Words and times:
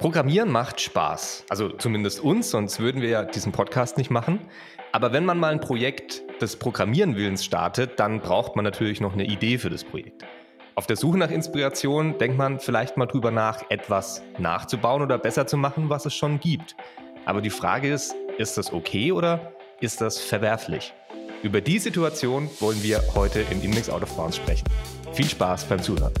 Programmieren 0.00 0.50
macht 0.50 0.80
Spaß. 0.80 1.44
Also 1.50 1.68
zumindest 1.68 2.20
uns, 2.20 2.50
sonst 2.50 2.80
würden 2.80 3.02
wir 3.02 3.10
ja 3.10 3.22
diesen 3.22 3.52
Podcast 3.52 3.98
nicht 3.98 4.10
machen. 4.10 4.40
Aber 4.92 5.12
wenn 5.12 5.26
man 5.26 5.38
mal 5.38 5.52
ein 5.52 5.60
Projekt 5.60 6.22
des 6.40 6.56
Programmierenwillens 6.56 7.44
startet, 7.44 8.00
dann 8.00 8.20
braucht 8.20 8.56
man 8.56 8.64
natürlich 8.64 9.02
noch 9.02 9.12
eine 9.12 9.26
Idee 9.26 9.58
für 9.58 9.68
das 9.68 9.84
Projekt. 9.84 10.24
Auf 10.74 10.86
der 10.86 10.96
Suche 10.96 11.18
nach 11.18 11.30
Inspiration 11.30 12.16
denkt 12.16 12.38
man 12.38 12.60
vielleicht 12.60 12.96
mal 12.96 13.04
drüber 13.04 13.30
nach, 13.30 13.62
etwas 13.68 14.22
nachzubauen 14.38 15.02
oder 15.02 15.18
besser 15.18 15.46
zu 15.46 15.58
machen, 15.58 15.90
was 15.90 16.06
es 16.06 16.14
schon 16.14 16.40
gibt. 16.40 16.76
Aber 17.26 17.42
die 17.42 17.50
Frage 17.50 17.92
ist, 17.92 18.14
ist 18.38 18.56
das 18.56 18.72
okay 18.72 19.12
oder 19.12 19.52
ist 19.80 20.00
das 20.00 20.18
verwerflich? 20.18 20.94
Über 21.42 21.60
die 21.60 21.78
Situation 21.78 22.48
wollen 22.58 22.82
wir 22.82 23.02
heute 23.14 23.40
in 23.50 23.60
Index 23.60 23.90
Out 23.90 24.04
of 24.04 24.16
Bounds 24.16 24.36
sprechen. 24.36 24.64
Viel 25.12 25.28
Spaß 25.28 25.64
beim 25.64 25.82
Zuhören. 25.82 26.14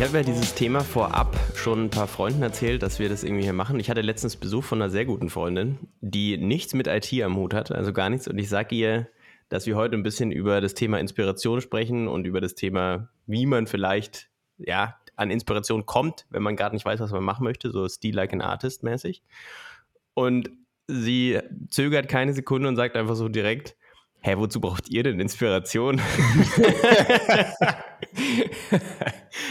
Ich 0.00 0.06
habe 0.06 0.16
ja 0.16 0.24
dieses 0.24 0.54
Thema 0.54 0.80
vorab 0.80 1.36
schon 1.54 1.84
ein 1.84 1.90
paar 1.90 2.06
Freunden 2.06 2.42
erzählt, 2.42 2.82
dass 2.82 2.98
wir 2.98 3.10
das 3.10 3.22
irgendwie 3.22 3.42
hier 3.42 3.52
machen. 3.52 3.78
Ich 3.78 3.90
hatte 3.90 4.00
letztens 4.00 4.34
Besuch 4.34 4.64
von 4.64 4.80
einer 4.80 4.88
sehr 4.90 5.04
guten 5.04 5.28
Freundin, 5.28 5.78
die 6.00 6.38
nichts 6.38 6.72
mit 6.72 6.86
IT 6.86 7.12
am 7.22 7.36
Hut 7.36 7.52
hat, 7.52 7.70
also 7.70 7.92
gar 7.92 8.08
nichts. 8.08 8.26
Und 8.26 8.38
ich 8.38 8.48
sage 8.48 8.74
ihr, 8.74 9.08
dass 9.50 9.66
wir 9.66 9.76
heute 9.76 9.96
ein 9.96 10.02
bisschen 10.02 10.32
über 10.32 10.62
das 10.62 10.72
Thema 10.72 10.98
Inspiration 10.98 11.60
sprechen 11.60 12.08
und 12.08 12.26
über 12.26 12.40
das 12.40 12.54
Thema, 12.54 13.10
wie 13.26 13.44
man 13.44 13.66
vielleicht 13.66 14.30
ja, 14.56 14.96
an 15.16 15.30
Inspiration 15.30 15.84
kommt, 15.84 16.24
wenn 16.30 16.42
man 16.42 16.56
gerade 16.56 16.74
nicht 16.74 16.86
weiß, 16.86 17.00
was 17.00 17.12
man 17.12 17.22
machen 17.22 17.44
möchte, 17.44 17.70
so 17.70 17.86
Steel 17.86 18.14
like 18.14 18.32
an 18.32 18.40
Artist 18.40 18.82
mäßig. 18.82 19.22
Und 20.14 20.50
sie 20.86 21.40
zögert 21.68 22.08
keine 22.08 22.32
Sekunde 22.32 22.68
und 22.68 22.76
sagt 22.76 22.96
einfach 22.96 23.16
so 23.16 23.28
direkt, 23.28 23.76
hä, 24.20 24.34
wozu 24.36 24.60
braucht 24.60 24.88
ihr 24.90 25.02
denn 25.02 25.20
Inspiration? 25.20 26.00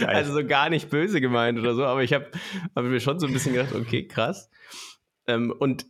also 0.06 0.34
so 0.34 0.46
gar 0.46 0.70
nicht 0.70 0.90
böse 0.90 1.22
gemeint 1.22 1.60
oder 1.60 1.76
so, 1.76 1.86
aber 1.86 2.04
ich 2.04 2.14
habe 2.14 2.28
hab 2.76 2.84
mir 2.84 3.00
schon 3.00 3.20
so 3.20 3.28
ein 3.28 3.34
bisschen 3.34 3.54
gedacht, 3.54 3.74
okay, 3.74 4.08
krass. 4.08 4.50
Ähm, 5.28 5.54
und 5.58 5.86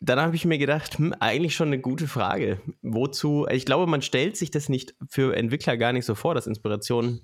dann 0.00 0.20
habe 0.20 0.36
ich 0.36 0.44
mir 0.44 0.58
gedacht, 0.58 0.98
hm, 0.98 1.14
eigentlich 1.20 1.54
schon 1.54 1.68
eine 1.68 1.80
gute 1.80 2.06
Frage. 2.06 2.60
Wozu? 2.82 3.46
Ich 3.50 3.64
glaube, 3.64 3.86
man 3.86 4.02
stellt 4.02 4.36
sich 4.36 4.50
das 4.50 4.68
nicht 4.68 4.94
für 5.08 5.34
Entwickler 5.34 5.76
gar 5.76 5.92
nicht 5.92 6.04
so 6.04 6.14
vor, 6.14 6.34
dass 6.34 6.46
Inspiration 6.46 7.22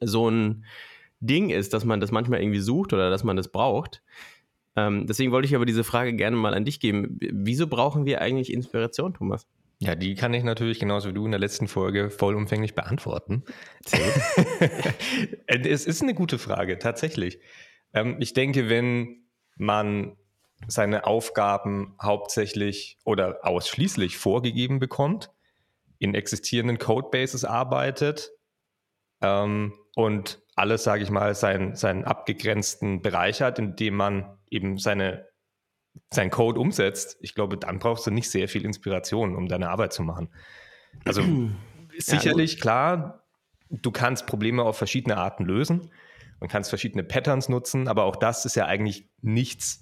so 0.00 0.28
ein 0.28 0.64
Ding 1.20 1.50
ist, 1.50 1.72
dass 1.72 1.84
man 1.84 2.00
das 2.00 2.10
manchmal 2.10 2.40
irgendwie 2.42 2.60
sucht 2.60 2.92
oder 2.92 3.10
dass 3.10 3.24
man 3.24 3.36
das 3.36 3.50
braucht. 3.50 4.02
Ähm, 4.76 5.06
deswegen 5.06 5.30
wollte 5.30 5.46
ich 5.46 5.54
aber 5.54 5.66
diese 5.66 5.84
Frage 5.84 6.14
gerne 6.14 6.36
mal 6.36 6.52
an 6.52 6.64
dich 6.64 6.80
geben. 6.80 7.16
Wieso 7.20 7.68
brauchen 7.68 8.06
wir 8.06 8.20
eigentlich 8.20 8.52
Inspiration, 8.52 9.14
Thomas? 9.14 9.46
Ja, 9.84 9.94
die 9.94 10.14
kann 10.14 10.32
ich 10.32 10.44
natürlich 10.44 10.80
genauso 10.80 11.10
wie 11.10 11.12
du 11.12 11.26
in 11.26 11.32
der 11.32 11.40
letzten 11.40 11.68
Folge 11.68 12.08
vollumfänglich 12.08 12.74
beantworten. 12.74 13.44
es 15.46 15.84
ist 15.84 16.02
eine 16.02 16.14
gute 16.14 16.38
Frage, 16.38 16.78
tatsächlich. 16.78 17.38
Ähm, 17.92 18.16
ich 18.18 18.32
denke, 18.32 18.70
wenn 18.70 19.26
man 19.56 20.16
seine 20.66 21.04
Aufgaben 21.04 21.96
hauptsächlich 22.00 22.98
oder 23.04 23.40
ausschließlich 23.42 24.16
vorgegeben 24.16 24.78
bekommt, 24.78 25.30
in 25.98 26.14
existierenden 26.14 26.78
Codebases 26.78 27.44
arbeitet 27.44 28.30
ähm, 29.20 29.74
und 29.96 30.40
alles, 30.56 30.82
sage 30.82 31.02
ich 31.02 31.10
mal, 31.10 31.34
seinen, 31.34 31.76
seinen 31.76 32.04
abgegrenzten 32.04 33.02
Bereich 33.02 33.42
hat, 33.42 33.58
in 33.58 33.76
dem 33.76 33.96
man 33.96 34.38
eben 34.48 34.78
seine 34.78 35.28
sein 36.12 36.30
Code 36.30 36.60
umsetzt, 36.60 37.16
ich 37.20 37.34
glaube, 37.34 37.56
dann 37.56 37.78
brauchst 37.78 38.06
du 38.06 38.10
nicht 38.10 38.30
sehr 38.30 38.48
viel 38.48 38.64
Inspiration, 38.64 39.36
um 39.36 39.48
deine 39.48 39.70
Arbeit 39.70 39.92
zu 39.92 40.02
machen. 40.02 40.28
Also 41.04 41.22
sicherlich, 41.98 42.60
klar, 42.60 43.24
du 43.70 43.90
kannst 43.90 44.26
Probleme 44.26 44.62
auf 44.62 44.76
verschiedene 44.76 45.16
Arten 45.16 45.44
lösen. 45.44 45.90
Man 46.40 46.48
kann 46.48 46.64
verschiedene 46.64 47.04
Patterns 47.04 47.48
nutzen, 47.48 47.88
aber 47.88 48.04
auch 48.04 48.16
das 48.16 48.44
ist 48.44 48.56
ja 48.56 48.66
eigentlich 48.66 49.08
nichts, 49.22 49.80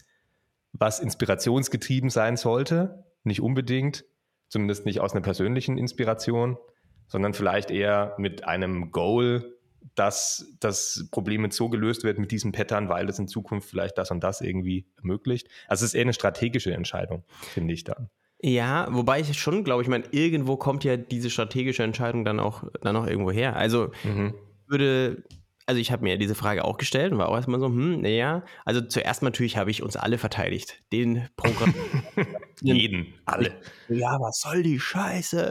was 0.72 1.00
inspirationsgetrieben 1.00 2.11
sein 2.11 2.36
sollte. 2.36 3.05
Nicht 3.24 3.40
unbedingt, 3.40 4.05
zumindest 4.48 4.86
nicht 4.86 5.01
aus 5.01 5.12
einer 5.12 5.22
persönlichen 5.22 5.78
Inspiration, 5.78 6.58
sondern 7.06 7.34
vielleicht 7.34 7.70
eher 7.70 8.14
mit 8.18 8.45
einem 8.45 8.90
Goal, 8.90 9.58
dass 9.95 10.55
das 10.61 11.09
Problem 11.11 11.45
jetzt 11.45 11.57
so 11.57 11.69
gelöst 11.69 12.05
wird 12.05 12.19
mit 12.19 12.31
diesem 12.31 12.53
Pattern, 12.53 12.89
weil 12.89 13.09
es 13.09 13.19
in 13.19 13.29
Zukunft 13.29 13.69
vielleicht 13.69 13.98
das 13.98 14.11
und 14.11 14.23
das 14.23 14.41
irgendwie 14.41 14.87
ermöglicht. 14.97 15.48
Also 15.69 15.85
es 15.85 15.91
ist 15.91 15.95
eher 15.95 16.03
eine 16.03 16.13
strategische 16.13 16.73
Entscheidung, 16.73 17.25
finde 17.53 17.75
ich 17.75 17.85
dann. 17.85 18.09
Ja, 18.41 18.89
wobei 18.91 19.20
ich 19.20 19.39
schon 19.39 19.63
glaube, 19.63 19.83
ich 19.83 19.89
meine, 19.89 20.05
irgendwo 20.11 20.57
kommt 20.57 20.83
ja 20.83 20.97
diese 20.97 21.31
strategische 21.31 21.85
Entscheidung 21.85 22.25
dann 22.25 22.41
auch, 22.41 22.65
dann 22.81 22.97
auch 22.97 23.07
irgendwo 23.07 23.31
her. 23.31 23.55
Also 23.55 23.93
mhm. 24.03 24.35
würde 24.67 25.23
also 25.72 25.80
ich 25.80 25.90
habe 25.90 26.05
mir 26.05 26.18
diese 26.18 26.34
Frage 26.34 26.66
auch 26.66 26.77
gestellt 26.77 27.12
und 27.12 27.18
war 27.18 27.30
auch 27.30 27.34
erstmal 27.34 27.58
so, 27.58 27.64
hm, 27.64 28.02
naja, 28.02 28.44
also 28.66 28.83
zuerst 28.83 29.22
natürlich 29.22 29.56
habe 29.56 29.70
ich 29.70 29.83
uns 29.83 29.96
alle 29.96 30.18
verteidigt. 30.18 30.83
Den 30.92 31.30
Programm. 31.34 31.72
Jeden, 32.60 33.14
alle. 33.24 33.58
Ja, 33.88 34.20
was 34.20 34.40
soll 34.40 34.62
die 34.62 34.78
Scheiße? 34.78 35.50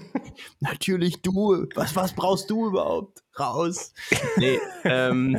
natürlich 0.60 1.20
du. 1.20 1.66
Was, 1.74 1.94
was 1.94 2.14
brauchst 2.14 2.48
du 2.48 2.68
überhaupt? 2.68 3.22
Raus. 3.38 3.92
Nee, 4.38 4.58
ähm, 4.84 5.38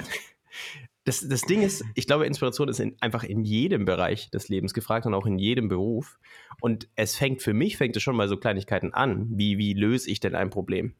das, 1.05 1.27
das 1.27 1.41
Ding 1.41 1.63
ist, 1.63 1.83
ich 1.95 2.05
glaube, 2.05 2.27
Inspiration 2.27 2.69
ist 2.69 2.79
in, 2.79 2.95
einfach 3.01 3.23
in 3.23 3.43
jedem 3.43 3.85
Bereich 3.85 4.29
des 4.29 4.49
Lebens 4.49 4.75
gefragt 4.75 5.07
und 5.07 5.15
auch 5.15 5.25
in 5.25 5.39
jedem 5.39 5.67
Beruf. 5.67 6.19
Und 6.59 6.87
es 6.95 7.15
fängt 7.15 7.41
für 7.41 7.53
mich, 7.53 7.77
fängt 7.77 7.95
es 7.95 8.03
schon 8.03 8.15
mal 8.15 8.27
so 8.27 8.37
Kleinigkeiten 8.37 8.93
an, 8.93 9.29
wie, 9.31 9.57
wie 9.57 9.73
löse 9.73 10.11
ich 10.11 10.19
denn 10.19 10.35
ein 10.35 10.51
Problem? 10.51 10.93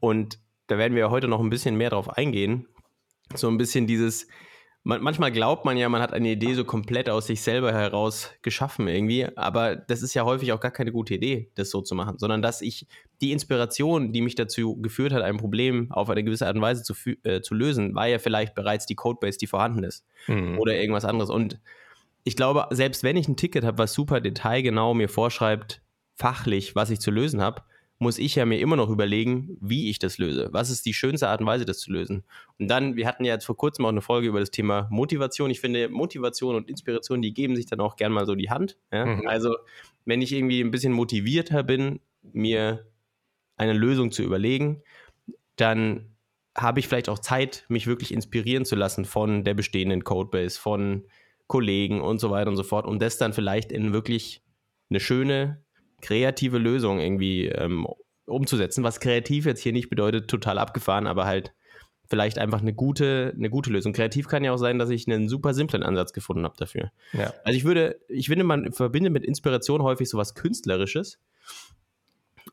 Und 0.00 0.38
da 0.66 0.78
werden 0.78 0.94
wir 0.94 1.00
ja 1.00 1.10
heute 1.10 1.28
noch 1.28 1.40
ein 1.40 1.50
bisschen 1.50 1.76
mehr 1.76 1.90
drauf 1.90 2.16
eingehen. 2.16 2.66
So 3.34 3.48
ein 3.48 3.58
bisschen 3.58 3.86
dieses, 3.86 4.28
man, 4.86 5.02
manchmal 5.02 5.32
glaubt 5.32 5.64
man 5.64 5.76
ja, 5.76 5.88
man 5.88 6.00
hat 6.00 6.12
eine 6.12 6.30
Idee 6.30 6.54
so 6.54 6.64
komplett 6.64 7.10
aus 7.10 7.26
sich 7.26 7.42
selber 7.42 7.72
heraus 7.72 8.30
geschaffen 8.42 8.86
irgendwie, 8.86 9.26
aber 9.36 9.74
das 9.74 10.00
ist 10.02 10.14
ja 10.14 10.24
häufig 10.24 10.52
auch 10.52 10.60
gar 10.60 10.70
keine 10.70 10.92
gute 10.92 11.14
Idee, 11.14 11.50
das 11.56 11.70
so 11.70 11.82
zu 11.82 11.96
machen, 11.96 12.18
sondern 12.18 12.40
dass 12.40 12.62
ich 12.62 12.86
die 13.20 13.32
Inspiration, 13.32 14.12
die 14.12 14.22
mich 14.22 14.36
dazu 14.36 14.80
geführt 14.80 15.12
hat, 15.12 15.22
ein 15.22 15.38
Problem 15.38 15.90
auf 15.90 16.08
eine 16.08 16.22
gewisse 16.22 16.46
Art 16.46 16.54
und 16.54 16.62
Weise 16.62 16.84
zu, 16.84 16.94
äh, 17.24 17.40
zu 17.40 17.54
lösen, 17.54 17.96
war 17.96 18.06
ja 18.06 18.20
vielleicht 18.20 18.54
bereits 18.54 18.86
die 18.86 18.94
Codebase, 18.94 19.38
die 19.38 19.48
vorhanden 19.48 19.82
ist 19.82 20.06
mhm. 20.28 20.56
oder 20.58 20.76
irgendwas 20.76 21.04
anderes. 21.04 21.30
Und 21.30 21.58
ich 22.22 22.36
glaube, 22.36 22.68
selbst 22.70 23.02
wenn 23.02 23.16
ich 23.16 23.26
ein 23.26 23.36
Ticket 23.36 23.64
habe, 23.64 23.78
was 23.78 23.92
super 23.92 24.20
detailgenau 24.20 24.94
mir 24.94 25.08
vorschreibt, 25.08 25.82
fachlich, 26.14 26.76
was 26.76 26.90
ich 26.90 27.00
zu 27.00 27.10
lösen 27.10 27.42
habe, 27.42 27.62
muss 27.98 28.18
ich 28.18 28.34
ja 28.34 28.44
mir 28.44 28.58
immer 28.58 28.76
noch 28.76 28.90
überlegen, 28.90 29.56
wie 29.60 29.88
ich 29.88 29.98
das 29.98 30.18
löse. 30.18 30.48
Was 30.52 30.70
ist 30.70 30.84
die 30.84 30.92
schönste 30.92 31.28
Art 31.28 31.40
und 31.40 31.46
Weise, 31.46 31.64
das 31.64 31.78
zu 31.78 31.90
lösen? 31.90 32.24
Und 32.58 32.68
dann, 32.68 32.96
wir 32.96 33.06
hatten 33.06 33.24
ja 33.24 33.34
jetzt 33.34 33.46
vor 33.46 33.56
kurzem 33.56 33.86
auch 33.86 33.90
eine 33.90 34.02
Folge 34.02 34.28
über 34.28 34.40
das 34.40 34.50
Thema 34.50 34.86
Motivation. 34.90 35.50
Ich 35.50 35.60
finde, 35.60 35.88
Motivation 35.88 36.56
und 36.56 36.68
Inspiration, 36.68 37.22
die 37.22 37.32
geben 37.32 37.56
sich 37.56 37.66
dann 37.66 37.80
auch 37.80 37.96
gern 37.96 38.12
mal 38.12 38.26
so 38.26 38.34
die 38.34 38.50
Hand. 38.50 38.76
Ja? 38.92 39.06
Mhm. 39.06 39.26
Also, 39.26 39.56
wenn 40.04 40.20
ich 40.20 40.32
irgendwie 40.32 40.60
ein 40.60 40.70
bisschen 40.70 40.92
motivierter 40.92 41.62
bin, 41.62 42.00
mir 42.32 42.86
eine 43.56 43.72
Lösung 43.72 44.12
zu 44.12 44.22
überlegen, 44.22 44.82
dann 45.56 46.16
habe 46.54 46.80
ich 46.80 46.88
vielleicht 46.88 47.08
auch 47.08 47.18
Zeit, 47.18 47.64
mich 47.68 47.86
wirklich 47.86 48.12
inspirieren 48.12 48.64
zu 48.64 48.76
lassen 48.76 49.04
von 49.04 49.44
der 49.44 49.54
bestehenden 49.54 50.04
Codebase, 50.04 50.58
von 50.58 51.04
Kollegen 51.46 52.00
und 52.00 52.18
so 52.18 52.30
weiter 52.30 52.50
und 52.50 52.56
so 52.56 52.62
fort, 52.62 52.86
um 52.86 52.98
das 52.98 53.18
dann 53.18 53.32
vielleicht 53.32 53.72
in 53.72 53.92
wirklich 53.92 54.42
eine 54.90 55.00
schöne, 55.00 55.64
kreative 56.02 56.58
Lösung 56.58 57.00
irgendwie 57.00 57.46
ähm, 57.46 57.86
umzusetzen, 58.26 58.84
was 58.84 59.00
kreativ 59.00 59.46
jetzt 59.46 59.60
hier 59.60 59.72
nicht 59.72 59.88
bedeutet, 59.88 60.28
total 60.28 60.58
abgefahren, 60.58 61.06
aber 61.06 61.24
halt 61.26 61.52
vielleicht 62.08 62.38
einfach 62.38 62.60
eine 62.60 62.72
gute, 62.72 63.32
eine 63.36 63.50
gute 63.50 63.70
Lösung. 63.70 63.92
Kreativ 63.92 64.28
kann 64.28 64.44
ja 64.44 64.52
auch 64.52 64.58
sein, 64.58 64.78
dass 64.78 64.90
ich 64.90 65.08
einen 65.08 65.28
super 65.28 65.54
simplen 65.54 65.82
Ansatz 65.82 66.12
gefunden 66.12 66.44
habe 66.44 66.54
dafür. 66.56 66.92
Ja. 67.12 67.32
Also 67.44 67.56
ich 67.56 67.64
würde, 67.64 68.00
ich 68.08 68.28
finde, 68.28 68.44
man 68.44 68.72
verbindet 68.72 69.12
mit 69.12 69.24
Inspiration 69.24 69.82
häufig 69.82 70.08
sowas 70.08 70.34
Künstlerisches. 70.34 71.18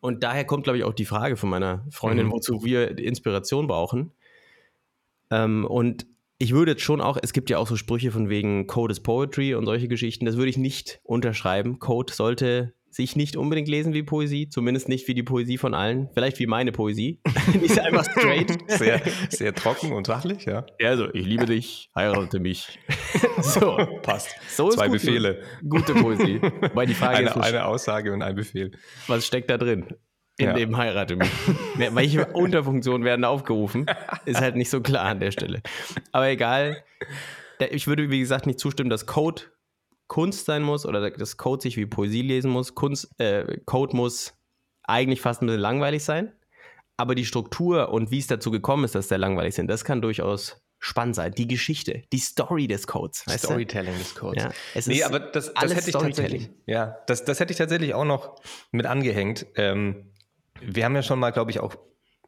Und 0.02 0.24
daher 0.24 0.46
kommt, 0.46 0.64
glaube 0.64 0.78
ich, 0.78 0.84
auch 0.84 0.94
die 0.94 1.06
Frage 1.06 1.38
von 1.38 1.50
meiner 1.50 1.86
Freundin, 1.92 2.28
mhm. 2.28 2.32
wozu 2.32 2.64
wir 2.64 2.98
Inspiration 2.98 3.68
brauchen. 3.68 4.12
Ähm, 5.30 5.66
und 5.66 6.08
ich 6.40 6.54
würde 6.54 6.72
jetzt 6.72 6.82
schon 6.82 7.00
auch, 7.00 7.18
es 7.22 7.32
gibt 7.32 7.50
ja 7.50 7.58
auch 7.60 7.68
so 7.68 7.76
Sprüche 7.76 8.12
von 8.12 8.28
wegen 8.28 8.68
Code 8.68 8.92
is 8.92 9.02
Poetry 9.02 9.54
und 9.54 9.66
solche 9.66 9.88
Geschichten, 9.88 10.26
das 10.26 10.36
würde 10.36 10.50
ich 10.50 10.58
nicht 10.58 11.00
unterschreiben. 11.04 11.80
Code 11.80 12.12
sollte 12.12 12.74
sich 12.94 13.16
nicht 13.16 13.36
unbedingt 13.36 13.68
lesen 13.68 13.94
wie 13.94 14.04
Poesie, 14.04 14.50
zumindest 14.50 14.88
nicht 14.88 15.08
wie 15.08 15.14
die 15.14 15.24
Poesie 15.24 15.58
von 15.58 15.74
allen, 15.74 16.10
vielleicht 16.14 16.40
wie 16.40 16.48
meine 16.48 16.72
Poesie. 16.72 17.22
die 17.54 17.66
ist 17.66 17.80
einfach 17.80 18.06
straight. 18.06 18.58
Sehr, 18.68 19.02
sehr 19.30 19.54
trocken 19.54 19.92
und 19.94 20.08
sachlich, 20.08 20.46
ja. 20.46 20.66
Also, 20.82 21.14
ich 21.14 21.26
liebe 21.26 21.46
dich, 21.46 21.90
heirate 21.96 22.40
mich. 22.40 22.80
so, 23.42 23.78
passt. 24.02 24.36
So 24.50 24.70
Zwei 24.70 24.88
gute, 24.88 25.00
Befehle. 25.00 25.42
Gute 25.68 25.94
Poesie. 25.94 26.40
Weil 26.74 26.88
die 26.88 26.94
Frage 26.94 27.18
eine, 27.18 27.30
ist, 27.30 27.38
eine 27.38 27.66
Aussage 27.66 28.14
und 28.14 28.22
ein 28.22 28.36
Befehl. 28.36 28.72
Was 29.08 29.26
steckt 29.26 29.50
da 29.50 29.58
drin? 29.58 29.88
In 30.38 30.48
ja. 30.48 30.54
dem 30.54 30.78
heirate 30.78 31.16
mich. 31.16 31.30
Welche 31.76 32.26
Unterfunktionen 32.34 33.06
werden 33.06 33.24
aufgerufen? 33.24 33.86
Ist 34.26 34.42
halt 34.42 34.56
nicht 34.56 34.70
so 34.70 34.82
klar 34.82 35.06
an 35.06 35.20
der 35.20 35.32
Stelle. 35.32 35.62
Aber 36.12 36.28
egal. 36.28 36.84
Ich 37.70 37.88
würde, 37.88 38.10
wie 38.10 38.20
gesagt, 38.20 38.48
nicht 38.48 38.60
zustimmen, 38.60 38.90
dass 38.90 39.06
Code 39.06 39.44
Kunst 40.08 40.46
sein 40.46 40.64
muss 40.64 40.86
oder 40.86 41.10
das 41.12 41.38
Code 41.38 41.62
sich 41.62 41.78
wie 41.78 41.86
Poesie 41.86 42.22
lesen 42.22 42.52
muss. 42.52 42.76
Kunst, 42.76 43.10
äh, 43.20 43.60
Code 43.66 43.96
muss 43.96 44.34
eigentlich 44.84 45.22
fast 45.22 45.42
ein 45.42 45.48
bisschen 45.48 45.62
langweilig 45.62 46.04
sein. 46.04 46.34
aber 46.98 47.16
die 47.16 47.26
Struktur 47.26 47.90
und 47.90 48.12
wie 48.12 48.20
es 48.20 48.28
dazu 48.28 48.52
gekommen 48.52 48.84
ist, 48.86 48.96
dass 48.96 49.08
der 49.08 49.18
langweilig 49.18 49.56
sind, 49.56 49.68
das 49.68 49.84
kann 49.84 50.02
durchaus 50.02 50.62
spannend 50.80 51.16
sein. 51.16 51.32
Die 51.32 51.48
Geschichte, 51.48 52.04
die 52.12 52.20
Story 52.20 52.68
des 52.68 52.88
Codes. 52.88 53.24
Storytelling 53.28 53.94
du? 53.94 54.00
des 54.00 54.16
Codes. 54.16 54.44
Ja, 54.44 54.52
es 54.76 54.88
nee, 54.88 55.04
aber 55.04 55.20
das, 55.20 55.54
das 55.54 55.74
hätte 55.74 55.90
ich 55.90 55.96
tatsächlich, 55.96 56.50
ja, 56.66 56.98
das, 57.08 57.26
das 57.26 57.40
hätte 57.40 57.52
ich 57.52 57.58
tatsächlich 57.58 57.94
auch 57.94 58.06
noch 58.06 58.36
mit 58.72 58.86
angehängt. 58.86 59.46
Ähm, 59.56 60.12
wir 60.62 60.86
haben 60.86 60.96
ja 60.96 61.02
schon 61.02 61.20
mal, 61.20 61.32
glaube 61.32 61.52
ich, 61.52 61.60
auch 61.60 61.76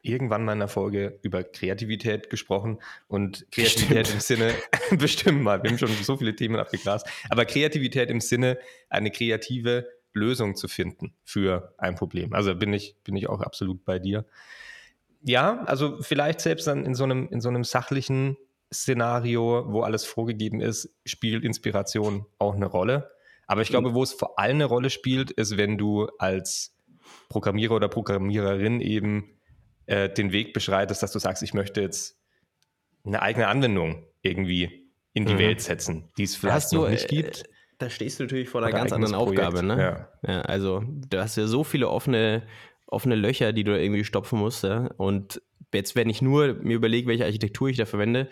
irgendwann 0.06 0.44
mal 0.44 0.52
in 0.52 0.58
einer 0.58 0.68
Folge 0.68 1.18
über 1.22 1.42
Kreativität 1.42 2.30
gesprochen 2.30 2.78
und 3.08 3.46
Kreativität 3.52 4.08
bestimmt. 4.08 4.14
im 4.14 4.20
Sinne, 4.20 4.54
bestimmt 4.98 5.42
mal, 5.42 5.62
wir 5.62 5.70
haben 5.70 5.78
schon 5.78 5.88
so 5.88 6.16
viele 6.16 6.34
Themen 6.34 6.56
abgegrast, 6.56 7.06
aber 7.28 7.44
Kreativität 7.44 8.10
im 8.10 8.20
Sinne, 8.20 8.58
eine 8.88 9.10
kreative 9.10 9.88
Lösung 10.12 10.56
zu 10.56 10.68
finden 10.68 11.14
für 11.24 11.74
ein 11.78 11.94
Problem. 11.94 12.32
Also 12.32 12.54
bin 12.54 12.72
ich, 12.72 12.96
bin 13.04 13.16
ich 13.16 13.28
auch 13.28 13.40
absolut 13.40 13.84
bei 13.84 13.98
dir. 13.98 14.24
Ja, 15.22 15.64
also 15.64 16.00
vielleicht 16.00 16.40
selbst 16.40 16.66
dann 16.66 16.84
in 16.84 16.94
so 16.94 17.04
einem, 17.04 17.28
in 17.30 17.40
so 17.40 17.48
einem 17.48 17.64
sachlichen 17.64 18.36
Szenario, 18.72 19.64
wo 19.68 19.82
alles 19.82 20.04
vorgegeben 20.04 20.60
ist, 20.60 20.94
spielt 21.04 21.44
Inspiration 21.44 22.26
auch 22.38 22.54
eine 22.54 22.66
Rolle. 22.66 23.10
Aber 23.46 23.62
ich 23.62 23.68
glaube, 23.68 23.94
wo 23.94 24.02
es 24.02 24.12
vor 24.12 24.38
allem 24.38 24.56
eine 24.56 24.64
Rolle 24.64 24.90
spielt, 24.90 25.30
ist, 25.30 25.56
wenn 25.56 25.78
du 25.78 26.08
als 26.18 26.74
Programmierer 27.28 27.76
oder 27.76 27.88
Programmiererin 27.88 28.80
eben 28.80 29.35
äh, 29.86 30.08
den 30.08 30.32
Weg 30.32 30.52
beschreitest, 30.52 31.02
dass 31.02 31.12
du 31.12 31.18
sagst, 31.18 31.42
ich 31.42 31.54
möchte 31.54 31.80
jetzt 31.80 32.18
eine 33.04 33.22
eigene 33.22 33.48
Anwendung 33.48 34.04
irgendwie 34.22 34.90
in 35.12 35.24
die 35.24 35.34
mhm. 35.34 35.38
Welt 35.38 35.60
setzen, 35.60 36.10
die 36.18 36.24
es 36.24 36.36
vielleicht 36.36 36.72
du, 36.72 36.82
noch 36.82 36.90
nicht 36.90 37.10
äh, 37.12 37.16
gibt. 37.16 37.44
Da 37.78 37.90
stehst 37.90 38.18
du 38.18 38.24
natürlich 38.24 38.48
vor 38.48 38.62
einer 38.62 38.72
ganz 38.72 38.92
anderen 38.92 39.14
Projekt. 39.14 39.42
Aufgabe. 39.42 39.66
Ne? 39.66 40.08
Ja. 40.26 40.32
ja. 40.32 40.40
also 40.42 40.82
du 40.86 41.18
hast 41.18 41.36
ja 41.36 41.46
so 41.46 41.64
viele 41.64 41.88
offene, 41.88 42.42
offene 42.86 43.14
Löcher, 43.14 43.52
die 43.52 43.64
du 43.64 43.78
irgendwie 43.78 44.04
stopfen 44.04 44.38
musst. 44.38 44.64
Ja? 44.64 44.90
Und 44.96 45.42
jetzt, 45.72 45.94
wenn 45.94 46.08
ich 46.08 46.22
nur 46.22 46.54
mir 46.54 46.76
überlege, 46.76 47.08
welche 47.08 47.24
Architektur 47.24 47.68
ich 47.68 47.76
da 47.76 47.86
verwende, 47.86 48.28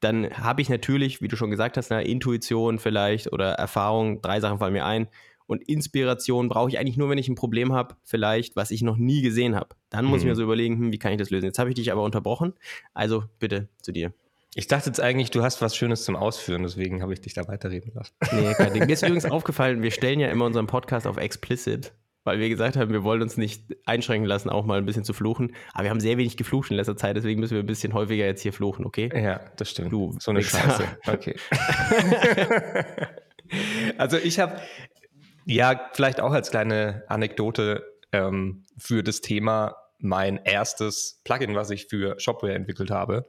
dann 0.00 0.30
habe 0.30 0.62
ich 0.62 0.68
natürlich, 0.68 1.20
wie 1.20 1.28
du 1.28 1.36
schon 1.36 1.50
gesagt 1.50 1.76
hast, 1.76 1.90
eine 1.90 2.04
Intuition 2.04 2.78
vielleicht 2.78 3.32
oder 3.32 3.52
Erfahrung, 3.52 4.22
drei 4.22 4.40
Sachen 4.40 4.58
fallen 4.58 4.72
mir 4.72 4.86
ein. 4.86 5.08
Und 5.48 5.66
Inspiration 5.66 6.48
brauche 6.48 6.68
ich 6.68 6.78
eigentlich 6.78 6.98
nur, 6.98 7.08
wenn 7.08 7.18
ich 7.18 7.28
ein 7.28 7.34
Problem 7.34 7.72
habe, 7.72 7.96
vielleicht, 8.04 8.54
was 8.54 8.70
ich 8.70 8.82
noch 8.82 8.98
nie 8.98 9.22
gesehen 9.22 9.56
habe. 9.56 9.70
Dann 9.88 10.04
muss 10.04 10.16
hm. 10.16 10.18
ich 10.18 10.24
mir 10.26 10.32
mhm. 10.32 10.36
so 10.36 10.42
überlegen, 10.42 10.76
hm, 10.76 10.92
wie 10.92 10.98
kann 10.98 11.10
ich 11.10 11.18
das 11.18 11.30
lösen. 11.30 11.46
Jetzt 11.46 11.58
habe 11.58 11.70
ich 11.70 11.74
dich 11.74 11.90
aber 11.90 12.02
unterbrochen. 12.02 12.52
Also 12.92 13.24
bitte 13.38 13.68
zu 13.80 13.90
dir. 13.90 14.12
Ich 14.54 14.66
dachte 14.66 14.90
jetzt 14.90 15.00
eigentlich, 15.00 15.30
du 15.30 15.42
hast 15.42 15.62
was 15.62 15.74
Schönes 15.74 16.04
zum 16.04 16.16
Ausführen, 16.16 16.62
deswegen 16.62 17.02
habe 17.02 17.14
ich 17.14 17.20
dich 17.22 17.32
da 17.32 17.48
weiterreden 17.48 17.92
lassen. 17.94 18.12
Nee, 18.32 18.52
kein 18.54 18.74
Ding. 18.74 18.84
Mir 18.86 18.92
ist 18.92 19.02
übrigens 19.02 19.24
aufgefallen, 19.24 19.82
wir 19.82 19.90
stellen 19.90 20.20
ja 20.20 20.28
immer 20.28 20.44
unseren 20.44 20.66
Podcast 20.66 21.06
auf 21.06 21.16
explicit, 21.16 21.92
weil 22.24 22.40
wir 22.40 22.50
gesagt 22.50 22.76
haben, 22.76 22.92
wir 22.92 23.02
wollen 23.02 23.22
uns 23.22 23.38
nicht 23.38 23.76
einschränken 23.86 24.28
lassen, 24.28 24.50
auch 24.50 24.66
mal 24.66 24.78
ein 24.78 24.84
bisschen 24.84 25.04
zu 25.04 25.14
fluchen. 25.14 25.54
Aber 25.72 25.84
wir 25.84 25.90
haben 25.90 26.00
sehr 26.00 26.18
wenig 26.18 26.36
geflucht 26.36 26.70
in 26.70 26.76
letzter 26.76 26.96
Zeit, 26.96 27.16
deswegen 27.16 27.40
müssen 27.40 27.54
wir 27.54 27.62
ein 27.62 27.66
bisschen 27.66 27.94
häufiger 27.94 28.26
jetzt 28.26 28.42
hier 28.42 28.52
fluchen, 28.52 28.84
okay? 28.84 29.10
Ja, 29.14 29.40
das 29.56 29.70
stimmt. 29.70 29.92
Du, 29.92 30.14
so 30.18 30.30
eine 30.30 30.42
Scheiße. 30.42 30.84
Okay. 31.06 31.36
also 33.98 34.18
ich 34.18 34.38
habe, 34.40 34.60
ja, 35.48 35.88
vielleicht 35.94 36.20
auch 36.20 36.32
als 36.32 36.50
kleine 36.50 37.04
Anekdote 37.08 37.82
ähm, 38.12 38.64
für 38.76 39.02
das 39.02 39.22
Thema 39.22 39.76
mein 39.98 40.36
erstes 40.44 41.22
Plugin, 41.24 41.54
was 41.54 41.70
ich 41.70 41.86
für 41.86 42.20
Shopware 42.20 42.54
entwickelt 42.54 42.90
habe. 42.90 43.26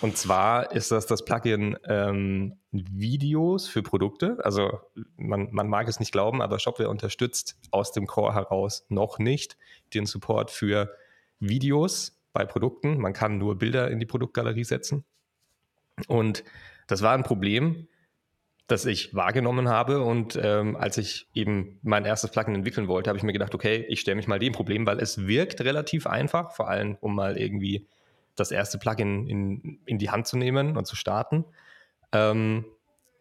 Und 0.00 0.16
zwar 0.18 0.72
ist 0.72 0.90
das 0.90 1.06
das 1.06 1.24
Plugin 1.24 1.78
ähm, 1.84 2.58
Videos 2.72 3.68
für 3.68 3.84
Produkte. 3.84 4.38
Also 4.42 4.80
man, 5.16 5.48
man 5.52 5.68
mag 5.68 5.88
es 5.88 6.00
nicht 6.00 6.10
glauben, 6.10 6.42
aber 6.42 6.58
Shopware 6.58 6.90
unterstützt 6.90 7.56
aus 7.70 7.92
dem 7.92 8.08
Core 8.08 8.34
heraus 8.34 8.84
noch 8.88 9.20
nicht 9.20 9.56
den 9.94 10.04
Support 10.04 10.50
für 10.50 10.92
Videos 11.38 12.20
bei 12.32 12.44
Produkten. 12.44 12.98
Man 12.98 13.12
kann 13.12 13.38
nur 13.38 13.56
Bilder 13.56 13.88
in 13.90 14.00
die 14.00 14.06
Produktgalerie 14.06 14.64
setzen. 14.64 15.04
Und 16.08 16.42
das 16.88 17.02
war 17.02 17.14
ein 17.14 17.22
Problem, 17.22 17.86
das 18.66 18.84
ich 18.84 19.14
wahrgenommen 19.14 19.68
habe. 19.68 20.02
Und 20.02 20.38
ähm, 20.42 20.76
als 20.76 20.98
ich 20.98 21.28
eben 21.34 21.78
mein 21.82 22.04
erstes 22.04 22.30
Plugin 22.30 22.54
entwickeln 22.54 22.88
wollte, 22.88 23.08
habe 23.08 23.18
ich 23.18 23.22
mir 23.22 23.32
gedacht, 23.32 23.54
okay, 23.54 23.84
ich 23.88 24.00
stelle 24.00 24.16
mich 24.16 24.26
mal 24.26 24.38
dem 24.38 24.52
Problem, 24.52 24.86
weil 24.86 24.98
es 24.98 25.26
wirkt 25.26 25.60
relativ 25.60 26.06
einfach, 26.06 26.52
vor 26.52 26.68
allem 26.68 26.96
um 27.00 27.14
mal 27.14 27.36
irgendwie 27.36 27.86
das 28.34 28.50
erste 28.50 28.78
Plugin 28.78 29.26
in, 29.28 29.78
in 29.86 29.98
die 29.98 30.10
Hand 30.10 30.26
zu 30.26 30.36
nehmen 30.36 30.76
und 30.76 30.86
zu 30.86 30.96
starten. 30.96 31.44
Ähm, 32.12 32.64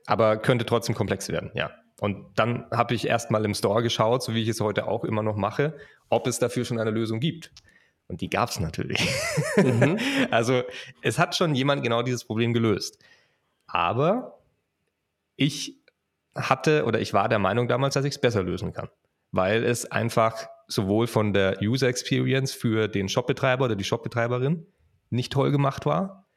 aber 0.06 0.38
könnte 0.38 0.66
trotzdem 0.66 0.96
komplex 0.96 1.30
werden, 1.30 1.52
ja. 1.56 1.72
Und 2.02 2.38
dann 2.38 2.66
habe 2.72 2.94
ich 2.94 3.08
erstmal 3.08 3.46
im 3.46 3.54
Store 3.54 3.82
geschaut, 3.82 4.22
so 4.22 4.34
wie 4.34 4.42
ich 4.42 4.50
es 4.50 4.60
heute 4.60 4.88
auch 4.88 5.06
immer 5.06 5.24
noch 5.24 5.38
mache, 5.38 5.78
ob 6.10 6.28
es 6.28 6.40
dafür 6.40 6.66
schon 6.66 6.78
eine 6.78 6.92
Lösung 6.92 7.22
gibt. 7.22 7.52
Und 8.08 8.22
die 8.22 8.30
gab 8.30 8.50
es 8.50 8.60
natürlich. 8.60 9.08
Mhm. 9.56 9.98
also 10.32 10.64
es 11.02 11.18
hat 11.18 11.36
schon 11.36 11.56
jemand 11.56 11.84
genau 11.84 12.04
dieses 12.04 12.26
Problem 12.26 12.54
gelöst. 12.54 13.00
Aber 13.68 14.40
ich 15.36 15.84
hatte 16.36 16.86
oder 16.86 17.00
ich 17.00 17.14
war 17.14 17.30
der 17.30 17.40
Meinung 17.40 17.68
damals, 17.68 17.94
dass 17.94 18.06
ich 18.06 18.16
es 18.16 18.22
besser 18.22 18.44
lösen 18.44 18.74
kann, 18.74 18.90
weil 19.32 19.64
es 19.64 19.90
einfach 19.92 20.48
sowohl 20.68 21.08
von 21.08 21.34
der 21.34 21.62
User 21.62 21.88
Experience 21.88 22.54
für 22.54 22.88
den 22.88 23.10
Shopbetreiber 23.10 23.66
oder 23.66 23.76
die 23.76 23.84
Shopbetreiberin 23.84 24.66
nicht 25.10 25.32
toll 25.32 25.52
gemacht 25.52 25.86
war, 25.86 26.28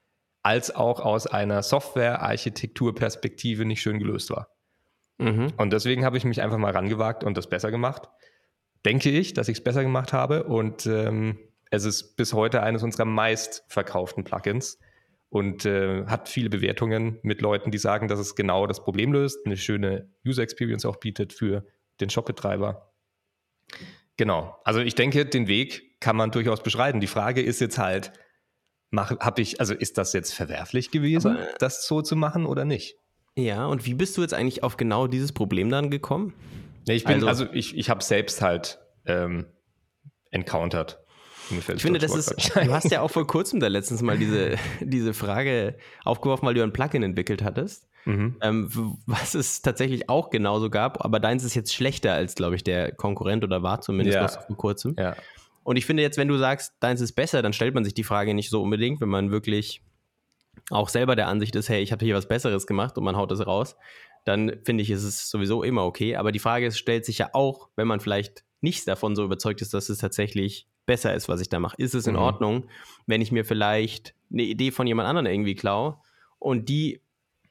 als 0.42 0.74
auch 0.74 1.00
aus 1.00 1.26
einer 1.26 1.62
Software-Architektur-Perspektive 1.62 3.64
nicht 3.64 3.80
schön 3.80 3.98
gelöst 3.98 4.30
war. 4.30 4.48
Mhm. 5.18 5.52
Und 5.56 5.72
deswegen 5.72 6.04
habe 6.04 6.16
ich 6.16 6.24
mich 6.24 6.42
einfach 6.42 6.58
mal 6.58 6.72
rangewagt 6.72 7.24
und 7.24 7.36
das 7.36 7.48
besser 7.48 7.70
gemacht. 7.70 8.08
Denke 8.84 9.10
ich, 9.10 9.34
dass 9.34 9.48
ich 9.48 9.58
es 9.58 9.64
besser 9.64 9.82
gemacht 9.82 10.12
habe 10.12 10.44
und 10.44 10.86
ähm, 10.86 11.38
es 11.70 11.84
ist 11.84 12.16
bis 12.16 12.32
heute 12.32 12.62
eines 12.62 12.82
unserer 12.82 13.04
meistverkauften 13.04 14.24
Plugins 14.24 14.78
und 15.30 15.66
äh, 15.66 16.06
hat 16.06 16.28
viele 16.28 16.48
Bewertungen 16.48 17.18
mit 17.22 17.42
Leuten, 17.42 17.70
die 17.70 17.78
sagen, 17.78 18.08
dass 18.08 18.18
es 18.18 18.34
genau 18.34 18.66
das 18.66 18.82
Problem 18.82 19.12
löst, 19.12 19.44
eine 19.44 19.56
schöne 19.56 20.10
User 20.26 20.42
Experience 20.42 20.84
auch 20.84 20.96
bietet 20.96 21.32
für 21.32 21.66
den 22.00 22.10
Shopbetreiber. 22.10 22.92
Genau. 24.16 24.58
Also 24.64 24.80
ich 24.80 24.94
denke, 24.94 25.26
den 25.26 25.48
Weg 25.48 26.00
kann 26.00 26.16
man 26.16 26.30
durchaus 26.30 26.62
beschreiten. 26.62 27.00
Die 27.00 27.06
Frage 27.06 27.42
ist 27.42 27.60
jetzt 27.60 27.78
halt, 27.78 28.12
habe 28.96 29.42
ich, 29.42 29.60
also 29.60 29.74
ist 29.74 29.98
das 29.98 30.12
jetzt 30.12 30.32
verwerflich 30.32 30.90
gewesen, 30.90 31.36
Aber, 31.36 31.48
das 31.58 31.86
so 31.86 32.02
zu 32.02 32.16
machen 32.16 32.46
oder 32.46 32.64
nicht? 32.64 32.96
Ja, 33.36 33.66
und 33.66 33.86
wie 33.86 33.94
bist 33.94 34.16
du 34.16 34.22
jetzt 34.22 34.34
eigentlich 34.34 34.62
auf 34.62 34.76
genau 34.76 35.06
dieses 35.06 35.32
Problem 35.32 35.70
dann 35.70 35.90
gekommen? 35.90 36.34
Nee, 36.86 36.94
ich 36.94 37.04
bin, 37.04 37.14
also, 37.14 37.28
also 37.28 37.46
ich, 37.52 37.76
ich 37.76 37.90
habe 37.90 38.02
selbst 38.02 38.40
halt 38.40 38.80
ähm, 39.04 39.46
encountered. 40.30 40.98
Ich 41.50 41.82
finde, 41.82 41.98
das 41.98 42.14
ist, 42.14 42.54
du 42.54 42.72
hast 42.72 42.90
ja 42.90 43.00
auch 43.00 43.10
vor 43.10 43.26
kurzem 43.26 43.60
da 43.60 43.68
letztens 43.68 44.02
mal 44.02 44.18
diese, 44.18 44.56
diese 44.80 45.14
Frage 45.14 45.76
aufgeworfen, 46.04 46.46
weil 46.46 46.54
du 46.54 46.62
ein 46.62 46.72
Plugin 46.72 47.02
entwickelt 47.02 47.42
hattest, 47.42 47.88
mhm. 48.04 48.36
ähm, 48.40 48.98
was 49.06 49.34
es 49.34 49.62
tatsächlich 49.62 50.08
auch 50.08 50.30
genauso 50.30 50.70
gab, 50.70 51.04
aber 51.04 51.20
deins 51.20 51.44
ist 51.44 51.54
jetzt 51.54 51.74
schlechter 51.74 52.12
als, 52.12 52.34
glaube 52.34 52.56
ich, 52.56 52.64
der 52.64 52.92
Konkurrent 52.92 53.44
oder 53.44 53.62
war 53.62 53.80
zumindest 53.80 54.16
ja. 54.16 54.28
vor 54.28 54.56
kurzem. 54.56 54.94
Ja. 54.98 55.16
Und 55.62 55.76
ich 55.76 55.86
finde 55.86 56.02
jetzt, 56.02 56.16
wenn 56.16 56.28
du 56.28 56.38
sagst, 56.38 56.74
deins 56.80 57.00
ist 57.00 57.12
besser, 57.12 57.42
dann 57.42 57.52
stellt 57.52 57.74
man 57.74 57.84
sich 57.84 57.94
die 57.94 58.04
Frage 58.04 58.32
nicht 58.32 58.50
so 58.50 58.62
unbedingt, 58.62 59.00
wenn 59.00 59.10
man 59.10 59.30
wirklich 59.30 59.82
auch 60.70 60.88
selber 60.88 61.16
der 61.16 61.28
Ansicht 61.28 61.54
ist, 61.56 61.68
hey, 61.68 61.82
ich 61.82 61.92
habe 61.92 62.04
hier 62.04 62.14
was 62.14 62.28
Besseres 62.28 62.66
gemacht 62.66 62.96
und 62.98 63.04
man 63.04 63.16
haut 63.16 63.32
es 63.32 63.46
raus, 63.46 63.76
dann 64.24 64.60
finde 64.64 64.82
ich, 64.82 64.90
ist 64.90 65.04
es 65.04 65.30
sowieso 65.30 65.62
immer 65.62 65.84
okay. 65.84 66.16
Aber 66.16 66.32
die 66.32 66.38
Frage 66.38 66.70
stellt 66.72 67.04
sich 67.04 67.18
ja 67.18 67.30
auch, 67.32 67.68
wenn 67.76 67.86
man 67.86 68.00
vielleicht 68.00 68.44
nicht 68.60 68.86
davon 68.88 69.16
so 69.16 69.24
überzeugt 69.24 69.62
ist, 69.62 69.74
dass 69.74 69.88
es 69.88 69.98
tatsächlich 69.98 70.66
besser 70.88 71.14
ist, 71.14 71.28
was 71.28 71.40
ich 71.40 71.48
da 71.48 71.60
mache. 71.60 71.76
Ist 71.78 71.94
es 71.94 72.08
in 72.08 72.14
mhm. 72.14 72.22
Ordnung, 72.22 72.64
wenn 73.06 73.20
ich 73.20 73.30
mir 73.30 73.44
vielleicht 73.44 74.14
eine 74.32 74.42
Idee 74.42 74.72
von 74.72 74.88
jemand 74.88 75.08
anderem 75.08 75.26
irgendwie 75.26 75.54
klaue 75.54 75.98
und 76.40 76.68
die 76.68 77.00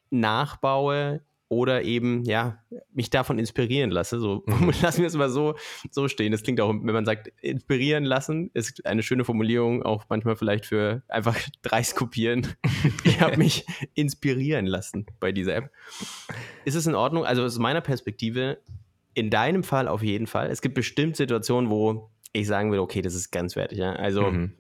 nachbaue 0.10 1.22
oder 1.50 1.84
eben, 1.84 2.26
ja, 2.26 2.58
mich 2.92 3.10
davon 3.10 3.40
inspirieren 3.40 3.90
lasse. 3.90 4.20
So, 4.20 4.44
mhm. 4.48 4.72
lassen 4.82 5.00
wir 5.00 5.08
es 5.08 5.16
mal 5.16 5.30
so, 5.30 5.56
so 5.92 6.08
stehen. 6.08 6.32
Das 6.32 6.44
klingt 6.44 6.60
auch, 6.60 6.70
wenn 6.70 6.94
man 6.94 7.06
sagt, 7.06 7.32
inspirieren 7.42 8.04
lassen, 8.04 8.52
ist 8.54 8.86
eine 8.86 9.04
schöne 9.04 9.24
Formulierung, 9.24 9.84
auch 9.84 10.06
manchmal 10.10 10.36
vielleicht 10.36 10.66
für 10.66 11.04
einfach 11.08 11.38
dreist 11.62 11.96
kopieren. 11.96 12.48
ich 13.04 13.22
habe 13.22 13.38
mich 13.38 13.66
inspirieren 13.94 14.66
lassen 14.66 15.06
bei 15.20 15.32
dieser 15.32 15.56
App. 15.56 15.72
Ist 16.66 16.76
es 16.76 16.88
in 16.88 16.96
Ordnung? 16.96 17.24
Also 17.24 17.44
aus 17.44 17.60
meiner 17.60 17.82
Perspektive, 17.82 18.58
in 19.14 19.30
deinem 19.30 19.64
Fall 19.64 19.88
auf 19.88 20.04
jeden 20.04 20.28
Fall. 20.28 20.50
Es 20.52 20.62
gibt 20.62 20.76
bestimmt 20.76 21.16
Situationen, 21.16 21.72
wo 21.72 22.12
ich 22.34 22.48
sagen 22.48 22.72
würde, 22.72 22.82
okay, 22.82 23.02
das 23.02 23.16
ist 23.16 23.32
grenzwertig. 23.32 23.78
Ja? 23.78 23.94
Also 23.94 24.32
mhm. 24.32 24.54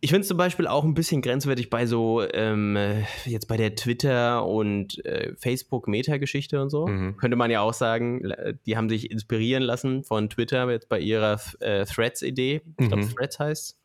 Ich 0.00 0.10
finde 0.10 0.22
es 0.22 0.28
zum 0.28 0.36
Beispiel 0.36 0.66
auch 0.66 0.84
ein 0.84 0.94
bisschen 0.94 1.22
grenzwertig 1.22 1.70
bei 1.70 1.86
so, 1.86 2.22
ähm, 2.32 2.78
jetzt 3.24 3.48
bei 3.48 3.56
der 3.56 3.74
Twitter- 3.74 4.46
und 4.46 5.04
äh, 5.06 5.34
Facebook-Meta-Geschichte 5.36 6.60
und 6.60 6.68
so. 6.68 6.86
Mhm. 6.86 7.16
Könnte 7.16 7.36
man 7.36 7.50
ja 7.50 7.62
auch 7.62 7.72
sagen, 7.72 8.22
die 8.66 8.76
haben 8.76 8.90
sich 8.90 9.10
inspirieren 9.10 9.62
lassen 9.62 10.04
von 10.04 10.28
Twitter 10.28 10.70
jetzt 10.70 10.90
bei 10.90 11.00
ihrer 11.00 11.40
äh, 11.60 11.86
Threads-Idee. 11.86 12.60
Ich 12.78 12.88
glaube, 12.88 13.04
mhm. 13.04 13.14
Threads 13.16 13.38
heißt. 13.38 13.78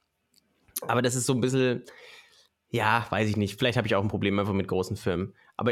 Aber 0.87 1.01
das 1.01 1.15
ist 1.15 1.25
so 1.25 1.33
ein 1.33 1.41
bisschen, 1.41 1.83
ja, 2.69 3.05
weiß 3.09 3.29
ich 3.29 3.37
nicht. 3.37 3.57
Vielleicht 3.57 3.77
habe 3.77 3.87
ich 3.87 3.95
auch 3.95 4.03
ein 4.03 4.09
Problem 4.09 4.37
einfach 4.37 4.53
mit 4.53 4.67
großen 4.67 4.97
Firmen. 4.97 5.33
Aber 5.55 5.71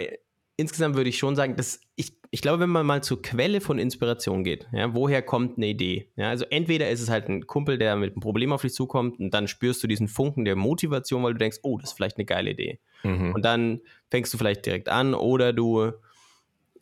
insgesamt 0.59 0.95
würde 0.95 1.09
ich 1.09 1.17
schon 1.17 1.37
sagen, 1.37 1.55
dass 1.55 1.79
ich, 1.95 2.13
ich 2.31 2.41
glaube, 2.41 2.59
wenn 2.59 2.69
man 2.69 2.85
mal 2.85 3.01
zur 3.01 3.21
Quelle 3.21 3.61
von 3.61 3.79
Inspiration 3.79 4.43
geht, 4.43 4.67
ja, 4.73 4.93
woher 4.93 5.21
kommt 5.21 5.57
eine 5.57 5.67
Idee? 5.67 6.11
Ja, 6.17 6.29
also 6.29 6.45
entweder 6.49 6.89
ist 6.89 7.01
es 7.01 7.09
halt 7.09 7.29
ein 7.29 7.47
Kumpel, 7.47 7.77
der 7.77 7.95
mit 7.95 8.11
einem 8.11 8.21
Problem 8.21 8.51
auf 8.51 8.61
dich 8.61 8.73
zukommt 8.73 9.19
und 9.19 9.33
dann 9.33 9.47
spürst 9.47 9.81
du 9.81 9.87
diesen 9.87 10.09
Funken 10.09 10.43
der 10.43 10.57
Motivation, 10.57 11.23
weil 11.23 11.33
du 11.33 11.39
denkst, 11.39 11.59
oh, 11.63 11.77
das 11.77 11.91
ist 11.91 11.95
vielleicht 11.95 12.17
eine 12.17 12.25
geile 12.25 12.51
Idee. 12.51 12.79
Mhm. 13.03 13.33
Und 13.33 13.45
dann 13.45 13.79
fängst 14.11 14.33
du 14.33 14.37
vielleicht 14.37 14.65
direkt 14.65 14.89
an 14.89 15.13
oder 15.13 15.53
du 15.53 15.93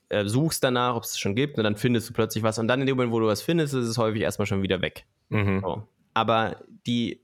äh, 0.10 0.26
suchst 0.26 0.64
danach, 0.64 0.96
ob 0.96 1.04
es 1.04 1.12
es 1.12 1.20
schon 1.20 1.36
gibt 1.36 1.60
und 1.60 1.64
dann 1.64 1.76
findest 1.76 2.10
du 2.10 2.14
plötzlich 2.14 2.44
was 2.44 2.58
und 2.58 2.68
dann 2.68 2.82
in 2.82 2.88
dem 2.88 2.98
Moment, 2.98 3.14
wo 3.14 3.20
du 3.20 3.28
was 3.28 3.44
findest, 3.44 3.76
ist 3.76 3.88
es 3.88 3.98
häufig 4.00 4.22
erstmal 4.22 4.48
schon 4.48 4.64
wieder 4.64 4.82
weg. 4.82 5.06
Mhm. 5.30 5.62
So. 5.62 5.84
Aber 6.16 6.64
die 6.88 7.22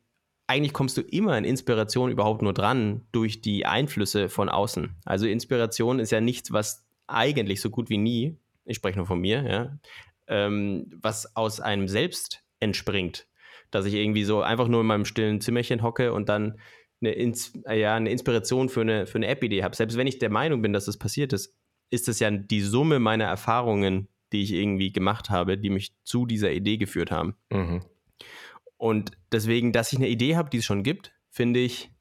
eigentlich 0.53 0.73
kommst 0.73 0.97
du 0.97 1.01
immer 1.01 1.35
in 1.35 1.45
Inspiration 1.45 2.11
überhaupt 2.11 2.43
nur 2.43 2.53
dran 2.53 3.01
durch 3.11 3.41
die 3.41 3.65
Einflüsse 3.65 4.29
von 4.29 4.49
außen. 4.49 4.95
Also 5.03 5.25
Inspiration 5.25 5.97
ist 5.99 6.11
ja 6.11 6.21
nichts, 6.21 6.53
was 6.53 6.85
eigentlich 7.07 7.59
so 7.59 7.71
gut 7.71 7.89
wie 7.89 7.97
nie, 7.97 8.37
ich 8.63 8.77
spreche 8.77 8.97
nur 8.97 9.07
von 9.07 9.19
mir, 9.19 9.41
ja, 9.43 9.79
ähm, 10.27 10.91
was 11.01 11.35
aus 11.35 11.59
einem 11.59 11.87
selbst 11.87 12.43
entspringt. 12.59 13.27
Dass 13.71 13.87
ich 13.87 13.95
irgendwie 13.95 14.23
so 14.23 14.43
einfach 14.43 14.67
nur 14.67 14.81
in 14.81 14.87
meinem 14.87 15.05
stillen 15.05 15.41
Zimmerchen 15.41 15.81
hocke 15.81 16.13
und 16.13 16.29
dann 16.29 16.59
eine, 17.01 17.13
Ins 17.13 17.59
ja, 17.67 17.95
eine 17.95 18.11
Inspiration 18.11 18.69
für 18.69 18.81
eine, 18.81 19.07
für 19.07 19.17
eine 19.17 19.27
App-Idee 19.27 19.63
habe. 19.63 19.75
Selbst 19.75 19.97
wenn 19.97 20.05
ich 20.05 20.19
der 20.19 20.29
Meinung 20.29 20.61
bin, 20.61 20.71
dass 20.71 20.85
das 20.85 20.97
passiert 20.97 21.33
ist, 21.33 21.57
ist 21.89 22.07
das 22.07 22.19
ja 22.19 22.29
die 22.29 22.61
Summe 22.61 22.99
meiner 22.99 23.25
Erfahrungen, 23.25 24.07
die 24.31 24.43
ich 24.43 24.53
irgendwie 24.53 24.93
gemacht 24.93 25.31
habe, 25.31 25.57
die 25.57 25.71
mich 25.71 25.93
zu 26.03 26.27
dieser 26.27 26.51
Idee 26.51 26.77
geführt 26.77 27.09
haben. 27.09 27.35
Mhm. 27.49 27.81
Und 28.77 29.11
deswegen, 29.31 29.71
dass 29.71 29.93
ich 29.93 29.99
eine 29.99 30.09
Idee 30.09 30.35
habe, 30.35 30.49
die 30.49 30.57
es 30.57 30.65
schon 30.65 30.83
gibt, 30.83 31.13
finde 31.29 31.59
ich 31.59 31.91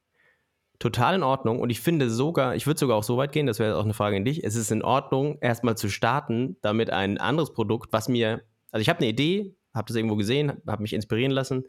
total 0.79 1.15
in 1.15 1.23
Ordnung. 1.23 1.61
Und 1.61 1.71
ich 1.71 1.81
finde 1.81 2.11
sogar, 2.11 2.57
ich 2.57 2.67
würde 2.67 2.81
sogar 2.81 2.97
auch 2.97 3.05
so 3.05 3.17
weit 3.17 3.33
gehen, 3.33 3.47
das 3.47 3.59
wäre 3.59 3.77
auch 3.77 3.85
eine 3.85 3.95
Frage 3.95 4.17
an 4.17 4.25
dich, 4.25 4.43
es 4.43 4.57
ist 4.57 4.73
in 4.73 4.83
Ordnung, 4.83 5.39
erstmal 5.41 5.77
zu 5.77 5.89
starten, 5.89 6.57
damit 6.61 6.91
ein 6.91 7.19
anderes 7.19 7.53
Produkt, 7.53 7.93
was 7.93 8.09
mir, 8.09 8.43
also 8.73 8.83
ich 8.83 8.89
habe 8.89 8.99
eine 8.99 9.09
Idee, 9.09 9.55
habe 9.75 9.87
das 9.87 9.97
irgendwo 9.97 10.17
gesehen, 10.17 10.61
habe 10.67 10.83
mich 10.83 10.93
inspirieren 10.93 11.31
lassen 11.31 11.65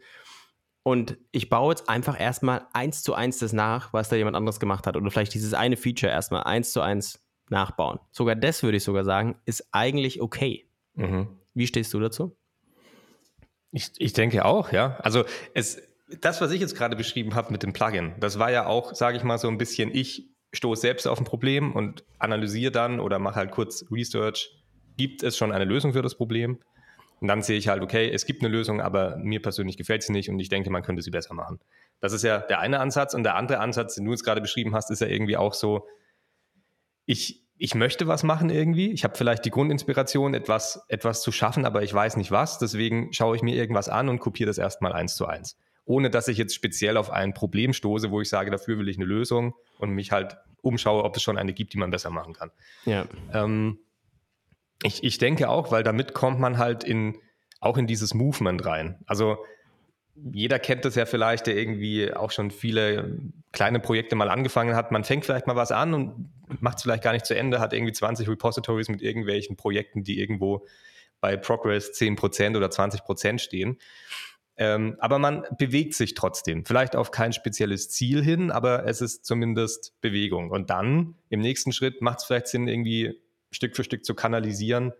und 0.84 1.16
ich 1.32 1.48
baue 1.48 1.72
jetzt 1.72 1.88
einfach 1.88 2.20
erstmal 2.20 2.66
eins 2.74 3.02
zu 3.02 3.14
eins 3.14 3.38
das 3.38 3.54
nach, 3.54 3.92
was 3.94 4.10
da 4.10 4.16
jemand 4.16 4.36
anderes 4.36 4.60
gemacht 4.60 4.86
hat. 4.86 4.96
Oder 4.96 5.10
vielleicht 5.10 5.32
dieses 5.32 5.54
eine 5.54 5.78
Feature 5.78 6.12
erstmal 6.12 6.42
eins 6.42 6.72
zu 6.72 6.82
eins 6.82 7.24
nachbauen. 7.48 7.98
Sogar 8.10 8.36
das 8.36 8.62
würde 8.62 8.76
ich 8.76 8.84
sogar 8.84 9.04
sagen, 9.04 9.36
ist 9.46 9.66
eigentlich 9.72 10.20
okay. 10.20 10.68
Mhm. 10.94 11.28
Wie 11.54 11.66
stehst 11.66 11.94
du 11.94 12.00
dazu? 12.00 12.36
Ich, 13.74 13.90
ich 13.98 14.12
denke 14.12 14.44
auch, 14.44 14.70
ja. 14.70 14.96
Also 15.00 15.24
es, 15.52 15.82
das, 16.20 16.40
was 16.40 16.52
ich 16.52 16.60
jetzt 16.60 16.76
gerade 16.76 16.94
beschrieben 16.94 17.34
habe 17.34 17.50
mit 17.50 17.64
dem 17.64 17.72
Plugin, 17.72 18.14
das 18.20 18.38
war 18.38 18.52
ja 18.52 18.66
auch, 18.66 18.94
sage 18.94 19.16
ich 19.16 19.24
mal, 19.24 19.36
so 19.36 19.48
ein 19.48 19.58
bisschen, 19.58 19.92
ich 19.92 20.30
stoße 20.52 20.80
selbst 20.80 21.08
auf 21.08 21.18
ein 21.18 21.24
Problem 21.24 21.72
und 21.72 22.04
analysiere 22.20 22.70
dann 22.70 23.00
oder 23.00 23.18
mache 23.18 23.34
halt 23.34 23.50
kurz 23.50 23.84
Research, 23.90 24.62
gibt 24.96 25.24
es 25.24 25.36
schon 25.36 25.50
eine 25.50 25.64
Lösung 25.64 25.92
für 25.92 26.02
das 26.02 26.14
Problem? 26.14 26.60
Und 27.20 27.26
dann 27.26 27.42
sehe 27.42 27.58
ich 27.58 27.66
halt, 27.66 27.82
okay, 27.82 28.08
es 28.12 28.26
gibt 28.26 28.42
eine 28.42 28.52
Lösung, 28.52 28.80
aber 28.80 29.16
mir 29.16 29.42
persönlich 29.42 29.76
gefällt 29.76 30.04
sie 30.04 30.12
nicht 30.12 30.28
und 30.28 30.38
ich 30.38 30.48
denke, 30.48 30.70
man 30.70 30.82
könnte 30.82 31.02
sie 31.02 31.10
besser 31.10 31.34
machen. 31.34 31.58
Das 32.00 32.12
ist 32.12 32.22
ja 32.22 32.38
der 32.38 32.60
eine 32.60 32.78
Ansatz 32.78 33.12
und 33.12 33.24
der 33.24 33.34
andere 33.34 33.58
Ansatz, 33.58 33.96
den 33.96 34.04
du 34.04 34.12
jetzt 34.12 34.24
gerade 34.24 34.40
beschrieben 34.40 34.72
hast, 34.72 34.92
ist 34.92 35.00
ja 35.00 35.08
irgendwie 35.08 35.36
auch 35.36 35.54
so, 35.54 35.88
ich, 37.06 37.43
ich 37.56 37.74
möchte 37.74 38.08
was 38.08 38.22
machen 38.24 38.50
irgendwie. 38.50 38.90
Ich 38.90 39.04
habe 39.04 39.16
vielleicht 39.16 39.44
die 39.44 39.50
Grundinspiration, 39.50 40.34
etwas, 40.34 40.84
etwas 40.88 41.22
zu 41.22 41.30
schaffen, 41.30 41.64
aber 41.64 41.82
ich 41.82 41.94
weiß 41.94 42.16
nicht 42.16 42.30
was. 42.30 42.58
Deswegen 42.58 43.12
schaue 43.12 43.36
ich 43.36 43.42
mir 43.42 43.54
irgendwas 43.54 43.88
an 43.88 44.08
und 44.08 44.18
kopiere 44.18 44.48
das 44.48 44.58
erstmal 44.58 44.92
eins 44.92 45.14
zu 45.14 45.26
eins. 45.26 45.56
Ohne 45.84 46.10
dass 46.10 46.28
ich 46.28 46.38
jetzt 46.38 46.54
speziell 46.54 46.96
auf 46.96 47.10
ein 47.10 47.34
Problem 47.34 47.72
stoße, 47.72 48.10
wo 48.10 48.20
ich 48.20 48.28
sage, 48.28 48.50
dafür 48.50 48.78
will 48.78 48.88
ich 48.88 48.96
eine 48.96 49.04
Lösung 49.04 49.54
und 49.78 49.90
mich 49.90 50.12
halt 50.12 50.36
umschaue, 50.62 51.04
ob 51.04 51.16
es 51.16 51.22
schon 51.22 51.38
eine 51.38 51.52
gibt, 51.52 51.74
die 51.74 51.78
man 51.78 51.90
besser 51.90 52.10
machen 52.10 52.32
kann. 52.32 52.50
Ja. 52.86 53.06
Ähm, 53.32 53.78
ich, 54.82 55.04
ich 55.04 55.18
denke 55.18 55.48
auch, 55.48 55.70
weil 55.70 55.82
damit 55.82 56.14
kommt 56.14 56.40
man 56.40 56.58
halt 56.58 56.82
in, 56.84 57.16
auch 57.60 57.76
in 57.76 57.86
dieses 57.86 58.14
Movement 58.14 58.64
rein. 58.64 58.98
Also 59.06 59.38
jeder 60.16 60.58
kennt 60.58 60.84
das 60.84 60.94
ja 60.94 61.06
vielleicht, 61.06 61.46
der 61.46 61.56
irgendwie 61.56 62.12
auch 62.12 62.30
schon 62.30 62.50
viele 62.50 63.18
kleine 63.52 63.80
Projekte 63.80 64.14
mal 64.14 64.30
angefangen 64.30 64.76
hat. 64.76 64.92
Man 64.92 65.04
fängt 65.04 65.24
vielleicht 65.24 65.46
mal 65.46 65.56
was 65.56 65.72
an 65.72 65.92
und 65.92 66.30
macht 66.60 66.78
es 66.78 66.82
vielleicht 66.82 67.02
gar 67.02 67.12
nicht 67.12 67.26
zu 67.26 67.36
Ende, 67.36 67.60
hat 67.60 67.72
irgendwie 67.72 67.92
20 67.92 68.28
Repositories 68.28 68.88
mit 68.88 69.02
irgendwelchen 69.02 69.56
Projekten, 69.56 70.04
die 70.04 70.20
irgendwo 70.20 70.66
bei 71.20 71.36
Progress 71.36 71.90
10% 71.92 72.56
oder 72.56 72.68
20% 72.68 73.38
stehen. 73.38 73.78
Ähm, 74.56 74.96
aber 75.00 75.18
man 75.18 75.44
bewegt 75.58 75.94
sich 75.94 76.14
trotzdem. 76.14 76.64
Vielleicht 76.64 76.94
auf 76.94 77.10
kein 77.10 77.32
spezielles 77.32 77.90
Ziel 77.90 78.22
hin, 78.22 78.52
aber 78.52 78.86
es 78.86 79.00
ist 79.00 79.24
zumindest 79.24 80.00
Bewegung. 80.00 80.50
Und 80.50 80.70
dann 80.70 81.16
im 81.28 81.40
nächsten 81.40 81.72
Schritt 81.72 82.02
macht 82.02 82.20
es 82.20 82.24
vielleicht 82.24 82.46
Sinn, 82.46 82.68
irgendwie 82.68 83.20
Stück 83.50 83.74
für 83.74 83.82
Stück 83.82 84.04
zu 84.04 84.14
kanalisieren 84.14 84.92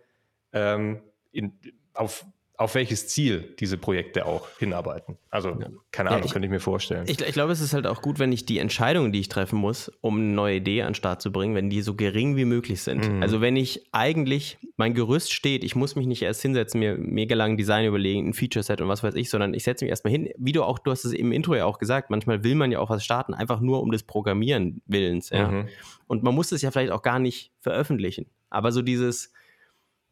ähm, 0.51 1.01
in, 1.31 1.57
auf 1.93 2.25
auf 2.57 2.75
welches 2.75 3.07
Ziel 3.07 3.53
diese 3.59 3.77
Projekte 3.77 4.25
auch 4.25 4.47
hinarbeiten. 4.59 5.17
Also, 5.29 5.49
ja. 5.49 5.67
keine 5.91 6.09
Ahnung, 6.09 6.21
ja, 6.21 6.25
ich, 6.25 6.31
könnte 6.31 6.45
ich 6.45 6.51
mir 6.51 6.59
vorstellen. 6.59 7.03
Ich, 7.07 7.19
ich, 7.19 7.33
glaube, 7.33 7.51
es 7.51 7.59
ist 7.59 7.73
halt 7.73 7.85
auch 7.85 8.01
gut, 8.01 8.17
wenn 8.19 8.31
ich 8.31 8.45
die 8.45 8.59
Entscheidungen, 8.59 9.11
die 9.11 9.19
ich 9.19 9.27
treffen 9.27 9.59
muss, 9.59 9.91
um 10.01 10.17
eine 10.17 10.33
neue 10.33 10.55
Idee 10.57 10.83
an 10.83 10.89
den 10.89 10.95
Start 10.95 11.21
zu 11.21 11.31
bringen, 11.31 11.55
wenn 11.55 11.69
die 11.69 11.81
so 11.81 11.95
gering 11.95 12.37
wie 12.37 12.45
möglich 12.45 12.81
sind. 12.81 13.09
Mhm. 13.09 13.21
Also, 13.21 13.41
wenn 13.41 13.55
ich 13.55 13.87
eigentlich, 13.91 14.57
mein 14.77 14.93
Gerüst 14.93 15.33
steht, 15.33 15.63
ich 15.63 15.75
muss 15.75 15.95
mich 15.95 16.07
nicht 16.07 16.21
erst 16.21 16.41
hinsetzen, 16.41 16.79
mir 16.79 16.97
mega 16.97 17.35
lang 17.35 17.57
Design 17.57 17.85
überlegen, 17.85 18.29
ein 18.29 18.33
Feature-Set 18.33 18.79
und 18.79 18.87
was 18.87 19.03
weiß 19.03 19.15
ich, 19.15 19.29
sondern 19.29 19.53
ich 19.53 19.63
setze 19.63 19.83
mich 19.83 19.89
erstmal 19.89 20.11
hin. 20.11 20.29
Wie 20.37 20.53
du 20.53 20.63
auch, 20.63 20.79
du 20.79 20.91
hast 20.91 21.03
es 21.03 21.13
im 21.13 21.31
Intro 21.31 21.55
ja 21.55 21.65
auch 21.65 21.77
gesagt, 21.77 22.09
manchmal 22.09 22.43
will 22.43 22.55
man 22.55 22.71
ja 22.71 22.79
auch 22.79 22.89
was 22.89 23.03
starten, 23.03 23.33
einfach 23.33 23.59
nur 23.59 23.81
um 23.81 23.91
des 23.91 24.03
Programmieren 24.03 24.81
willens. 24.85 25.29
Ja? 25.29 25.49
Mhm. 25.49 25.67
Und 26.07 26.23
man 26.23 26.33
muss 26.33 26.51
es 26.51 26.61
ja 26.61 26.71
vielleicht 26.71 26.91
auch 26.91 27.01
gar 27.01 27.19
nicht 27.19 27.51
veröffentlichen. 27.59 28.27
Aber 28.49 28.71
so 28.71 28.81
dieses 28.81 29.33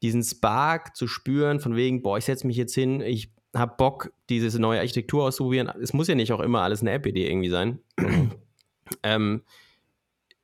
diesen 0.04 0.22
Spark 0.22 0.96
zu 0.96 1.08
spüren, 1.08 1.60
von 1.60 1.76
wegen, 1.76 2.04
boah, 2.04 2.18
ich 2.18 2.26
setze 2.26 2.46
mich 2.46 2.58
jetzt 2.58 2.76
hin, 2.76 3.02
ich 3.02 3.32
habe 3.56 3.76
Bock, 3.78 4.12
diese 4.30 4.60
neue 4.60 4.80
Architektur 4.80 5.24
auszuprobieren. 5.24 5.72
Es 5.82 5.94
muss 5.94 6.08
ja 6.08 6.16
nicht 6.16 6.34
auch 6.34 6.40
immer 6.40 6.62
alles 6.62 6.82
eine 6.82 6.92
App-Idee 6.92 7.28
irgendwie 7.28 7.50
sein. 7.50 7.80
ähm, 9.04 9.42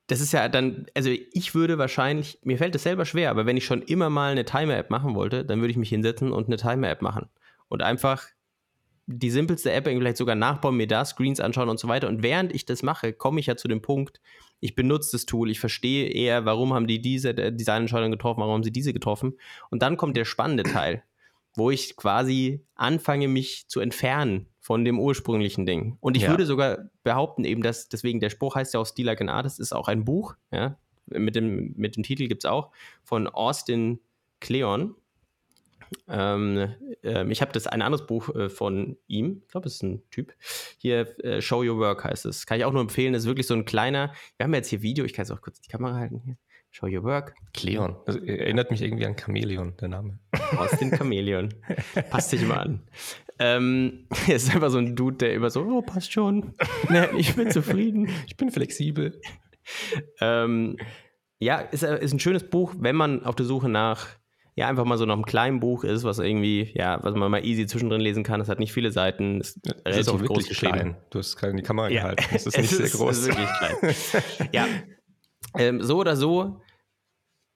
das 0.07 0.21
ist 0.21 0.31
ja 0.31 0.47
dann, 0.49 0.87
also 0.95 1.09
ich 1.09 1.53
würde 1.53 1.77
wahrscheinlich, 1.77 2.39
mir 2.43 2.57
fällt 2.57 2.73
das 2.73 2.83
selber 2.83 3.05
schwer, 3.05 3.29
aber 3.29 3.45
wenn 3.45 3.57
ich 3.57 3.65
schon 3.65 3.81
immer 3.83 4.09
mal 4.09 4.31
eine 4.31 4.45
Timer-App 4.45 4.89
machen 4.89 5.13
wollte, 5.13 5.45
dann 5.45 5.59
würde 5.59 5.71
ich 5.71 5.77
mich 5.77 5.89
hinsetzen 5.89 6.31
und 6.31 6.47
eine 6.47 6.57
Timer-App 6.57 7.01
machen. 7.01 7.29
Und 7.67 7.83
einfach 7.83 8.23
die 9.11 9.31
simpelste 9.31 9.71
App 9.71 9.85
vielleicht 9.85 10.17
sogar 10.17 10.35
nachbauen, 10.35 10.77
mir 10.77 10.85
da 10.85 11.03
Screens 11.03 11.39
anschauen 11.39 11.67
und 11.67 11.79
so 11.79 11.87
weiter. 11.87 12.07
Und 12.07 12.21
während 12.21 12.53
ich 12.53 12.65
das 12.65 12.83
mache, 12.83 13.11
komme 13.11 13.39
ich 13.39 13.47
ja 13.47 13.57
zu 13.57 13.67
dem 13.67 13.81
Punkt, 13.81 14.21
ich 14.59 14.75
benutze 14.75 15.13
das 15.13 15.25
Tool, 15.25 15.49
ich 15.49 15.59
verstehe 15.59 16.09
eher, 16.09 16.45
warum 16.45 16.73
haben 16.73 16.85
die 16.85 17.01
diese 17.01 17.33
Designentscheidung 17.33 18.11
getroffen, 18.11 18.41
warum 18.41 18.53
haben 18.53 18.63
sie 18.63 18.71
diese 18.71 18.93
getroffen. 18.93 19.33
Und 19.71 19.81
dann 19.81 19.97
kommt 19.97 20.15
der 20.15 20.25
spannende 20.25 20.61
Teil, 20.63 21.03
wo 21.55 21.71
ich 21.71 21.95
quasi 21.95 22.63
anfange, 22.75 23.27
mich 23.27 23.65
zu 23.67 23.79
entfernen 23.79 24.45
von 24.59 24.85
dem 24.85 24.99
ursprünglichen 24.99 25.65
Ding. 25.65 25.97
Und 26.01 26.15
ich 26.15 26.23
ja. 26.23 26.29
würde 26.29 26.45
sogar 26.45 26.89
behaupten, 27.01 27.45
eben, 27.45 27.63
dass, 27.63 27.89
deswegen 27.89 28.19
der 28.19 28.29
Spruch 28.29 28.55
heißt 28.55 28.75
ja 28.75 28.79
auch 28.79 28.85
Steel 28.85 29.07
Like 29.07 29.21
an 29.21 29.29
Artist, 29.29 29.59
ist 29.59 29.73
auch 29.73 29.87
ein 29.87 30.05
Buch, 30.05 30.35
ja, 30.51 30.77
mit 31.07 31.35
dem, 31.35 31.73
mit 31.75 31.95
dem 31.95 32.03
Titel 32.03 32.27
gibt 32.27 32.43
es 32.43 32.49
auch, 32.49 32.69
von 33.03 33.27
Austin 33.27 33.99
Kleon. 34.39 34.93
Ähm, 36.07 36.73
äh, 37.03 37.25
ich 37.31 37.41
habe 37.41 37.51
das 37.51 37.67
ein 37.67 37.81
anderes 37.81 38.05
Buch 38.05 38.33
äh, 38.35 38.49
von 38.49 38.97
ihm, 39.07 39.41
ich 39.43 39.51
glaube, 39.51 39.67
es 39.67 39.75
ist 39.75 39.83
ein 39.83 40.03
Typ. 40.09 40.33
Hier, 40.77 41.23
äh, 41.23 41.41
Show 41.41 41.63
Your 41.63 41.77
Work 41.77 42.03
heißt 42.03 42.25
es. 42.25 42.45
Kann 42.45 42.59
ich 42.59 42.65
auch 42.65 42.73
nur 42.73 42.81
empfehlen. 42.81 43.13
Das 43.13 43.23
ist 43.23 43.27
wirklich 43.27 43.47
so 43.47 43.53
ein 43.53 43.65
kleiner. 43.65 44.13
Wir 44.37 44.45
haben 44.45 44.53
jetzt 44.53 44.69
hier 44.69 44.81
Video, 44.81 45.05
ich 45.05 45.13
kann 45.13 45.23
jetzt 45.23 45.31
auch 45.31 45.41
kurz 45.41 45.61
die 45.61 45.69
Kamera 45.69 45.95
halten 45.95 46.21
hier. 46.23 46.37
Show 46.71 46.87
Your 46.87 47.03
Work. 47.03 47.35
Cleon. 47.53 47.95
Das 48.05 48.15
erinnert 48.17 48.69
mich 48.69 48.81
irgendwie 48.81 49.05
an 49.05 49.15
Chameleon, 49.15 49.75
der 49.77 49.87
Name. 49.87 50.19
Aus 50.57 50.71
den 50.77 50.91
Chameleon. 50.91 51.53
passt 52.11 52.31
dich 52.31 52.45
mal 52.45 52.59
an. 52.59 52.87
Ähm, 53.39 54.05
er 54.27 54.35
ist 54.35 54.53
einfach 54.53 54.69
so 54.69 54.77
ein 54.77 54.95
Dude, 54.95 55.17
der 55.17 55.33
immer 55.33 55.49
so, 55.49 55.61
oh, 55.63 55.81
passt 55.81 56.11
schon. 56.11 56.53
ich 57.17 57.35
bin 57.35 57.49
zufrieden. 57.51 58.09
Ich 58.27 58.37
bin 58.37 58.51
flexibel. 58.51 59.19
ähm, 60.21 60.77
ja, 61.39 61.59
ist, 61.59 61.83
äh, 61.83 62.03
ist 62.03 62.13
ein 62.13 62.19
schönes 62.19 62.47
Buch, 62.49 62.75
wenn 62.77 62.95
man 62.95 63.23
auf 63.25 63.35
der 63.35 63.45
Suche 63.45 63.69
nach 63.69 64.18
ja 64.59 64.67
einfach 64.67 64.83
mal 64.83 64.97
so 64.97 65.05
noch 65.05 65.15
ein 65.15 65.25
kleines 65.25 65.61
Buch 65.61 65.85
ist, 65.85 66.03
was 66.03 66.19
irgendwie, 66.19 66.69
ja, 66.73 67.01
was 67.01 67.15
man 67.15 67.31
mal 67.31 67.45
easy 67.45 67.65
zwischendrin 67.65 68.01
lesen 68.01 68.23
kann. 68.23 68.41
Es 68.41 68.49
hat 68.49 68.59
nicht 68.59 68.73
viele 68.73 68.91
Seiten, 68.91 69.39
ist 69.39 69.57
relativ 69.85 69.99
ist 70.01 70.09
auch 70.09 70.21
groß 70.21 70.49
geschrieben. 70.49 70.73
Klein. 70.73 70.97
Du 71.09 71.19
hast 71.19 71.37
gerade 71.37 71.51
in 71.51 71.57
die 71.57 71.63
Kamera 71.63 71.87
ja. 71.89 72.01
gehalten. 72.01 72.25
Es 72.33 72.45
ist 72.45 72.57
nicht 72.57 72.71
es 72.71 72.77
sehr 72.77 72.85
ist, 72.87 72.97
groß. 72.97 73.17
Es 73.17 73.19
ist 73.19 73.27
wirklich 73.27 73.49
klein. 73.57 74.49
ja, 74.51 74.67
ähm, 75.57 75.81
so 75.81 75.97
oder 75.97 76.17
so 76.17 76.61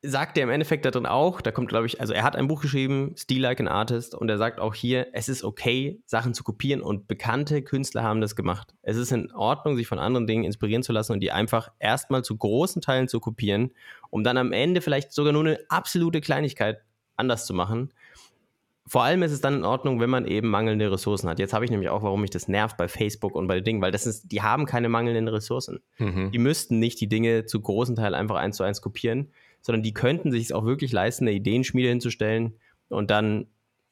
sagt 0.02 0.38
er 0.38 0.46
im 0.46 0.50
Endeffekt 0.50 0.86
da 0.86 0.92
drin 0.92 1.06
auch, 1.06 1.42
da 1.42 1.52
kommt, 1.52 1.68
glaube 1.68 1.88
ich, 1.88 2.00
also 2.00 2.14
er 2.14 2.24
hat 2.24 2.38
ein 2.38 2.48
Buch 2.48 2.62
geschrieben, 2.62 3.16
Steel 3.18 3.42
Like 3.42 3.60
an 3.60 3.68
Artist, 3.68 4.16
und 4.16 4.30
er 4.30 4.38
sagt 4.38 4.62
auch 4.62 4.74
hier, 4.74 5.08
es 5.12 5.28
ist 5.28 5.44
okay, 5.44 6.02
Sachen 6.06 6.34
zu 6.34 6.46
kopieren 6.46 6.82
und 6.82 7.08
bekannte 7.10 7.62
Künstler 7.64 8.04
haben 8.04 8.22
das 8.22 8.36
gemacht. 8.38 8.74
Es 8.82 8.96
ist 8.96 9.12
in 9.12 9.30
Ordnung, 9.34 9.76
sich 9.76 9.88
von 9.88 10.00
anderen 10.00 10.26
Dingen 10.26 10.46
inspirieren 10.46 10.84
zu 10.84 10.94
lassen 10.94 11.12
und 11.12 11.20
die 11.20 11.32
einfach 11.32 11.70
erstmal 11.80 12.24
zu 12.24 12.38
großen 12.38 12.82
Teilen 12.82 13.10
zu 13.10 13.20
kopieren, 13.20 13.72
um 14.10 14.24
dann 14.24 14.38
am 14.38 14.54
Ende 14.54 14.80
vielleicht 14.80 15.12
sogar 15.12 15.34
nur 15.34 15.46
eine 15.46 15.60
absolute 15.68 16.22
Kleinigkeit 16.22 16.82
anders 17.16 17.46
zu 17.46 17.54
machen. 17.54 17.94
Vor 18.86 19.04
allem 19.04 19.24
ist 19.24 19.32
es 19.32 19.40
dann 19.40 19.56
in 19.56 19.64
Ordnung, 19.64 20.02
wenn 20.02 20.10
man 20.10 20.26
eben 20.26 20.50
mangelnde 20.50 20.92
Ressourcen 20.92 21.30
hat. 21.30 21.40
Jetzt 21.40 21.54
habe 21.54 21.64
ich 21.64 21.72
nämlich 21.72 21.90
auch, 21.90 22.04
warum 22.04 22.22
mich 22.22 22.32
das 22.32 22.50
nervt 22.50 22.76
bei 22.76 22.90
Facebook 22.90 23.34
und 23.34 23.48
bei 23.48 23.56
den 23.56 23.64
Dingen, 23.64 23.82
weil 23.82 23.92
das 23.92 24.06
ist, 24.06 24.32
die 24.32 24.42
haben 24.42 24.66
keine 24.66 24.90
mangelnden 24.90 25.30
Ressourcen. 25.30 25.80
Mhm. 26.00 26.32
Die 26.32 26.38
müssten 26.38 26.80
nicht 26.80 27.00
die 27.00 27.08
Dinge 27.08 27.46
zu 27.46 27.62
großen 27.62 27.96
Teil 27.96 28.14
einfach 28.14 28.36
eins 28.36 28.58
zu 28.58 28.64
eins 28.64 28.82
kopieren, 28.82 29.32
sondern 29.62 29.84
die 29.84 29.94
könnten 29.94 30.32
sich 30.32 30.44
es 30.44 30.52
auch 30.52 30.66
wirklich 30.66 30.92
leisten, 30.92 31.24
eine 31.24 31.36
Ideenschmiede 31.36 31.88
hinzustellen 31.88 32.56
und 32.90 33.10
dann 33.10 33.48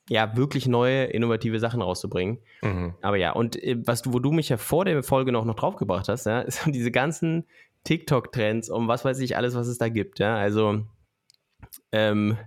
ja 0.09 0.35
wirklich 0.35 0.67
neue, 0.67 1.05
innovative 1.05 1.59
Sachen 1.59 1.81
rauszubringen. 1.81 2.39
Mhm. 2.61 2.93
Aber 3.01 3.15
ja, 3.15 3.31
und 3.31 3.61
äh, 3.63 3.77
was 3.85 4.01
du, 4.01 4.11
wo 4.11 4.19
du 4.19 4.31
mich 4.33 4.49
ja 4.49 4.57
vor 4.57 4.83
der 4.83 5.03
Folge 5.03 5.31
noch, 5.31 5.45
noch 5.45 5.55
draufgebracht 5.55 6.09
hast, 6.09 6.25
ja, 6.25 6.41
ist 6.41 6.65
diese 6.67 6.91
ganzen 6.91 7.45
TikTok-Trends 7.85 8.69
um 8.69 8.89
was 8.89 9.05
weiß 9.05 9.19
ich 9.19 9.37
alles, 9.37 9.55
was 9.55 9.67
es 9.67 9.77
da 9.77 9.87
gibt. 9.87 10.19
Ja, 10.19 10.35
also 10.35 10.81
ähm, 11.93 12.37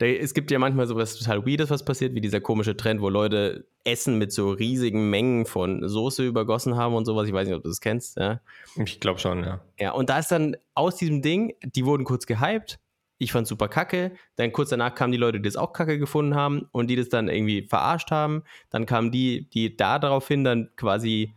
es 0.00 0.32
gibt 0.32 0.50
ja 0.50 0.58
manchmal 0.58 0.86
sowas 0.86 1.16
total 1.16 1.44
Weirdes, 1.44 1.70
was 1.70 1.84
passiert, 1.84 2.14
wie 2.14 2.20
dieser 2.20 2.40
komische 2.40 2.76
Trend, 2.76 3.00
wo 3.00 3.08
Leute 3.08 3.66
Essen 3.84 4.18
mit 4.18 4.32
so 4.32 4.50
riesigen 4.50 5.10
Mengen 5.10 5.44
von 5.44 5.88
Soße 5.88 6.24
übergossen 6.24 6.76
haben 6.76 6.94
und 6.94 7.04
sowas. 7.04 7.26
Ich 7.26 7.34
weiß 7.34 7.48
nicht, 7.48 7.56
ob 7.56 7.62
du 7.62 7.68
das 7.68 7.80
kennst. 7.80 8.16
Ja? 8.16 8.40
Ich 8.76 9.00
glaube 9.00 9.18
schon, 9.18 9.42
ja. 9.42 9.60
Ja, 9.78 9.92
und 9.92 10.08
da 10.08 10.18
ist 10.18 10.30
dann 10.30 10.56
aus 10.74 10.96
diesem 10.96 11.22
Ding, 11.22 11.54
die 11.62 11.84
wurden 11.84 12.04
kurz 12.04 12.26
gehypt. 12.26 12.78
Ich 13.20 13.32
fand 13.32 13.48
super 13.48 13.66
kacke. 13.66 14.12
Dann 14.36 14.52
kurz 14.52 14.70
danach 14.70 14.94
kamen 14.94 15.10
die 15.10 15.18
Leute, 15.18 15.40
die 15.40 15.48
das 15.48 15.56
auch 15.56 15.72
kacke 15.72 15.98
gefunden 15.98 16.36
haben 16.36 16.68
und 16.70 16.86
die 16.88 16.96
das 16.96 17.08
dann 17.08 17.28
irgendwie 17.28 17.62
verarscht 17.62 18.12
haben. 18.12 18.44
Dann 18.70 18.86
kamen 18.86 19.10
die, 19.10 19.48
die 19.50 19.76
da 19.76 19.98
daraufhin 19.98 20.44
dann 20.44 20.70
quasi 20.76 21.34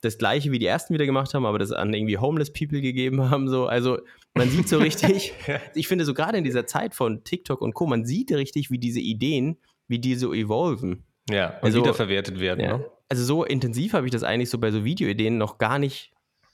das 0.00 0.18
gleiche 0.18 0.50
wie 0.50 0.58
die 0.58 0.66
ersten 0.66 0.94
wieder 0.94 1.06
gemacht 1.06 1.34
haben, 1.34 1.44
aber 1.44 1.58
das 1.58 1.72
an 1.72 1.92
irgendwie 1.92 2.18
Homeless 2.18 2.52
People 2.52 2.80
gegeben 2.80 3.22
haben. 3.30 3.48
So. 3.48 3.66
Also 3.66 3.98
man 4.34 4.48
sieht 4.50 4.68
so 4.68 4.78
richtig, 4.78 5.32
ich 5.74 5.88
finde 5.88 6.04
so 6.04 6.14
gerade 6.14 6.38
in 6.38 6.44
dieser 6.44 6.66
Zeit 6.66 6.94
von 6.94 7.24
TikTok 7.24 7.60
und 7.60 7.74
Co., 7.74 7.86
man 7.86 8.04
sieht 8.04 8.32
richtig, 8.32 8.70
wie 8.70 8.78
diese 8.78 9.00
Ideen, 9.00 9.58
wie 9.88 9.98
die 9.98 10.14
so 10.14 10.32
evolven. 10.32 11.04
Ja, 11.28 11.50
und 11.58 11.64
also, 11.64 11.80
wiederverwertet 11.80 12.40
werden. 12.40 12.60
Ja. 12.60 12.78
Ne? 12.78 12.90
Also 13.08 13.24
so 13.24 13.44
intensiv 13.44 13.92
habe 13.92 14.06
ich 14.06 14.12
das 14.12 14.22
eigentlich 14.22 14.50
so 14.50 14.58
bei 14.58 14.70
so 14.70 14.84
Videoideen 14.84 15.36
noch 15.36 15.58
gar 15.58 15.78
nicht 15.78 16.12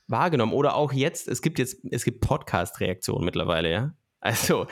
wahrgenommen. 0.09 0.53
Oder 0.53 0.75
auch 0.75 0.93
jetzt, 0.93 1.29
es 1.29 1.43
gibt 1.43 1.59
jetzt, 1.59 1.79
es 1.91 2.05
gibt 2.05 2.21
Podcast-Reaktionen 2.21 3.25
mittlerweile, 3.25 3.71
ja. 3.71 3.95
Also 4.21 4.67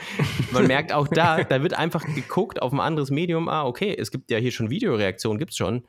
man 0.51 0.67
merkt 0.67 0.91
auch 0.91 1.07
da, 1.07 1.43
da 1.43 1.61
wird 1.61 1.73
einfach 1.73 2.03
geguckt 2.03 2.61
auf 2.61 2.73
ein 2.73 2.79
anderes 2.79 3.11
Medium, 3.11 3.47
ah, 3.47 3.65
okay, 3.65 3.95
es 3.97 4.11
gibt 4.11 4.31
ja 4.31 4.37
hier 4.37 4.51
schon 4.51 4.69
Videoreaktionen, 4.69 5.39
gibt 5.39 5.51
es 5.51 5.57
schon. 5.57 5.85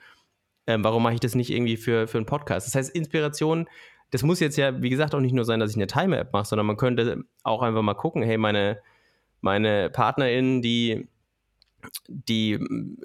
Ähm, 0.66 0.82
warum 0.84 1.02
mache 1.02 1.14
ich 1.14 1.20
das 1.20 1.34
nicht 1.34 1.50
irgendwie 1.50 1.76
für, 1.76 2.08
für 2.08 2.18
einen 2.18 2.26
Podcast? 2.26 2.66
Das 2.66 2.74
heißt, 2.74 2.94
Inspiration, 2.94 3.68
das 4.10 4.22
muss 4.22 4.40
jetzt 4.40 4.56
ja, 4.56 4.82
wie 4.82 4.90
gesagt, 4.90 5.14
auch 5.14 5.20
nicht 5.20 5.34
nur 5.34 5.44
sein, 5.44 5.60
dass 5.60 5.70
ich 5.70 5.76
eine 5.76 5.86
Timer-App 5.86 6.32
mache, 6.32 6.46
sondern 6.46 6.66
man 6.66 6.76
könnte 6.76 7.24
auch 7.42 7.62
einfach 7.62 7.82
mal 7.82 7.94
gucken, 7.94 8.22
hey, 8.22 8.38
meine, 8.38 8.80
meine 9.40 9.90
PartnerInnen, 9.90 10.62
die, 10.62 11.08
die 12.08 12.58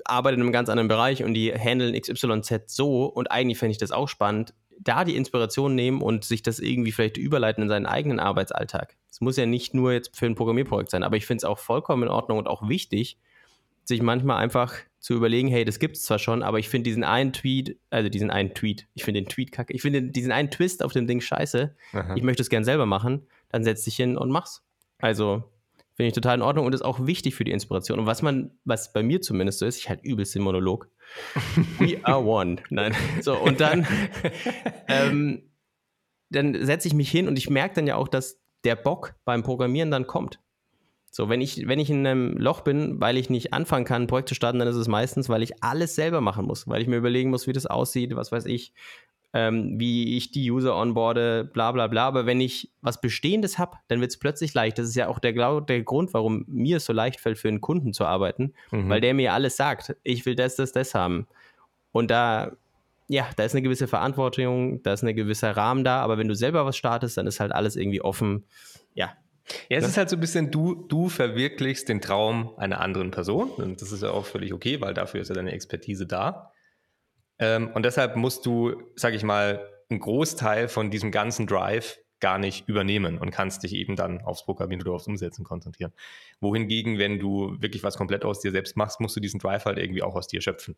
arbeiten 0.05 0.35
in 0.35 0.41
einem 0.43 0.51
ganz 0.51 0.69
anderen 0.69 0.87
Bereich 0.87 1.23
und 1.23 1.33
die 1.33 1.51
handeln 1.51 1.99
XYZ 1.99 2.63
so 2.67 3.05
und 3.05 3.31
eigentlich 3.31 3.57
fände 3.57 3.71
ich 3.71 3.77
das 3.77 3.91
auch 3.91 4.07
spannend, 4.07 4.53
da 4.79 5.05
die 5.05 5.15
Inspiration 5.15 5.75
nehmen 5.75 6.01
und 6.01 6.23
sich 6.23 6.41
das 6.41 6.59
irgendwie 6.59 6.91
vielleicht 6.91 7.17
überleiten 7.17 7.63
in 7.63 7.69
seinen 7.69 7.85
eigenen 7.85 8.19
Arbeitsalltag. 8.19 8.95
Es 9.09 9.21
muss 9.21 9.37
ja 9.37 9.45
nicht 9.45 9.73
nur 9.73 9.93
jetzt 9.93 10.15
für 10.15 10.25
ein 10.25 10.35
Programmierprojekt 10.35 10.89
sein, 10.89 11.03
aber 11.03 11.17
ich 11.17 11.25
finde 11.25 11.39
es 11.39 11.45
auch 11.45 11.59
vollkommen 11.59 12.03
in 12.03 12.09
Ordnung 12.09 12.39
und 12.39 12.47
auch 12.47 12.67
wichtig, 12.67 13.17
sich 13.83 14.01
manchmal 14.01 14.37
einfach 14.37 14.73
zu 14.99 15.15
überlegen, 15.15 15.47
hey, 15.47 15.65
das 15.65 15.79
gibt 15.79 15.97
es 15.97 16.03
zwar 16.03 16.19
schon, 16.19 16.43
aber 16.43 16.59
ich 16.59 16.69
finde 16.69 16.89
diesen 16.89 17.03
einen 17.03 17.33
Tweet, 17.33 17.79
also 17.89 18.09
diesen 18.09 18.29
einen 18.29 18.53
Tweet, 18.53 18.87
ich 18.93 19.03
finde 19.03 19.21
den 19.21 19.29
Tweet 19.29 19.51
kacke, 19.51 19.73
ich 19.73 19.81
finde 19.81 20.03
diesen 20.03 20.31
einen 20.31 20.51
Twist 20.51 20.83
auf 20.83 20.93
dem 20.93 21.07
Ding 21.07 21.21
scheiße, 21.21 21.75
Aha. 21.93 22.15
ich 22.15 22.23
möchte 22.23 22.43
es 22.43 22.49
gern 22.49 22.63
selber 22.63 22.85
machen, 22.85 23.25
dann 23.49 23.63
setz 23.63 23.83
dich 23.83 23.95
hin 23.95 24.17
und 24.17 24.29
mach's. 24.29 24.63
Also 24.99 25.43
finde 25.95 26.07
ich 26.07 26.13
total 26.13 26.35
in 26.35 26.41
Ordnung 26.41 26.65
und 26.65 26.73
ist 26.73 26.83
auch 26.83 27.05
wichtig 27.05 27.35
für 27.35 27.43
die 27.43 27.51
Inspiration. 27.51 27.99
Und 27.99 28.05
was 28.05 28.21
man, 28.21 28.51
was 28.63 28.93
bei 28.93 29.03
mir 29.03 29.21
zumindest 29.21 29.59
so 29.59 29.65
ist, 29.65 29.77
ich 29.77 29.89
halt 29.89 30.03
übelst 30.03 30.35
den 30.35 30.43
Monolog. 30.43 30.89
We 31.79 31.99
are 32.03 32.23
one. 32.23 32.57
Nein. 32.69 32.95
So, 33.21 33.37
und 33.37 33.59
dann, 33.59 33.85
ähm, 34.87 35.49
dann 36.29 36.65
setze 36.65 36.87
ich 36.87 36.93
mich 36.93 37.11
hin 37.11 37.27
und 37.27 37.37
ich 37.37 37.49
merke 37.49 37.75
dann 37.75 37.87
ja 37.87 37.95
auch, 37.95 38.07
dass 38.07 38.39
der 38.63 38.75
Bock 38.75 39.15
beim 39.25 39.43
Programmieren 39.43 39.91
dann 39.91 40.07
kommt. 40.07 40.39
So, 41.13 41.27
wenn 41.27 41.41
ich, 41.41 41.67
wenn 41.67 41.77
ich 41.77 41.89
in 41.89 42.07
einem 42.07 42.37
Loch 42.37 42.61
bin, 42.61 43.01
weil 43.01 43.17
ich 43.17 43.29
nicht 43.29 43.51
anfangen 43.51 43.83
kann, 43.83 44.03
ein 44.03 44.07
Projekt 44.07 44.29
zu 44.29 44.35
starten, 44.35 44.59
dann 44.59 44.67
ist 44.69 44.77
es 44.77 44.87
meistens, 44.87 45.27
weil 45.27 45.43
ich 45.43 45.61
alles 45.61 45.93
selber 45.93 46.21
machen 46.21 46.45
muss, 46.45 46.69
weil 46.69 46.81
ich 46.81 46.87
mir 46.87 46.95
überlegen 46.95 47.29
muss, 47.29 47.47
wie 47.47 47.53
das 47.53 47.65
aussieht, 47.65 48.15
was 48.15 48.31
weiß 48.31 48.45
ich, 48.45 48.71
ähm, 49.33 49.77
wie 49.77 50.15
ich 50.15 50.31
die 50.31 50.49
User 50.49 50.73
onboarde, 50.75 51.43
bla 51.43 51.73
bla 51.73 51.87
bla. 51.87 52.07
Aber 52.07 52.25
wenn 52.25 52.39
ich 52.39 52.71
was 52.81 53.01
Bestehendes 53.01 53.57
habe, 53.57 53.77
dann 53.89 53.99
wird 53.99 54.11
es 54.11 54.19
plötzlich 54.19 54.53
leicht. 54.53 54.77
Das 54.77 54.87
ist 54.87 54.95
ja 54.95 55.09
auch 55.09 55.19
der, 55.19 55.33
der 55.61 55.83
Grund, 55.83 56.13
warum 56.13 56.45
mir 56.47 56.77
es 56.77 56.85
so 56.85 56.93
leicht 56.93 57.19
fällt, 57.19 57.37
für 57.37 57.49
einen 57.49 57.59
Kunden 57.59 57.91
zu 57.91 58.05
arbeiten, 58.05 58.53
mhm. 58.71 58.87
weil 58.87 59.01
der 59.01 59.13
mir 59.13 59.33
alles 59.33 59.57
sagt. 59.57 59.97
Ich 60.03 60.25
will 60.25 60.35
das, 60.35 60.55
das, 60.55 60.71
das 60.71 60.95
haben. 60.95 61.27
Und 61.91 62.09
da, 62.09 62.53
ja, 63.09 63.27
da 63.35 63.43
ist 63.43 63.53
eine 63.53 63.61
gewisse 63.61 63.89
Verantwortung, 63.89 64.81
da 64.83 64.93
ist 64.93 65.03
ein 65.03 65.13
gewisser 65.13 65.57
Rahmen 65.57 65.83
da, 65.83 66.01
aber 66.01 66.17
wenn 66.17 66.29
du 66.29 66.35
selber 66.35 66.65
was 66.65 66.77
startest, 66.77 67.17
dann 67.17 67.27
ist 67.27 67.41
halt 67.41 67.51
alles 67.51 67.75
irgendwie 67.75 68.01
offen. 68.01 68.45
Ja, 68.93 69.11
ja, 69.69 69.77
es 69.77 69.83
ja. 69.83 69.89
ist 69.89 69.97
halt 69.97 70.09
so 70.09 70.17
ein 70.17 70.19
bisschen, 70.19 70.51
du, 70.51 70.75
du 70.87 71.09
verwirklichst 71.09 71.89
den 71.89 72.01
Traum 72.01 72.53
einer 72.57 72.81
anderen 72.81 73.11
Person. 73.11 73.49
Und 73.51 73.81
das 73.81 73.91
ist 73.91 74.03
ja 74.03 74.11
auch 74.11 74.25
völlig 74.25 74.53
okay, 74.53 74.81
weil 74.81 74.93
dafür 74.93 75.21
ist 75.21 75.29
ja 75.29 75.35
deine 75.35 75.51
Expertise 75.51 76.05
da. 76.05 76.51
Ähm, 77.39 77.71
und 77.73 77.83
deshalb 77.83 78.15
musst 78.15 78.45
du, 78.45 78.81
sag 78.95 79.13
ich 79.13 79.23
mal, 79.23 79.67
einen 79.89 79.99
Großteil 79.99 80.67
von 80.67 80.91
diesem 80.91 81.11
ganzen 81.11 81.47
Drive 81.47 81.99
gar 82.19 82.37
nicht 82.37 82.69
übernehmen 82.69 83.17
und 83.17 83.31
kannst 83.31 83.63
dich 83.63 83.73
eben 83.73 83.95
dann 83.95 84.21
aufs 84.21 84.45
Programmieren 84.45 84.81
oder 84.83 84.93
aufs 84.93 85.07
Umsetzen 85.07 85.43
konzentrieren. 85.43 85.91
Wohingegen, 86.39 86.99
wenn 86.99 87.19
du 87.19 87.57
wirklich 87.59 87.83
was 87.83 87.97
komplett 87.97 88.23
aus 88.23 88.39
dir 88.39 88.51
selbst 88.51 88.77
machst, 88.77 88.99
musst 89.01 89.15
du 89.15 89.19
diesen 89.19 89.39
Drive 89.39 89.65
halt 89.65 89.79
irgendwie 89.79 90.03
auch 90.03 90.15
aus 90.15 90.27
dir 90.27 90.39
schöpfen. 90.39 90.75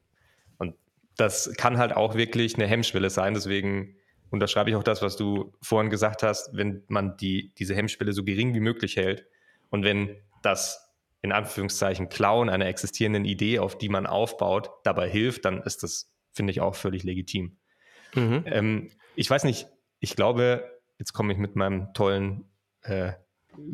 Und 0.58 0.76
das 1.18 1.54
kann 1.58 1.78
halt 1.78 1.94
auch 1.94 2.16
wirklich 2.16 2.56
eine 2.56 2.66
Hemmschwelle 2.66 3.10
sein. 3.10 3.34
Deswegen 3.34 3.98
unterschreibe 4.34 4.70
ich 4.70 4.76
auch 4.76 4.84
das, 4.84 5.02
was 5.02 5.16
du 5.16 5.54
vorhin 5.62 5.92
gesagt 5.92 6.24
hast, 6.24 6.56
wenn 6.56 6.84
man 6.88 7.16
die, 7.18 7.54
diese 7.60 7.76
Hemmschwelle 7.76 8.14
so 8.14 8.24
gering 8.24 8.54
wie 8.56 8.60
möglich 8.60 8.98
hält 8.98 9.28
und 9.70 9.84
wenn 9.84 10.18
das 10.42 10.92
in 11.22 11.32
Anführungszeichen 11.32 12.10
Klauen 12.10 12.50
einer 12.50 12.66
existierenden 12.66 13.26
Idee, 13.26 13.60
auf 13.60 13.78
die 13.78 13.90
man 13.90 14.08
aufbaut, 14.08 14.72
dabei 14.84 15.10
hilft, 15.10 15.46
dann 15.46 15.62
ist 15.62 15.84
das, 15.84 16.12
finde 16.32 16.52
ich, 16.52 16.60
auch 16.60 16.76
völlig 16.76 17.04
legitim. 17.04 17.58
Mhm. 18.16 18.44
Ähm, 18.46 18.92
ich 19.16 19.30
weiß 19.30 19.44
nicht, 19.46 19.68
ich 20.00 20.16
glaube, 20.16 20.70
jetzt 20.98 21.14
komme 21.14 21.32
ich 21.32 21.40
mit 21.40 21.56
meinem 21.56 21.94
tollen 21.94 22.46
äh, 22.82 23.14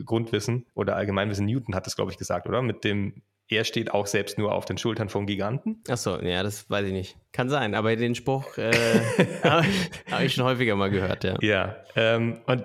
Grundwissen 0.06 0.67
oder 0.74 0.98
Allgemeinwissen, 0.98 1.45
Newton 1.45 1.74
hat 1.74 1.86
das, 1.86 1.95
glaube 1.95 2.12
ich, 2.12 2.17
gesagt, 2.17 2.48
oder? 2.48 2.62
Mit 2.62 2.84
dem 2.84 3.24
er 3.50 3.64
steht 3.64 3.92
auch 3.92 4.06
selbst 4.06 4.38
nur 4.38 4.54
auf 4.54 4.66
den 4.66 4.78
Schultern 4.78 5.10
vom 5.10 5.26
Giganten. 5.26 5.82
Achso, 5.90 6.22
ja, 6.22 6.44
das 6.44 6.70
weiß 6.70 6.86
ich 6.86 6.94
nicht. 6.94 7.18
Kann 7.32 7.50
sein, 7.50 7.74
aber 7.74 7.96
den 7.96 8.14
Spruch 8.14 8.58
äh, 8.60 8.72
habe 9.44 9.66
hab 10.10 10.22
ich 10.22 10.36
schon 10.36 10.46
häufiger 10.46 10.76
mal 10.76 10.92
gehört, 10.92 11.24
ja. 11.24 11.36
Ja, 11.42 11.76
ähm, 11.96 12.42
und 12.46 12.64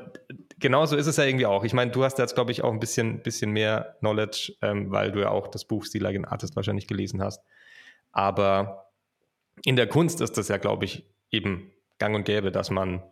genauso 0.59 0.97
ist 0.97 1.07
es 1.07 1.17
ja 1.17 1.25
irgendwie 1.25 1.47
auch. 1.47 1.65
Ich 1.65 1.73
meine, 1.73 1.91
du 1.91 2.05
hast 2.05 2.19
jetzt, 2.19 2.35
glaube 2.35 2.53
ich, 2.53 2.63
auch 2.63 2.71
ein 2.71 2.81
bisschen, 2.81 3.23
bisschen 3.23 3.51
mehr 3.51 3.97
Knowledge, 4.01 4.53
ähm, 4.61 4.91
weil 4.91 5.11
du 5.11 5.21
ja 5.21 5.31
auch 5.31 5.49
das 5.49 5.65
Buch 5.65 5.87
Like 5.95 6.17
an 6.17 6.27
Artist 6.27 6.55
wahrscheinlich 6.55 6.87
gelesen 6.87 7.23
hast. 7.23 7.43
Aber 8.13 8.91
in 9.65 9.77
der 9.77 9.87
Kunst 9.87 10.21
ist 10.21 10.37
das 10.37 10.49
ja, 10.49 10.59
glaube 10.59 10.85
ich, 10.85 11.07
eben 11.31 11.73
gang 11.99 12.15
und 12.15 12.25
gäbe, 12.25 12.53
dass 12.53 12.69
man 12.69 13.03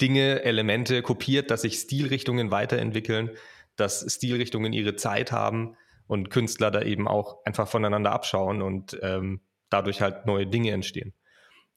Dinge, 0.00 0.42
Elemente 0.42 1.02
kopiert, 1.02 1.50
dass 1.50 1.62
sich 1.62 1.76
Stilrichtungen 1.76 2.50
weiterentwickeln, 2.50 3.30
dass 3.76 4.04
Stilrichtungen 4.08 4.72
ihre 4.72 4.96
Zeit 4.96 5.30
haben 5.30 5.76
und 6.06 6.30
Künstler 6.30 6.70
da 6.70 6.82
eben 6.82 7.08
auch 7.08 7.44
einfach 7.44 7.68
voneinander 7.68 8.12
abschauen 8.12 8.62
und 8.62 8.98
ähm, 9.02 9.40
dadurch 9.70 10.00
halt 10.00 10.26
neue 10.26 10.46
Dinge 10.46 10.70
entstehen. 10.70 11.14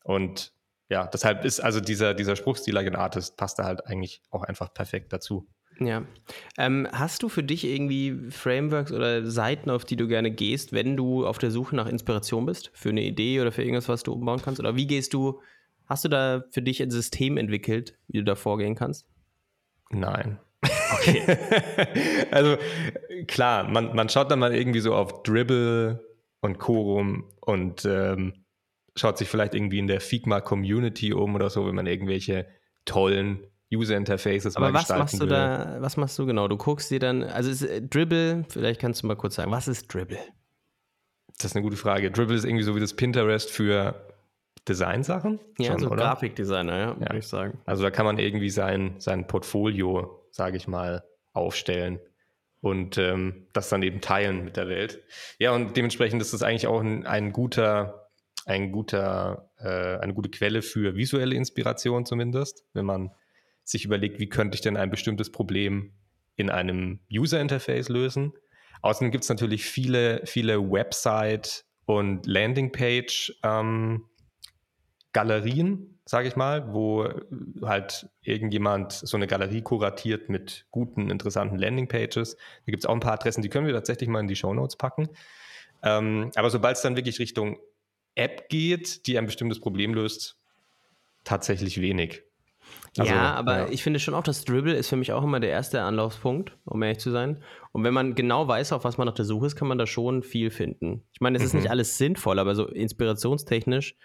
Und 0.04 0.54
ja, 0.90 1.08
deshalb 1.08 1.44
ist 1.44 1.60
also 1.60 1.80
dieser, 1.80 2.14
dieser 2.14 2.36
Spruchstil 2.36 2.74
like 2.74 2.88
an 2.88 2.96
Artist 2.96 3.38
passt 3.38 3.60
da 3.60 3.66
halt 3.66 3.86
eigentlich 3.88 4.22
auch 4.30 4.44
einfach 4.44 4.74
perfekt 4.74 5.12
dazu. 5.12 5.48
Ja. 5.80 6.04
Ähm, 6.58 6.88
hast 6.92 7.24
du 7.24 7.30
für 7.30 7.44
dich 7.44 7.64
irgendwie 7.66 8.32
Frameworks 8.32 8.92
oder 8.92 9.30
Seiten, 9.30 9.70
auf 9.70 9.86
die 9.86 9.96
du 9.96 10.08
gerne 10.08 10.32
gehst, 10.32 10.74
wenn 10.74 10.98
du 10.98 11.26
auf 11.26 11.38
der 11.38 11.52
Suche 11.52 11.76
nach 11.76 11.88
Inspiration 11.88 12.46
bist? 12.46 12.72
Für 12.74 12.90
eine 12.90 13.04
Idee 13.04 13.42
oder 13.42 13.52
für 13.52 13.62
irgendwas, 13.62 13.90
was 13.90 14.04
du 14.04 14.14
umbauen 14.14 14.42
kannst? 14.42 14.60
Oder 14.60 14.76
wie 14.76 14.88
gehst 14.88 15.14
du, 15.14 15.42
hast 15.86 16.06
du 16.06 16.10
da 16.10 16.44
für 16.52 16.62
dich 16.62 16.82
ein 16.82 16.90
System 16.90 17.38
entwickelt, 17.38 17.96
wie 18.08 18.20
du 18.20 18.24
da 18.24 18.36
vorgehen 18.36 18.76
kannst? 18.76 19.08
Nein. 19.90 20.40
Okay. 20.62 21.24
also 22.32 22.58
klar, 23.28 23.66
man, 23.66 23.96
man 23.96 24.10
schaut 24.10 24.32
dann 24.32 24.40
mal 24.40 24.54
irgendwie 24.54 24.80
so 24.80 24.96
auf 24.96 25.24
Dribble 25.24 26.04
und 26.42 26.58
Quorum 26.58 27.26
und 27.42 27.86
ähm, 27.86 28.34
schaut 28.96 29.18
sich 29.18 29.30
vielleicht 29.30 29.54
irgendwie 29.54 29.80
in 29.80 29.88
der 29.88 30.02
Figma-Community 30.02 31.14
um 31.14 31.36
oder 31.36 31.50
so, 31.50 31.68
wenn 31.68 31.76
man 31.76 31.88
irgendwelche 31.88 32.48
tollen 32.86 33.44
User-Interfaces 33.74 34.56
Aber 34.56 34.74
was 34.74 34.90
machst 34.90 35.16
du 35.16 35.22
will. 35.22 35.28
da, 35.28 35.78
was 35.80 35.98
machst 35.98 36.18
du 36.18 36.26
genau? 36.26 36.48
Du 36.48 36.58
guckst 36.58 36.90
dir 36.90 37.00
dann, 37.00 37.24
also 37.24 37.50
ist 37.50 37.64
äh, 37.64 37.82
Dribble, 37.82 38.46
vielleicht 38.50 38.80
kannst 38.80 39.04
du 39.04 39.08
mal 39.08 39.16
kurz 39.16 39.36
sagen, 39.36 39.52
was 39.52 39.68
ist 39.68 39.94
Dribble? 39.94 40.20
Das 41.38 41.52
ist 41.52 41.56
eine 41.56 41.64
gute 41.64 41.78
Frage. 41.78 42.10
Dribble 42.10 42.36
ist 42.36 42.46
irgendwie 42.46 42.64
so 42.64 42.76
wie 42.76 42.80
das 42.80 42.96
Pinterest 42.96 43.52
für 43.52 43.96
Designsachen. 44.68 45.40
Ja, 45.60 45.74
schon, 45.74 45.80
so? 45.80 45.90
Grafikdesigner, 45.90 46.78
ja, 46.78 46.88
ja, 46.88 47.00
würde 47.00 47.18
ich 47.20 47.28
sagen. 47.28 47.60
Also 47.66 47.84
da 47.84 47.92
kann 47.92 48.06
man 48.06 48.18
irgendwie 48.18 48.50
sein, 48.50 48.96
sein 49.00 49.28
Portfolio 49.28 50.17
sage 50.38 50.56
ich 50.56 50.68
mal, 50.68 51.04
aufstellen 51.34 52.00
und 52.62 52.98
ähm, 52.98 53.48
das 53.54 53.70
dann 53.70 53.82
eben 53.82 54.02
teilen 54.02 54.46
mit 54.46 54.56
der 54.56 54.70
Welt. 54.70 55.04
Ja, 55.40 55.52
und 55.52 55.76
dementsprechend 55.76 56.22
ist 56.22 56.32
das 56.34 56.44
eigentlich 56.44 56.68
auch 56.68 56.80
ein, 56.80 57.08
ein 57.08 57.34
guter, 57.34 58.10
ein 58.46 58.72
guter, 58.72 59.50
äh, 59.58 59.98
eine 59.98 60.14
gute 60.14 60.30
Quelle 60.30 60.62
für 60.62 60.96
visuelle 60.96 61.36
Inspiration 61.36 62.06
zumindest, 62.06 62.66
wenn 62.74 62.86
man 62.86 63.12
sich 63.64 63.84
überlegt, 63.84 64.20
wie 64.20 64.30
könnte 64.30 64.56
ich 64.56 64.62
denn 64.62 64.78
ein 64.78 64.92
bestimmtes 64.92 65.32
Problem 65.32 65.94
in 66.36 66.52
einem 66.52 67.00
User-Interface 67.12 67.90
lösen. 67.90 68.34
Außerdem 68.84 69.10
gibt 69.12 69.24
es 69.24 69.30
natürlich 69.30 69.66
viele, 69.66 70.22
viele 70.26 70.72
Website- 70.72 71.66
und 71.86 72.28
Landingpage-Galerien, 72.28 74.08
ähm, 75.68 75.97
sage 76.08 76.30
ich 76.30 76.38
mal, 76.38 76.74
wo 76.74 77.10
halt 77.62 78.08
irgendjemand 78.22 78.94
so 78.94 79.18
eine 79.18 79.28
Galerie 79.28 79.62
kuratiert 79.62 80.30
mit 80.30 80.66
guten, 80.72 81.10
interessanten 81.10 81.58
Landingpages. 81.58 82.36
Da 82.36 82.72
gibt 82.72 82.84
es 82.84 82.86
auch 82.86 82.94
ein 82.94 83.02
paar 83.02 83.14
Adressen, 83.14 83.42
die 83.42 83.50
können 83.50 83.68
wir 83.68 83.74
tatsächlich 83.74 84.08
mal 84.08 84.22
in 84.22 84.28
die 84.28 84.38
Show 84.38 84.54
Notes 84.54 84.78
packen. 84.78 85.10
Ähm, 85.84 86.32
aber 86.36 86.50
sobald 86.50 86.78
es 86.78 86.82
dann 86.82 86.96
wirklich 86.96 87.20
Richtung 87.20 87.60
App 88.16 88.48
geht, 88.48 89.06
die 89.06 89.18
ein 89.18 89.26
bestimmtes 89.26 89.60
Problem 89.60 89.94
löst, 89.94 90.38
tatsächlich 91.26 91.82
wenig. 91.82 92.24
Also, 92.98 93.12
ja, 93.12 93.34
aber 93.34 93.58
ja. 93.60 93.68
ich 93.70 93.84
finde 93.84 94.00
schon 94.00 94.14
auch, 94.14 94.24
das 94.24 94.46
Dribble 94.46 94.74
ist 94.74 94.88
für 94.88 94.96
mich 94.96 95.12
auch 95.12 95.24
immer 95.24 95.42
der 95.42 95.50
erste 95.50 95.82
Anlaufspunkt, 95.82 96.58
um 96.66 96.82
ehrlich 96.82 97.00
zu 97.00 97.12
sein. 97.12 97.44
Und 97.74 97.84
wenn 97.84 97.94
man 97.94 98.16
genau 98.16 98.48
weiß, 98.48 98.72
auf 98.72 98.86
was 98.86 98.98
man 98.98 99.10
auf 99.10 99.16
der 99.16 99.26
Suche 99.26 99.46
ist, 99.46 99.58
kann 99.58 99.68
man 99.68 99.78
da 99.78 99.86
schon 99.86 100.24
viel 100.24 100.52
finden. 100.52 101.04
Ich 101.14 101.20
meine, 101.20 101.38
es 101.38 101.42
mhm. 101.42 101.48
ist 101.48 101.54
nicht 101.54 101.70
alles 101.70 101.98
sinnvoll, 101.98 102.40
aber 102.40 102.56
so 102.56 102.66
inspirationstechnisch 102.66 103.96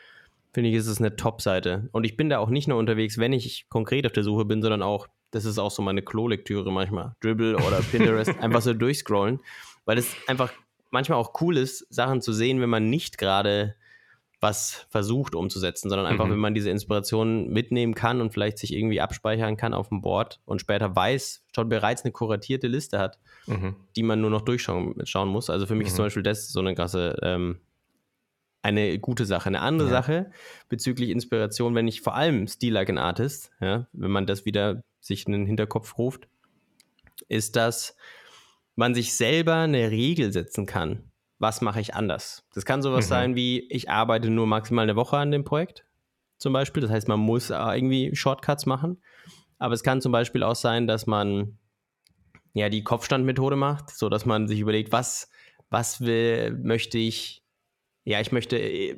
finde 0.53 0.71
ich, 0.71 0.77
ist 0.77 0.87
es 0.87 0.99
eine 0.99 1.17
Top-Seite. 1.17 1.89
Und 1.93 2.05
ich 2.05 2.17
bin 2.17 2.29
da 2.29 2.39
auch 2.39 2.51
nicht 2.51 2.69
nur 2.69 2.79
unterwegs, 2.79 3.19
wenn 3.19 3.33
ich 3.33 3.69
konkret 3.69 4.07
auf 4.07 4.13
der 4.13 4.23
Suche 4.23 4.45
bin, 4.45 4.63
sondern 4.63 4.83
auch, 4.83 5.09
das 5.31 5.45
ist 5.45 5.59
auch 5.59 5.71
so 5.71 5.83
meine 5.83 6.03
Klo-Lektüre 6.03 6.71
manchmal. 6.71 7.15
Dribble 7.21 7.57
oder 7.57 7.81
Pinterest, 7.91 8.39
einfach 8.39 8.63
so 8.63 8.75
durchscrollen, 8.75 9.41
weil 9.85 9.99
es 9.99 10.15
einfach 10.27 10.53
manchmal 10.91 11.19
auch 11.19 11.41
cool 11.41 11.57
ist, 11.57 11.87
Sachen 11.93 12.21
zu 12.21 12.33
sehen, 12.33 12.61
wenn 12.61 12.71
man 12.71 12.91
nicht 12.91 13.19
gerade 13.19 13.75
was 14.43 14.87
versucht 14.91 15.37
umzusetzen, 15.37 15.89
sondern 15.89 16.05
einfach, 16.05 16.27
mhm. 16.27 16.33
wenn 16.33 16.39
man 16.41 16.55
diese 16.55 16.69
Inspiration 16.69 17.49
mitnehmen 17.49 17.95
kann 17.95 18.21
und 18.21 18.33
vielleicht 18.33 18.59
sich 18.59 18.75
irgendwie 18.75 19.01
abspeichern 19.01 19.57
kann 19.57 19.73
auf 19.73 19.89
dem 19.89 20.03
Board 20.03 20.41
und 20.45 20.61
später 20.61 20.95
weiß, 20.95 21.45
schon 21.55 21.69
bereits 21.69 22.03
eine 22.03 22.11
kuratierte 22.11 22.67
Liste 22.67 22.99
hat, 22.99 23.19
mhm. 23.47 23.77
die 23.95 24.03
man 24.03 24.21
nur 24.21 24.31
noch 24.31 24.43
durchschauen 24.43 24.97
schauen 25.05 25.29
muss. 25.29 25.49
Also 25.49 25.67
für 25.67 25.77
mich 25.77 25.85
mhm. 25.85 25.89
ist 25.89 25.97
zum 25.97 26.07
Beispiel 26.07 26.25
das 26.25 26.49
so 26.49 26.59
eine 26.59 26.75
krasse, 26.75 27.17
ähm, 27.23 27.61
eine 28.63 28.99
gute 28.99 29.27
Sache. 29.27 29.49
Eine 29.49 29.61
andere 29.61 29.89
ja. 29.89 29.95
Sache 29.95 30.31
bezüglich 30.69 31.11
Inspiration, 31.11 31.75
wenn 31.75 31.89
ich 31.89 32.01
vor 32.01 32.15
allem 32.15 32.47
Stil 32.47 32.73
Like 32.73 32.91
an 32.91 32.99
Artist, 32.99 33.51
ja, 33.61 33.87
wenn 33.93 34.11
man 34.11 34.27
das 34.27 34.45
wieder 34.45 34.83
sich 35.01 35.27
in 35.27 35.33
den 35.33 35.47
Hinterkopf 35.47 35.99
ruft, 35.99 36.29
ist, 37.29 37.57
dass 37.57 37.97
man 38.77 38.95
sich 38.95 39.15
selber 39.15 39.57
eine 39.57 39.91
Regel 39.91 40.33
setzen 40.33 40.67
kann 40.67 41.13
was 41.43 41.61
mache 41.61 41.81
ich 41.81 41.95
anders? 41.97 42.45
Das 42.55 42.65
kann 42.65 42.83
sowas 42.83 43.07
mhm. 43.07 43.09
sein 43.09 43.35
wie, 43.35 43.67
ich 43.69 43.91
arbeite 43.91 44.31
nur 44.31 44.47
maximal 44.47 44.85
eine 44.85 44.95
Woche 44.95 45.19
an 45.19 45.33
dem 45.33 45.43
Projekt, 45.43 45.85
zum 46.39 46.53
Beispiel. 46.53 46.81
Das 46.83 46.91
heißt, 46.91 47.09
man 47.09 47.19
muss 47.19 47.51
irgendwie 47.51 48.15
Shortcuts 48.15 48.65
machen. 48.65 49.03
Aber 49.59 49.75
es 49.75 49.83
kann 49.83 50.01
zum 50.01 50.13
Beispiel 50.13 50.45
auch 50.45 50.55
sein, 50.55 50.87
dass 50.87 51.07
man 51.09 51.59
ja 52.55 52.69
die 52.69 52.85
Kopfstandmethode 52.85 53.57
macht, 53.57 53.91
so 53.91 54.09
dass 54.09 54.25
man 54.25 54.47
sich 54.47 54.61
überlegt, 54.61 54.93
was, 54.93 55.31
was 55.69 56.01
will, 56.01 56.57
möchte 56.63 56.99
ich, 56.99 57.42
ja, 58.05 58.21
ich 58.21 58.33
möchte 58.33 58.59
äh, 58.59 58.97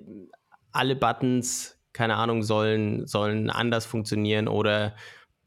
alle 0.73 0.97
Buttons, 0.97 1.79
keine 1.93 2.17
Ahnung, 2.17 2.43
sollen, 2.43 3.07
sollen 3.07 3.51
anders 3.51 3.87
funktionieren 3.87 4.49
oder 4.49 4.97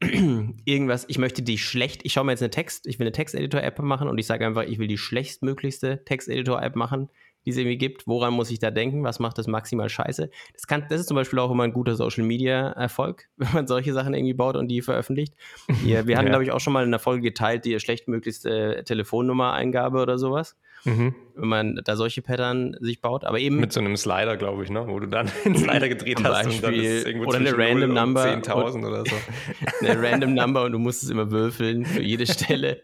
irgendwas, 0.00 1.04
ich 1.08 1.18
möchte 1.18 1.42
die 1.42 1.58
schlecht, 1.58 2.04
ich 2.04 2.12
schaue 2.12 2.24
mir 2.24 2.32
jetzt 2.32 2.42
eine 2.42 2.50
Text, 2.50 2.86
ich 2.86 2.98
will 2.98 3.06
eine 3.06 3.12
Texteditor-App 3.12 3.80
machen 3.80 4.08
und 4.08 4.18
ich 4.18 4.26
sage 4.26 4.46
einfach, 4.46 4.62
ich 4.62 4.78
will 4.78 4.86
die 4.86 4.98
schlechtmöglichste 4.98 6.04
Texteditor-App 6.04 6.76
machen, 6.76 7.10
die 7.44 7.50
es 7.50 7.56
irgendwie 7.56 7.78
gibt. 7.78 8.06
Woran 8.06 8.34
muss 8.34 8.50
ich 8.50 8.58
da 8.58 8.70
denken? 8.70 9.02
Was 9.02 9.18
macht 9.18 9.38
das 9.38 9.46
maximal 9.46 9.88
scheiße? 9.88 10.30
Das, 10.52 10.66
kann, 10.66 10.86
das 10.88 11.00
ist 11.00 11.08
zum 11.08 11.16
Beispiel 11.16 11.38
auch 11.40 11.50
immer 11.50 11.64
ein 11.64 11.72
guter 11.72 11.96
Social-Media-Erfolg, 11.96 13.28
wenn 13.36 13.52
man 13.52 13.66
solche 13.66 13.92
Sachen 13.92 14.14
irgendwie 14.14 14.34
baut 14.34 14.56
und 14.56 14.68
die 14.68 14.82
veröffentlicht. 14.82 15.34
Wir, 15.82 16.06
wir 16.06 16.16
hatten, 16.16 16.26
ja. 16.28 16.32
glaube 16.32 16.44
ich, 16.44 16.52
auch 16.52 16.60
schon 16.60 16.72
mal 16.72 16.84
in 16.84 16.90
der 16.90 17.00
Folge 17.00 17.22
geteilt, 17.22 17.64
die 17.64 17.78
schlechtmöglichste 17.80 18.84
Telefonnummer-Eingabe 18.84 20.00
oder 20.00 20.16
sowas. 20.16 20.56
Mhm. 20.88 21.14
Wenn 21.34 21.48
man 21.48 21.80
da 21.84 21.96
solche 21.96 22.22
Pattern 22.22 22.76
sich 22.80 23.00
baut, 23.00 23.24
aber 23.24 23.38
eben. 23.38 23.60
Mit 23.60 23.72
so 23.72 23.80
einem 23.80 23.96
Slider, 23.96 24.36
glaube 24.36 24.64
ich, 24.64 24.70
ne? 24.70 24.84
wo 24.88 24.98
du 24.98 25.06
dann 25.06 25.30
einen 25.44 25.56
Slider 25.56 25.88
gedreht 25.88 26.22
hast 26.24 26.44
Beispiel, 26.44 26.56
und 26.56 26.62
dann 26.62 26.74
ist 26.74 27.06
irgendwo 27.06 27.28
oder 27.28 27.38
eine 27.38 27.56
random 27.56 27.94
Number. 27.94 28.24
10.000 28.24 28.86
oder 28.86 29.04
so. 29.04 29.16
Eine 29.86 30.02
random 30.02 30.34
Number 30.34 30.64
und 30.64 30.72
du 30.72 30.78
musst 30.78 31.02
es 31.02 31.10
immer 31.10 31.30
würfeln 31.30 31.86
für 31.86 32.02
jede 32.02 32.26
Stelle. 32.26 32.80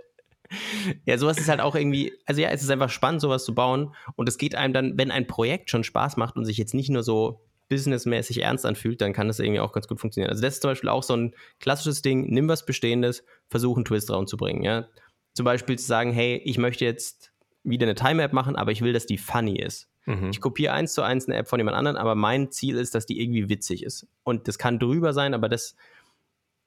Ja, 1.05 1.19
sowas 1.19 1.39
ist 1.39 1.49
halt 1.49 1.61
auch 1.61 1.75
irgendwie, 1.75 2.13
also 2.27 2.41
ja, 2.41 2.51
es 2.51 2.63
ist 2.63 2.71
einfach 2.71 2.91
spannend, 2.91 3.21
sowas 3.21 3.45
zu 3.45 3.55
bauen. 3.55 3.95
Und 4.15 4.29
es 4.29 4.39
geht 4.39 4.55
einem 4.55 4.73
dann, 4.73 4.99
wenn 4.99 5.11
ein 5.11 5.27
Projekt 5.27 5.71
schon 5.71 5.83
Spaß 5.83 6.17
macht 6.17 6.37
und 6.37 6.45
sich 6.45 6.59
jetzt 6.59 6.75
nicht 6.75 6.91
nur 6.91 7.03
so 7.03 7.41
businessmäßig 7.69 8.43
ernst 8.43 8.67
anfühlt, 8.67 9.01
dann 9.01 9.13
kann 9.13 9.29
das 9.29 9.39
irgendwie 9.39 9.61
auch 9.61 9.73
ganz 9.73 9.89
gut 9.89 10.01
funktionieren. 10.01 10.31
Also 10.31 10.43
das 10.43 10.55
ist 10.55 10.63
zum 10.63 10.71
Beispiel 10.71 10.91
auch 10.91 11.03
so 11.03 11.17
ein 11.17 11.35
klassisches 11.61 12.03
Ding, 12.03 12.27
nimm 12.31 12.49
was 12.49 12.67
Bestehendes, 12.67 13.25
versuch 13.49 13.77
einen 13.77 13.85
Twist 13.85 14.11
reinzubringen, 14.11 14.63
ja. 14.63 14.87
Zum 15.33 15.45
Beispiel 15.45 15.79
zu 15.79 15.87
sagen, 15.87 16.13
hey, 16.13 16.41
ich 16.45 16.59
möchte 16.59 16.85
jetzt 16.85 17.33
wieder 17.65 17.87
eine 17.87 17.95
Time-App 17.95 18.33
machen, 18.33 18.57
aber 18.57 18.71
ich 18.71 18.83
will, 18.83 18.93
dass 18.93 19.07
die 19.07 19.19
funny 19.19 19.59
ist. 19.59 19.89
Mhm. 20.07 20.31
Ich 20.31 20.41
kopiere 20.41 20.73
eins 20.75 20.93
zu 20.93 21.03
eins 21.03 21.27
eine 21.27 21.37
App 21.37 21.49
von 21.49 21.59
jemand 21.59 21.77
anderem, 21.77 21.97
aber 21.97 22.15
mein 22.15 22.53
Ziel 22.53 22.77
ist, 22.77 22.95
dass 22.95 23.07
die 23.07 23.21
irgendwie 23.21 23.49
witzig 23.49 23.83
ist. 23.83 24.07
Und 24.23 24.49
das 24.49 24.59
kann 24.59 24.79
drüber 24.79 25.15
sein, 25.15 25.33
aber 25.33 25.49
das, 25.49 25.75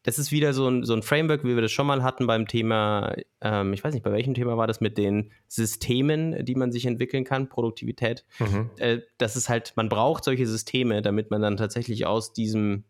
das 0.03 0.17
ist 0.17 0.31
wieder 0.31 0.53
so 0.53 0.67
ein, 0.67 0.83
so 0.83 0.93
ein 0.93 1.03
Framework, 1.03 1.43
wie 1.43 1.53
wir 1.53 1.62
das 1.62 1.71
schon 1.71 1.86
mal 1.86 2.01
hatten 2.01 2.25
beim 2.25 2.47
Thema, 2.47 3.15
ähm, 3.41 3.73
ich 3.73 3.83
weiß 3.83 3.93
nicht, 3.93 4.03
bei 4.03 4.12
welchem 4.12 4.33
Thema 4.33 4.57
war 4.57 4.65
das 4.65 4.81
mit 4.81 4.97
den 4.97 5.31
Systemen, 5.47 6.43
die 6.45 6.55
man 6.55 6.71
sich 6.71 6.86
entwickeln 6.86 7.23
kann, 7.23 7.47
Produktivität. 7.47 8.25
Mhm. 8.39 8.71
Äh, 8.77 8.99
das 9.19 9.36
ist 9.36 9.49
halt, 9.49 9.73
man 9.75 9.89
braucht 9.89 10.23
solche 10.23 10.47
Systeme, 10.47 11.03
damit 11.03 11.29
man 11.29 11.41
dann 11.41 11.57
tatsächlich 11.57 12.07
aus 12.07 12.33
diesem 12.33 12.86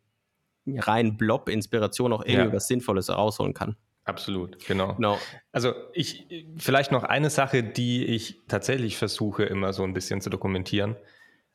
reinen 0.66 1.18
Blob 1.18 1.50
Inspiration 1.50 2.14
auch 2.14 2.24
irgendwie 2.24 2.50
ja. 2.50 2.54
was 2.54 2.68
Sinnvolles 2.68 3.10
rausholen 3.10 3.54
kann. 3.54 3.76
Absolut, 4.08 4.66
genau. 4.66 4.96
genau. 4.96 5.20
Also 5.52 5.74
ich 5.94 6.28
vielleicht 6.58 6.94
noch 6.94 7.04
eine 7.04 7.30
Sache, 7.30 7.62
die 7.62 8.06
ich 8.06 8.44
tatsächlich 8.48 8.98
versuche 8.98 9.44
immer 9.44 9.74
so 9.74 9.84
ein 9.84 9.94
bisschen 9.94 10.22
zu 10.22 10.30
dokumentieren. 10.30 10.96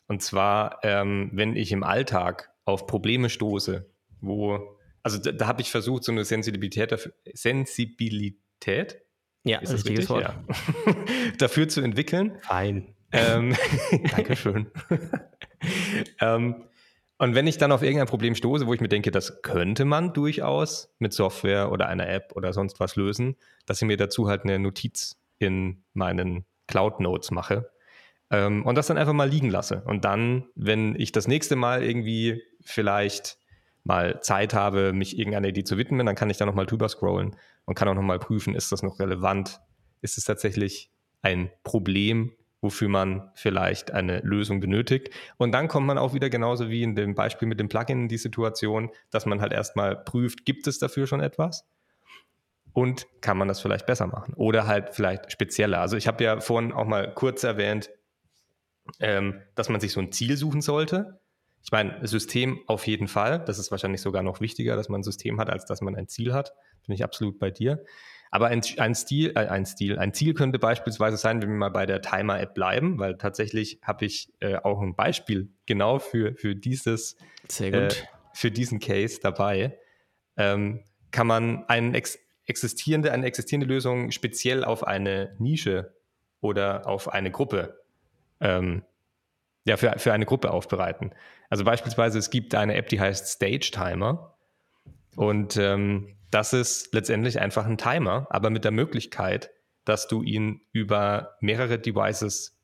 Und 0.07 0.23
zwar, 0.23 0.81
ähm, 0.83 1.31
wenn 1.33 1.57
ich 1.57 1.73
im 1.73 1.83
Alltag 1.83 2.51
auf 2.67 2.87
Probleme 2.87 3.31
stoße, 3.31 3.91
wo, 4.21 4.79
also 5.03 5.17
da, 5.17 5.33
da 5.33 5.47
habe 5.47 5.63
ich 5.63 5.71
versucht, 5.71 6.05
so 6.05 6.13
eine 6.13 6.27
Sensibilität 6.27 6.93
dafür, 6.93 7.15
Sensibilität, 7.33 9.01
ja, 9.45 9.59
ist 9.59 9.73
das 9.73 9.87
richtig? 9.87 10.11
Wort. 10.11 10.23
Ja. 10.23 10.45
dafür 11.39 11.69
zu 11.69 11.81
entwickeln. 11.81 12.39
Fein. 12.43 12.95
Ähm, 13.13 13.57
Dankeschön. 14.11 14.71
ähm, 16.21 16.65
und 17.23 17.37
wenn 17.37 17.47
ich 17.47 17.57
dann 17.57 17.71
auf 17.71 17.85
irgendein 17.85 18.09
Problem 18.09 18.35
stoße, 18.35 18.67
wo 18.67 18.75
ich 18.75 18.81
mir 18.81 18.89
denke, 18.89 19.13
das 19.13 19.43
könnte 19.43 19.85
man 19.85 20.13
durchaus 20.13 20.93
mit 20.99 21.13
Software 21.13 21.71
oder 21.71 21.87
einer 21.87 22.09
App 22.09 22.33
oder 22.35 22.53
sonst 22.53 22.81
was 22.81 22.97
lösen, 22.97 23.37
dass 23.65 23.81
ich 23.81 23.87
mir 23.87 23.97
dazu 23.97 24.27
halt 24.27 24.43
eine 24.43 24.59
Notiz 24.59 25.21
in 25.39 25.85
meinen 25.93 26.45
Cloud 26.67 26.99
Notes 26.99 27.31
mache 27.31 27.71
ähm, 28.33 28.67
und 28.67 28.75
das 28.75 28.89
dann 28.89 28.99
einfach 28.99 29.13
mal 29.13 29.29
liegen 29.29 29.51
lasse. 29.51 29.85
Und 29.87 30.05
dann, 30.05 30.47
wenn 30.57 30.97
ich 30.99 31.13
das 31.13 31.29
nächste 31.29 31.55
Mal 31.55 31.85
irgendwie 31.85 32.43
vielleicht 32.61 33.39
mal 33.85 34.21
Zeit 34.21 34.53
habe, 34.53 34.93
mich 34.93 35.17
irgendeiner 35.17 35.47
Idee 35.47 35.63
zu 35.63 35.79
widmen, 35.79 36.05
dann 36.05 36.17
kann 36.17 36.29
ich 36.29 36.39
da 36.39 36.45
nochmal 36.45 36.67
drüber 36.67 36.89
scrollen 36.89 37.37
und 37.67 37.77
kann 37.77 37.87
auch 37.87 37.95
nochmal 37.95 38.19
prüfen, 38.19 38.57
ist 38.57 38.73
das 38.73 38.83
noch 38.83 38.99
relevant? 38.99 39.61
Ist 40.01 40.19
es 40.19 40.25
tatsächlich 40.25 40.91
ein 41.23 41.53
Problem, 41.63 42.33
wofür 42.63 42.89
man 42.89 43.31
vielleicht 43.35 43.91
eine 43.91 44.21
Lösung 44.21 44.61
benötigt. 44.61 45.11
Und 45.37 45.53
dann 45.53 45.69
kommt 45.69 45.87
man 45.87 45.99
auch 45.99 46.15
wieder 46.15 46.31
genauso 46.31 46.71
wie 46.71 46.85
in 46.85 46.95
dem 46.95 47.15
Beispiel 47.15 47.49
mit 47.49 47.61
dem 47.61 47.69
Plugin 47.69 48.03
in 48.03 48.09
die 48.09 48.17
Situation, 48.17 48.91
dass 49.11 49.27
man 49.27 49.43
halt 49.43 49.53
erstmal 49.53 49.97
prüft, 49.97 50.47
gibt 50.47 50.67
es 50.69 50.79
dafür 50.79 51.07
schon 51.07 51.21
etwas? 51.21 51.69
Und 52.73 53.07
kann 53.21 53.37
man 53.37 53.49
das 53.49 53.61
vielleicht 53.61 53.85
besser 53.85 54.07
machen? 54.07 54.33
Oder 54.35 54.67
halt 54.67 54.95
vielleicht 54.95 55.31
spezieller. 55.31 55.81
Also 55.81 55.97
ich 55.97 56.07
habe 56.07 56.25
ja 56.25 56.41
vorhin 56.41 56.73
auch 56.73 56.87
mal 56.87 57.13
kurz 57.13 57.43
erwähnt, 57.43 57.91
ähm, 59.01 59.43
dass 59.57 59.69
man 59.69 59.81
sich 59.81 59.93
so 59.93 60.01
ein 60.01 60.13
Ziel 60.13 60.37
suchen 60.37 60.63
sollte. 60.63 61.21
Ich 61.65 61.73
meine, 61.73 62.07
System 62.07 62.61
auf 62.69 62.87
jeden 62.87 63.09
Fall. 63.09 63.41
Das 63.45 63.59
ist 63.59 63.73
wahrscheinlich 63.73 64.01
sogar 64.01 64.23
noch 64.23 64.41
wichtiger, 64.41 64.77
dass 64.77 64.89
man 64.89 65.01
ein 65.01 65.05
System 65.05 65.39
hat, 65.41 65.51
als 65.51 65.65
dass 65.65 65.81
man 65.81 65.97
ein 65.97 66.09
Ziel 66.09 66.33
hat. 66.33 66.55
Bin 66.87 66.95
ich 66.95 67.05
absolut 67.05 67.39
bei 67.39 67.51
dir. 67.51 67.85
Aber 68.33 68.47
ein, 68.47 68.63
ein 68.79 68.95
Stil, 68.95 69.33
äh, 69.37 69.47
ein 69.47 69.67
Stil, 69.67 69.99
ein 69.99 70.15
Ziel 70.15 70.33
könnte 70.33 70.59
beispielsweise 70.59 71.19
sein, 71.19 71.43
wenn 71.43 71.51
wir 71.51 71.57
mal 71.57 71.69
bei 71.69 71.85
der 71.85 72.01
Timer-App 72.01 72.55
bleiben, 72.55 72.99
weil 72.99 73.19
tatsächlich 73.19 73.79
habe 73.83 74.07
ich 74.07 74.33
äh, 74.41 74.57
auch 74.57 74.81
ein 74.81 74.97
Beispiel 74.97 75.51
genau 75.67 75.99
für, 75.99 76.35
für 76.35 76.57
dieses, 76.57 77.19
äh, 77.61 77.91
für 78.33 78.51
diesen 78.51 78.81
Case 78.81 79.21
dabei. 79.23 79.79
Ähm, 80.39 80.81
kann 81.11 81.27
man 81.27 81.67
eine 81.69 81.95
ex 81.95 82.19
existierende, 82.47 83.13
eine 83.13 83.27
existierende 83.27 83.67
Lösung 83.67 84.11
speziell 84.11 84.65
auf 84.65 84.85
eine 84.85 85.37
Nische 85.39 85.95
oder 86.41 86.89
auf 86.89 87.13
eine 87.13 87.31
Gruppe, 87.31 87.83
ähm, 88.41 88.83
ja, 89.65 89.77
für, 89.77 89.99
für 89.99 90.13
eine 90.13 90.25
Gruppe 90.25 90.51
aufbereiten. 90.51 91.15
Also 91.51 91.65
beispielsweise, 91.65 92.19
es 92.19 92.31
gibt 92.31 92.55
eine 92.55 92.75
App, 92.75 92.89
die 92.89 92.99
heißt 92.99 93.29
Stage 93.29 93.71
Timer. 93.73 94.37
Und 95.17 95.59
ähm, 95.59 96.17
das 96.33 96.55
ist 96.55 96.95
letztendlich 96.95 97.39
einfach 97.41 97.67
ein 97.67 97.79
Timer, 97.79 98.27
aber 98.31 98.51
mit 98.51 98.65
der 98.65 98.71
Möglichkeit, 98.71 99.51
dass 99.85 100.09
du 100.09 100.23
ihn 100.23 100.63
über 100.73 101.37
mehrere 101.41 101.79
Devices 101.79 102.59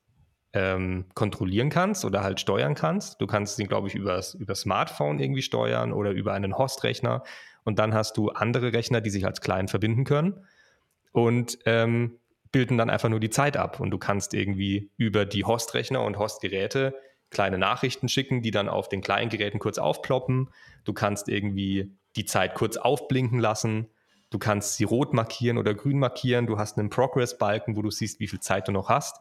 ähm, 0.54 1.04
kontrollieren 1.14 1.68
kannst 1.68 2.06
oder 2.06 2.22
halt 2.22 2.40
steuern 2.40 2.74
kannst. 2.74 3.20
Du 3.20 3.26
kannst 3.26 3.58
ihn, 3.58 3.68
glaube 3.68 3.88
ich, 3.88 3.94
über 3.94 4.14
das 4.14 4.60
Smartphone 4.60 5.18
irgendwie 5.18 5.42
steuern 5.42 5.92
oder 5.92 6.12
über 6.12 6.32
einen 6.32 6.56
Hostrechner. 6.56 7.22
Und 7.62 7.78
dann 7.78 7.92
hast 7.92 8.16
du 8.16 8.30
andere 8.30 8.72
Rechner, 8.72 9.02
die 9.02 9.10
sich 9.10 9.26
als 9.26 9.42
Client 9.42 9.68
verbinden 9.68 10.04
können. 10.04 10.46
und 11.12 11.58
ähm, 11.66 12.18
bilden 12.52 12.78
dann 12.78 12.88
einfach 12.88 13.10
nur 13.10 13.20
die 13.20 13.28
Zeit 13.28 13.58
ab. 13.58 13.80
Und 13.80 13.90
du 13.90 13.98
kannst 13.98 14.32
irgendwie 14.32 14.90
über 14.96 15.26
die 15.26 15.44
Hostrechner 15.44 16.02
und 16.02 16.18
Hostgeräte 16.18 16.94
kleine 17.30 17.58
Nachrichten 17.58 18.08
schicken, 18.08 18.40
die 18.40 18.50
dann 18.50 18.70
auf 18.70 18.88
den 18.88 19.02
kleinen 19.02 19.28
Geräten 19.28 19.58
kurz 19.58 19.76
aufploppen. 19.76 20.48
Du 20.84 20.94
kannst 20.94 21.28
irgendwie 21.28 21.98
die 22.18 22.26
Zeit 22.26 22.54
kurz 22.54 22.76
aufblinken 22.76 23.38
lassen. 23.38 23.88
Du 24.30 24.38
kannst 24.38 24.76
sie 24.76 24.84
rot 24.84 25.14
markieren 25.14 25.56
oder 25.56 25.74
grün 25.74 25.98
markieren. 25.98 26.46
Du 26.46 26.58
hast 26.58 26.78
einen 26.78 26.90
Progress-Balken, 26.90 27.76
wo 27.76 27.82
du 27.82 27.90
siehst, 27.90 28.20
wie 28.20 28.28
viel 28.28 28.40
Zeit 28.40 28.68
du 28.68 28.72
noch 28.72 28.88
hast. 28.88 29.16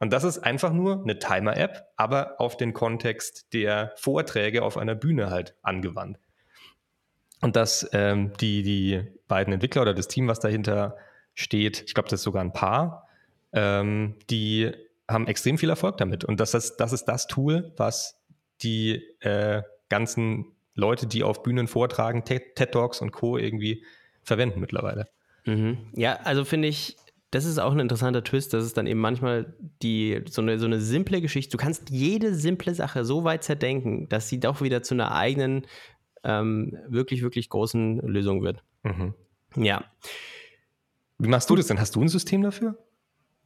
Und 0.00 0.12
das 0.12 0.24
ist 0.24 0.38
einfach 0.38 0.72
nur 0.72 1.00
eine 1.00 1.20
Timer-App, 1.20 1.92
aber 1.96 2.40
auf 2.40 2.56
den 2.56 2.72
Kontext 2.72 3.52
der 3.52 3.92
Vorträge 3.94 4.64
auf 4.64 4.76
einer 4.76 4.96
Bühne 4.96 5.30
halt 5.30 5.54
angewandt. 5.62 6.18
Und 7.40 7.54
dass 7.54 7.88
ähm, 7.92 8.32
die, 8.40 8.64
die 8.64 9.02
beiden 9.28 9.52
Entwickler 9.52 9.82
oder 9.82 9.94
das 9.94 10.08
Team, 10.08 10.26
was 10.26 10.40
dahinter 10.40 10.96
steht, 11.34 11.84
ich 11.86 11.94
glaube, 11.94 12.08
das 12.08 12.20
ist 12.20 12.24
sogar 12.24 12.42
ein 12.42 12.52
Paar, 12.52 13.06
ähm, 13.52 14.16
die 14.28 14.72
haben 15.08 15.28
extrem 15.28 15.58
viel 15.58 15.70
Erfolg 15.70 15.98
damit. 15.98 16.24
Und 16.24 16.40
das 16.40 16.54
ist 16.54 16.78
das, 16.78 16.92
ist 16.92 17.04
das 17.04 17.28
Tool, 17.28 17.72
was 17.76 18.18
die 18.62 19.04
äh, 19.20 19.62
ganzen 19.88 20.46
Leute, 20.74 21.06
die 21.06 21.22
auf 21.22 21.42
Bühnen 21.42 21.68
vortragen, 21.68 22.24
TED 22.24 22.72
Talks 22.72 23.00
und 23.00 23.12
Co. 23.12 23.36
irgendwie 23.36 23.84
verwenden 24.22 24.60
mittlerweile. 24.60 25.08
Mhm. 25.44 25.78
Ja, 25.94 26.14
also 26.24 26.44
finde 26.44 26.68
ich, 26.68 26.96
das 27.30 27.44
ist 27.44 27.58
auch 27.58 27.72
ein 27.72 27.80
interessanter 27.80 28.22
Twist, 28.22 28.52
dass 28.52 28.64
es 28.64 28.74
dann 28.74 28.86
eben 28.86 29.00
manchmal 29.00 29.54
die, 29.82 30.22
so, 30.28 30.42
eine, 30.42 30.58
so 30.58 30.66
eine 30.66 30.80
simple 30.80 31.20
Geschichte, 31.20 31.50
du 31.50 31.56
kannst 31.56 31.90
jede 31.90 32.34
simple 32.34 32.74
Sache 32.74 33.04
so 33.04 33.24
weit 33.24 33.42
zerdenken, 33.42 34.08
dass 34.08 34.28
sie 34.28 34.38
doch 34.38 34.60
wieder 34.60 34.82
zu 34.82 34.94
einer 34.94 35.14
eigenen, 35.14 35.66
ähm, 36.24 36.76
wirklich, 36.88 37.22
wirklich 37.22 37.48
großen 37.48 37.98
Lösung 38.00 38.42
wird. 38.42 38.62
Mhm. 38.82 39.14
Ja. 39.56 39.84
Wie 41.18 41.28
machst 41.28 41.48
du 41.50 41.56
das 41.56 41.66
denn? 41.66 41.80
Hast 41.80 41.96
du 41.96 42.02
ein 42.02 42.08
System 42.08 42.42
dafür? 42.42 42.78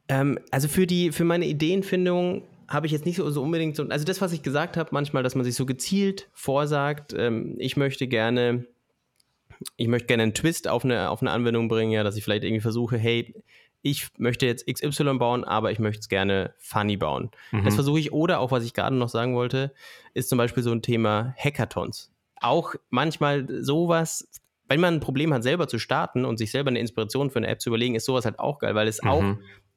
Ähm, 0.09 0.39
also 0.51 0.67
für 0.67 0.85
die, 0.85 1.11
für 1.11 1.23
meine 1.23 1.45
Ideenfindung 1.45 2.43
habe 2.67 2.85
ich 2.85 2.91
jetzt 2.91 3.05
nicht 3.05 3.17
so, 3.17 3.29
so 3.29 3.41
unbedingt 3.41 3.75
so, 3.75 3.83
also 3.87 4.05
das, 4.05 4.21
was 4.21 4.33
ich 4.33 4.43
gesagt 4.43 4.77
habe, 4.77 4.89
manchmal, 4.91 5.23
dass 5.23 5.35
man 5.35 5.45
sich 5.45 5.55
so 5.55 5.65
gezielt 5.65 6.29
vorsagt, 6.33 7.13
ähm, 7.17 7.55
ich 7.57 7.77
möchte 7.77 8.07
gerne, 8.07 8.65
ich 9.77 9.87
möchte 9.87 10.07
gerne 10.07 10.23
einen 10.23 10.33
Twist 10.33 10.67
auf 10.67 10.83
eine, 10.83 11.09
auf 11.09 11.21
eine 11.21 11.31
Anwendung 11.31 11.67
bringen, 11.69 11.91
ja, 11.91 12.03
dass 12.03 12.17
ich 12.17 12.23
vielleicht 12.23 12.43
irgendwie 12.43 12.61
versuche, 12.61 12.97
hey, 12.97 13.33
ich 13.81 14.07
möchte 14.17 14.45
jetzt 14.45 14.67
XY 14.67 15.17
bauen, 15.17 15.43
aber 15.43 15.71
ich 15.71 15.79
möchte 15.79 16.01
es 16.01 16.09
gerne 16.09 16.53
funny 16.57 16.97
bauen. 16.97 17.31
Mhm. 17.51 17.63
Das 17.63 17.75
versuche 17.75 17.99
ich. 17.99 18.11
Oder 18.11 18.39
auch, 18.39 18.51
was 18.51 18.63
ich 18.63 18.73
gerade 18.73 18.95
noch 18.95 19.09
sagen 19.09 19.35
wollte, 19.35 19.73
ist 20.13 20.29
zum 20.29 20.37
Beispiel 20.37 20.63
so 20.63 20.71
ein 20.71 20.81
Thema 20.81 21.33
Hackathons. 21.37 22.11
Auch 22.41 22.75
manchmal 22.89 23.47
sowas, 23.63 24.27
wenn 24.67 24.79
man 24.79 24.95
ein 24.95 24.99
Problem 24.99 25.33
hat, 25.33 25.43
selber 25.43 25.67
zu 25.67 25.79
starten 25.79 26.25
und 26.25 26.37
sich 26.37 26.51
selber 26.51 26.69
eine 26.69 26.79
Inspiration 26.79 27.29
für 27.29 27.37
eine 27.37 27.47
App 27.47 27.61
zu 27.61 27.69
überlegen, 27.69 27.95
ist 27.95 28.05
sowas 28.05 28.25
halt 28.25 28.39
auch 28.39 28.59
geil, 28.59 28.75
weil 28.75 28.87
es 28.87 29.01
mhm. 29.01 29.09
auch 29.09 29.23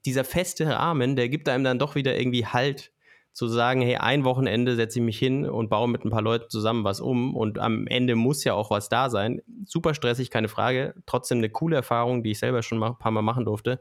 dieser 0.04 0.24
feste 0.24 0.66
Rahmen, 0.66 1.16
der 1.16 1.28
gibt 1.28 1.48
einem 1.48 1.64
dann 1.64 1.78
doch 1.78 1.94
wieder 1.94 2.18
irgendwie 2.18 2.46
Halt 2.46 2.92
zu 3.32 3.46
sagen, 3.46 3.80
hey, 3.80 3.96
ein 3.96 4.24
Wochenende 4.24 4.74
setze 4.74 4.98
ich 4.98 5.04
mich 5.04 5.18
hin 5.18 5.48
und 5.48 5.70
baue 5.70 5.88
mit 5.88 6.04
ein 6.04 6.10
paar 6.10 6.22
Leuten 6.22 6.50
zusammen 6.50 6.82
was 6.82 7.00
um 7.00 7.36
und 7.36 7.58
am 7.58 7.86
Ende 7.86 8.16
muss 8.16 8.42
ja 8.42 8.54
auch 8.54 8.70
was 8.70 8.88
da 8.88 9.08
sein. 9.08 9.40
Super 9.64 9.94
stressig, 9.94 10.30
keine 10.30 10.48
Frage. 10.48 10.94
Trotzdem 11.06 11.38
eine 11.38 11.48
coole 11.48 11.76
Erfahrung, 11.76 12.24
die 12.24 12.32
ich 12.32 12.40
selber 12.40 12.62
schon 12.62 12.82
ein 12.82 12.98
paar 12.98 13.12
Mal 13.12 13.22
machen 13.22 13.44
durfte. 13.44 13.80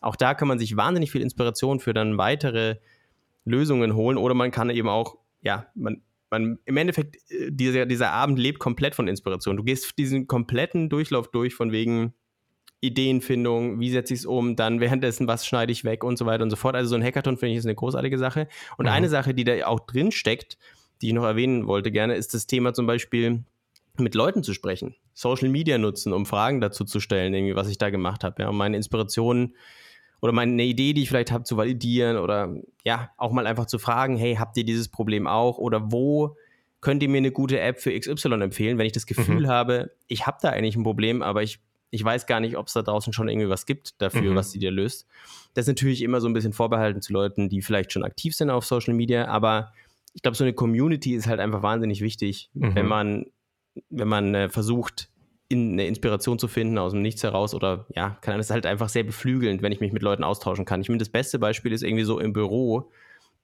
Auch 0.00 0.16
da 0.16 0.34
kann 0.34 0.48
man 0.48 0.58
sich 0.58 0.76
wahnsinnig 0.76 1.10
viel 1.10 1.22
Inspiration 1.22 1.80
für 1.80 1.92
dann 1.92 2.18
weitere 2.18 2.76
Lösungen 3.44 3.94
holen 3.94 4.16
oder 4.16 4.34
man 4.34 4.50
kann 4.50 4.70
eben 4.70 4.88
auch, 4.88 5.16
ja, 5.42 5.66
man, 5.74 6.02
man 6.30 6.58
im 6.64 6.76
Endeffekt, 6.76 7.16
äh, 7.30 7.50
dieser, 7.50 7.86
dieser 7.86 8.12
Abend 8.12 8.38
lebt 8.38 8.60
komplett 8.60 8.94
von 8.94 9.08
Inspiration. 9.08 9.56
Du 9.56 9.64
gehst 9.64 9.98
diesen 9.98 10.28
kompletten 10.28 10.88
Durchlauf 10.88 11.30
durch 11.30 11.54
von 11.54 11.72
wegen, 11.72 12.14
Ideenfindung, 12.84 13.80
wie 13.80 13.90
setze 13.90 14.14
ich 14.14 14.20
es 14.20 14.26
um, 14.26 14.56
dann 14.56 14.80
währenddessen, 14.80 15.26
was 15.26 15.46
schneide 15.46 15.72
ich 15.72 15.84
weg 15.84 16.04
und 16.04 16.16
so 16.16 16.26
weiter 16.26 16.42
und 16.42 16.50
so 16.50 16.56
fort. 16.56 16.74
Also 16.74 16.90
so 16.90 16.96
ein 16.96 17.02
Hackathon 17.02 17.36
finde 17.36 17.52
ich 17.52 17.58
ist 17.58 17.66
eine 17.66 17.74
großartige 17.74 18.18
Sache. 18.18 18.48
Und 18.76 18.86
mhm. 18.86 18.92
eine 18.92 19.08
Sache, 19.08 19.34
die 19.34 19.44
da 19.44 19.66
auch 19.66 19.80
drin 19.80 20.12
steckt, 20.12 20.58
die 21.00 21.08
ich 21.08 21.12
noch 21.14 21.24
erwähnen 21.24 21.66
wollte 21.66 21.90
gerne, 21.90 22.14
ist 22.14 22.34
das 22.34 22.46
Thema 22.46 22.74
zum 22.74 22.86
Beispiel 22.86 23.44
mit 23.98 24.14
Leuten 24.14 24.42
zu 24.42 24.54
sprechen, 24.54 24.96
Social 25.12 25.48
Media 25.48 25.78
nutzen, 25.78 26.12
um 26.12 26.26
Fragen 26.26 26.60
dazu 26.60 26.84
zu 26.84 27.00
stellen, 27.00 27.32
irgendwie, 27.32 27.54
was 27.54 27.68
ich 27.68 27.78
da 27.78 27.90
gemacht 27.90 28.24
habe, 28.24 28.42
ja, 28.42 28.48
um 28.48 28.56
meine 28.56 28.76
Inspirationen 28.76 29.54
oder 30.20 30.32
meine 30.32 30.62
Idee, 30.62 30.94
die 30.94 31.02
ich 31.02 31.08
vielleicht 31.08 31.30
habe, 31.30 31.44
zu 31.44 31.56
validieren 31.56 32.16
oder 32.16 32.54
ja, 32.84 33.10
auch 33.16 33.32
mal 33.32 33.46
einfach 33.46 33.66
zu 33.66 33.78
fragen, 33.78 34.16
hey, 34.16 34.36
habt 34.36 34.56
ihr 34.56 34.64
dieses 34.64 34.88
Problem 34.88 35.26
auch 35.26 35.58
oder 35.58 35.92
wo 35.92 36.36
könnt 36.80 37.02
ihr 37.02 37.08
mir 37.08 37.18
eine 37.18 37.32
gute 37.32 37.60
App 37.60 37.80
für 37.80 37.98
XY 37.98 38.42
empfehlen, 38.42 38.76
wenn 38.78 38.86
ich 38.86 38.92
das 38.92 39.06
Gefühl 39.06 39.44
mhm. 39.44 39.48
habe, 39.48 39.92
ich 40.06 40.26
habe 40.26 40.38
da 40.42 40.50
eigentlich 40.50 40.76
ein 40.76 40.82
Problem, 40.82 41.22
aber 41.22 41.42
ich 41.42 41.60
ich 41.94 42.04
weiß 42.04 42.26
gar 42.26 42.40
nicht, 42.40 42.56
ob 42.56 42.66
es 42.66 42.72
da 42.72 42.82
draußen 42.82 43.12
schon 43.12 43.28
irgendwie 43.28 43.48
was 43.48 43.66
gibt 43.66 44.00
dafür, 44.02 44.32
mhm. 44.32 44.34
was 44.34 44.50
sie 44.50 44.58
dir 44.58 44.72
löst. 44.72 45.06
Das 45.54 45.64
ist 45.64 45.68
natürlich 45.68 46.02
immer 46.02 46.20
so 46.20 46.26
ein 46.26 46.32
bisschen 46.32 46.52
vorbehalten 46.52 47.00
zu 47.00 47.12
Leuten, 47.12 47.48
die 47.48 47.62
vielleicht 47.62 47.92
schon 47.92 48.02
aktiv 48.02 48.34
sind 48.34 48.50
auf 48.50 48.66
Social 48.66 48.94
Media, 48.94 49.26
aber 49.28 49.72
ich 50.12 50.22
glaube, 50.22 50.36
so 50.36 50.42
eine 50.42 50.54
Community 50.54 51.14
ist 51.14 51.28
halt 51.28 51.38
einfach 51.38 51.62
wahnsinnig 51.62 52.00
wichtig, 52.00 52.50
mhm. 52.54 52.74
wenn 52.74 52.86
man, 52.86 53.26
wenn 53.90 54.08
man 54.08 54.34
äh, 54.34 54.48
versucht, 54.48 55.08
in, 55.48 55.74
eine 55.74 55.86
Inspiration 55.86 56.40
zu 56.40 56.48
finden 56.48 56.78
aus 56.78 56.92
dem 56.92 57.02
Nichts 57.02 57.22
heraus 57.22 57.54
oder 57.54 57.86
ja, 57.94 58.18
kann 58.22 58.38
das 58.38 58.50
halt 58.50 58.66
einfach 58.66 58.88
sehr 58.88 59.04
beflügelnd, 59.04 59.62
wenn 59.62 59.70
ich 59.70 59.80
mich 59.80 59.92
mit 59.92 60.02
Leuten 60.02 60.24
austauschen 60.24 60.64
kann. 60.64 60.80
Ich 60.80 60.86
finde, 60.86 60.98
das 60.98 61.10
beste 61.10 61.38
Beispiel 61.38 61.72
ist 61.72 61.84
irgendwie 61.84 62.04
so 62.04 62.18
im 62.18 62.32
Büro, 62.32 62.90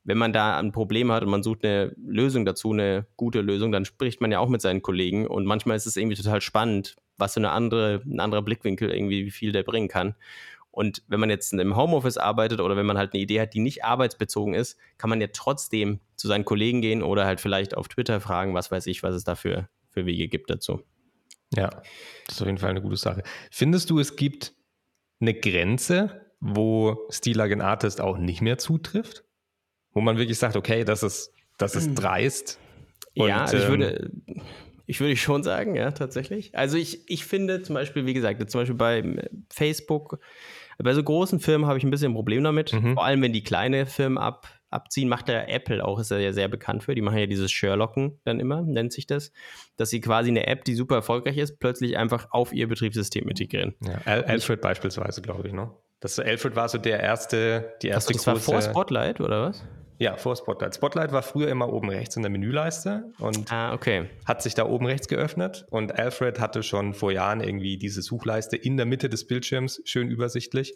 wenn 0.03 0.19
man 0.19 0.33
da 0.33 0.59
ein 0.59 0.73
Problem 0.73 1.13
hat 1.13 1.23
und 1.23 1.31
man 1.31 1.45
sucht 1.45 1.65
eine 1.65 1.95
Lösung 2.05 2.45
dazu, 2.45 2.73
eine 2.73 3.07
gute 3.17 3.43
Lösung, 3.43 3.71
dann 3.71 3.85
spricht 3.85 4.21
man 4.21 4.33
ja 4.33 4.41
auch 4.41 4.49
mit 4.49 4.61
seinen 4.61 4.83
Kollegen 4.83 5.29
und 5.29 5.47
manchmal 5.47 5.77
ist 5.77 5.87
es 5.87 5.97
irgendwie 5.97 6.17
total 6.17 6.41
spannend, 6.41 6.97
was 7.21 7.35
so 7.35 7.41
eine 7.41 7.51
andere, 7.51 8.03
ein 8.05 8.21
anderer 8.21 8.43
Blickwinkel 8.43 8.91
irgendwie, 8.91 9.27
wie 9.27 9.31
viel 9.31 9.53
der 9.53 9.63
bringen 9.63 9.89
kann. 9.89 10.15
Und 10.73 11.03
wenn 11.09 11.21
man 11.21 11.31
jetzt 11.31 11.53
im 11.53 11.77
Homeoffice 11.77 12.17
arbeitet 12.17 12.61
oder 12.61 12.77
wenn 12.77 12.87
man 12.87 12.97
halt 12.97 13.13
eine 13.13 13.23
Idee 13.23 13.41
hat, 13.41 13.55
die 13.55 13.61
nicht 13.61 13.85
arbeitsbezogen 13.85 14.55
ist, 14.55 14.79
kann 14.99 15.11
man 15.11 15.21
ja 15.21 15.27
trotzdem 15.33 16.01
zu 16.17 16.29
seinen 16.29 16.45
Kollegen 16.45 16.81
gehen 16.81 17.03
oder 17.03 17.27
halt 17.27 17.41
vielleicht 17.41 17.77
auf 17.77 17.89
Twitter 17.89 18.21
fragen, 18.21 18.55
was 18.55 18.71
weiß 18.71 18.87
ich, 18.87 19.03
was 19.03 19.15
es 19.15 19.25
da 19.25 19.35
für, 19.35 19.69
für 19.91 20.07
Wege 20.07 20.29
gibt 20.29 20.49
dazu. 20.49 20.83
Ja, 21.55 21.69
das 22.27 22.37
ist 22.37 22.43
auf 22.43 22.47
jeden 22.47 22.59
Fall 22.59 22.71
eine 22.71 22.83
gute 22.83 22.97
Sache. 22.97 23.25
Findest 23.51 23.91
du, 23.91 23.99
es 23.99 24.15
gibt 24.15 24.55
eine 25.21 25.35
Grenze, 25.35 26.27
wo 26.39 26.99
Steel 27.11 27.41
Artist 27.61 28.01
auch 28.01 28.17
nicht 28.17 28.41
mehr 28.41 28.59
zutrifft? 28.59 29.25
Wo 29.93 30.01
man 30.01 30.19
wirklich 30.19 30.39
sagt, 30.39 30.55
okay, 30.55 30.85
das 30.85 31.03
ist, 31.03 31.33
das 31.59 31.75
ist 31.75 31.95
dreist. 31.97 32.61
Und, 33.17 33.29
ja, 33.29 33.41
also 33.41 33.57
ich 33.57 33.67
würde, 33.67 34.13
ähm, 34.29 34.43
ich 34.91 35.01
würde 35.01 35.17
schon 35.17 35.45
sagen, 35.45 35.77
ja, 35.77 35.93
tatsächlich. 35.93 36.57
Also 36.59 36.77
ich, 36.77 37.09
ich 37.09 37.25
finde 37.25 37.63
zum 37.63 37.75
Beispiel, 37.75 38.07
wie 38.07 38.13
gesagt, 38.13 38.51
zum 38.51 38.61
Beispiel 38.61 38.77
bei 38.77 39.29
Facebook, 39.49 40.19
bei 40.79 40.93
so 40.95 41.03
großen 41.03 41.39
Firmen 41.39 41.69
habe 41.69 41.79
ich 41.79 41.85
ein 41.85 41.91
bisschen 41.91 42.11
ein 42.11 42.15
Problem 42.15 42.43
damit. 42.43 42.73
Mhm. 42.73 42.95
Vor 42.95 43.05
allem, 43.05 43.23
wenn 43.23 43.33
die 43.33 43.45
kleine 43.45 43.87
Firmen 43.87 44.19
ab, 44.19 44.49
abziehen, 44.69 45.09
macht 45.09 45.29
der 45.29 45.49
Apple 45.49 45.85
auch, 45.85 46.01
ist 46.01 46.11
er 46.11 46.19
ja 46.19 46.33
sehr 46.33 46.49
bekannt 46.49 46.83
für. 46.83 46.97
Die 46.97 47.03
machen 47.03 47.19
ja 47.19 47.27
dieses 47.27 47.53
Sherlocken 47.53 48.19
dann 48.25 48.41
immer, 48.41 48.63
nennt 48.63 48.93
sich 48.93 49.07
das, 49.07 49.33
dass 49.77 49.91
sie 49.91 50.01
quasi 50.01 50.31
eine 50.31 50.49
App, 50.49 50.65
die 50.65 50.75
super 50.75 50.97
erfolgreich 50.97 51.37
ist, 51.37 51.61
plötzlich 51.61 51.97
einfach 51.97 52.27
auf 52.33 52.53
ihr 52.53 52.67
Betriebssystem 52.67 53.29
integrieren. 53.29 53.77
Ja, 53.85 54.01
Al 54.07 54.25
Alfred 54.25 54.59
ich, 54.59 54.63
beispielsweise, 54.63 55.23
glaube 55.23 55.47
ich, 55.47 55.55
ne? 55.55 55.71
Das 56.01 56.19
Alfred 56.19 56.57
war 56.57 56.69
so 56.69 56.79
der 56.79 57.01
erste, 57.01 57.75
die 57.83 57.89
erste 57.89 58.15
das, 58.15 58.25
das 58.25 58.27
war 58.27 58.37
vor 58.37 58.63
Spotlight, 58.63 59.21
oder 59.21 59.43
was? 59.43 59.63
Ja, 59.99 60.17
vor 60.17 60.35
Spotlight. 60.35 60.75
Spotlight 60.75 61.13
war 61.13 61.23
früher 61.23 61.49
immer 61.49 61.71
oben 61.71 61.91
rechts 61.91 62.17
in 62.17 62.23
der 62.23 62.31
Menüleiste 62.31 63.13
und 63.19 63.53
ah, 63.53 63.75
okay. 63.75 64.09
hat 64.25 64.41
sich 64.41 64.55
da 64.55 64.65
oben 64.65 64.87
rechts 64.87 65.09
geöffnet. 65.09 65.67
Und 65.69 65.99
Alfred 65.99 66.41
hatte 66.41 66.63
schon 66.63 66.95
vor 66.95 67.13
Jahren 67.13 67.43
irgendwie 67.43 67.77
diese 67.77 68.01
Suchleiste 68.01 68.57
in 68.57 68.79
der 68.79 68.87
Mitte 68.87 69.11
des 69.11 69.27
Bildschirms, 69.27 69.83
schön 69.85 70.09
übersichtlich. 70.09 70.75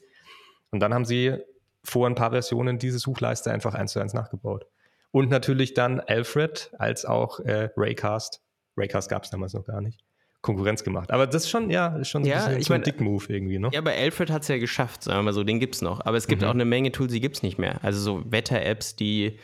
Und 0.70 0.80
dann 0.80 0.92
haben 0.92 1.06
sie 1.06 1.38
vor 1.82 2.06
ein 2.06 2.14
paar 2.14 2.32
Versionen 2.32 2.78
diese 2.78 2.98
Suchleiste 2.98 3.50
einfach 3.50 3.72
eins 3.72 3.92
zu 3.92 4.00
eins 4.00 4.12
nachgebaut. 4.12 4.66
Und 5.10 5.30
natürlich 5.30 5.72
dann 5.72 6.00
Alfred 6.00 6.72
als 6.78 7.06
auch 7.06 7.40
äh, 7.40 7.70
Raycast. 7.78 8.42
Raycast 8.76 9.08
gab 9.08 9.24
es 9.24 9.30
damals 9.30 9.54
noch 9.54 9.64
gar 9.64 9.80
nicht. 9.80 10.04
Konkurrenz 10.44 10.84
gemacht. 10.84 11.10
Aber 11.10 11.26
das 11.26 11.44
ist 11.44 11.50
schon, 11.50 11.70
ja, 11.70 11.96
ist 11.96 12.08
schon 12.08 12.24
ja, 12.24 12.42
so, 12.42 12.56
ich 12.56 12.66
so 12.66 12.74
ein 12.74 12.82
Dick-Move 12.82 13.24
irgendwie, 13.28 13.58
ne? 13.58 13.70
Ja, 13.72 13.80
bei 13.80 13.98
Alfred 13.98 14.30
hat 14.30 14.42
es 14.42 14.48
ja 14.48 14.58
geschafft, 14.58 15.02
sagen 15.02 15.18
wir 15.18 15.22
mal 15.22 15.32
so, 15.32 15.42
den 15.42 15.58
gibt 15.58 15.74
es 15.74 15.82
noch. 15.82 16.04
Aber 16.04 16.16
es 16.16 16.28
gibt 16.28 16.42
mhm. 16.42 16.48
auch 16.48 16.52
eine 16.52 16.66
Menge 16.66 16.92
Tools, 16.92 17.12
die 17.12 17.20
gibt 17.20 17.36
es 17.36 17.42
nicht 17.42 17.58
mehr. 17.58 17.82
Also 17.82 17.98
so 17.98 18.30
Wetter-Apps, 18.30 18.94
die 18.94 19.38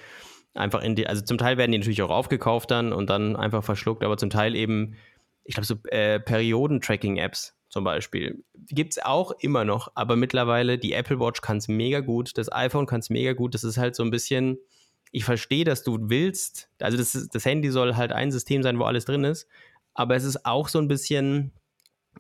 einfach 0.55 0.83
in 0.83 0.95
die, 0.95 1.07
also 1.07 1.23
zum 1.23 1.39
Teil 1.39 1.57
werden 1.57 1.73
die 1.73 1.79
natürlich 1.79 2.03
auch 2.03 2.11
aufgekauft 2.11 2.71
dann 2.71 2.93
und 2.93 3.09
dann 3.09 3.35
einfach 3.35 3.65
verschluckt, 3.65 4.05
aber 4.05 4.19
zum 4.19 4.31
Teil 4.31 4.55
eben, 4.55 4.97
ich 5.45 5.55
glaube, 5.55 5.67
so 5.67 5.77
äh, 5.89 6.21
Perioden-Tracking-Apps 6.21 7.57
zum 7.71 7.83
Beispiel. 7.83 8.45
Gibt 8.69 8.93
es 8.93 9.03
auch 9.03 9.33
immer 9.41 9.65
noch, 9.65 9.93
aber 9.95 10.17
mittlerweile, 10.17 10.77
die 10.77 10.93
Apple 10.93 11.19
Watch 11.19 11.41
kann 11.41 11.57
es 11.57 11.69
mega 11.69 12.01
gut, 12.01 12.37
das 12.37 12.53
iPhone 12.53 12.87
kann 12.87 13.01
es 13.01 13.09
mega 13.09 13.33
gut. 13.33 13.55
Das 13.55 13.65
ist 13.65 13.79
halt 13.79 13.97
so 13.97 14.03
ein 14.03 14.11
bisschen, 14.11 14.59
ich 15.13 15.25
verstehe, 15.25 15.65
dass 15.65 15.83
du 15.83 15.99
willst, 16.11 16.69
also 16.79 16.99
das, 16.99 17.29
das 17.33 17.45
Handy 17.47 17.71
soll 17.71 17.97
halt 17.97 18.13
ein 18.13 18.31
System 18.31 18.63
sein, 18.63 18.79
wo 18.79 18.85
alles 18.85 19.07
drin 19.07 19.25
ist, 19.25 19.49
aber 20.01 20.17
es 20.17 20.25
ist 20.25 20.47
auch 20.47 20.69
so 20.69 20.79
ein 20.79 20.89
bisschen, 20.89 21.53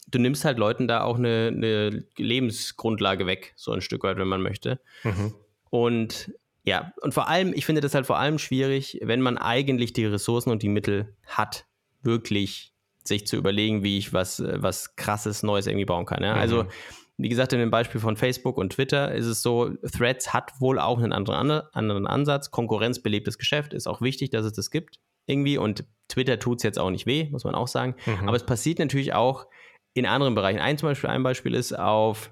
du 0.06 0.18
nimmst 0.18 0.44
halt 0.44 0.58
Leuten 0.58 0.86
da 0.86 1.02
auch 1.02 1.16
eine, 1.16 1.50
eine 1.50 2.04
Lebensgrundlage 2.18 3.26
weg, 3.26 3.54
so 3.56 3.72
ein 3.72 3.80
Stück 3.80 4.04
weit, 4.04 4.18
wenn 4.18 4.28
man 4.28 4.42
möchte. 4.42 4.80
Mhm. 5.02 5.32
Und 5.70 6.34
ja, 6.62 6.92
und 7.00 7.14
vor 7.14 7.28
allem, 7.28 7.54
ich 7.54 7.64
finde 7.64 7.80
das 7.80 7.94
halt 7.94 8.04
vor 8.04 8.18
allem 8.18 8.38
schwierig, 8.38 8.98
wenn 9.02 9.22
man 9.22 9.38
eigentlich 9.38 9.94
die 9.94 10.04
Ressourcen 10.04 10.50
und 10.50 10.62
die 10.62 10.68
Mittel 10.68 11.16
hat, 11.24 11.64
wirklich 12.02 12.74
sich 13.02 13.26
zu 13.26 13.36
überlegen, 13.36 13.82
wie 13.82 13.96
ich 13.96 14.12
was, 14.12 14.42
was 14.44 14.94
krasses 14.96 15.42
Neues 15.42 15.66
irgendwie 15.66 15.86
bauen 15.86 16.04
kann. 16.04 16.22
Ja? 16.22 16.34
Also, 16.34 16.56
mhm. 16.56 16.68
Also 16.68 16.72
Wie 17.16 17.30
gesagt, 17.30 17.54
in 17.54 17.60
dem 17.60 17.70
Beispiel 17.70 18.02
von 18.02 18.18
Facebook 18.18 18.58
und 18.58 18.74
Twitter 18.74 19.14
ist 19.14 19.24
es 19.24 19.40
so, 19.40 19.70
Threads 19.90 20.34
hat 20.34 20.60
wohl 20.60 20.78
auch 20.78 20.98
einen 20.98 21.14
anderen, 21.14 21.62
anderen 21.72 22.06
Ansatz. 22.06 22.50
Konkurrenzbelebtes 22.50 23.38
Geschäft 23.38 23.72
ist 23.72 23.86
auch 23.86 24.02
wichtig, 24.02 24.28
dass 24.28 24.44
es 24.44 24.52
das 24.52 24.70
gibt 24.70 24.98
irgendwie 25.30 25.58
und 25.58 25.84
Twitter 26.08 26.38
tut 26.38 26.58
es 26.58 26.62
jetzt 26.64 26.78
auch 26.78 26.90
nicht 26.90 27.06
weh, 27.06 27.28
muss 27.30 27.44
man 27.44 27.54
auch 27.54 27.68
sagen. 27.68 27.94
Mhm. 28.06 28.28
Aber 28.28 28.36
es 28.36 28.44
passiert 28.44 28.78
natürlich 28.78 29.12
auch 29.14 29.46
in 29.94 30.06
anderen 30.06 30.34
Bereichen. 30.34 30.60
Ein, 30.60 30.76
zum 30.76 30.88
Beispiel, 30.88 31.10
ein 31.10 31.22
Beispiel 31.22 31.54
ist 31.54 31.72
auf 31.72 32.30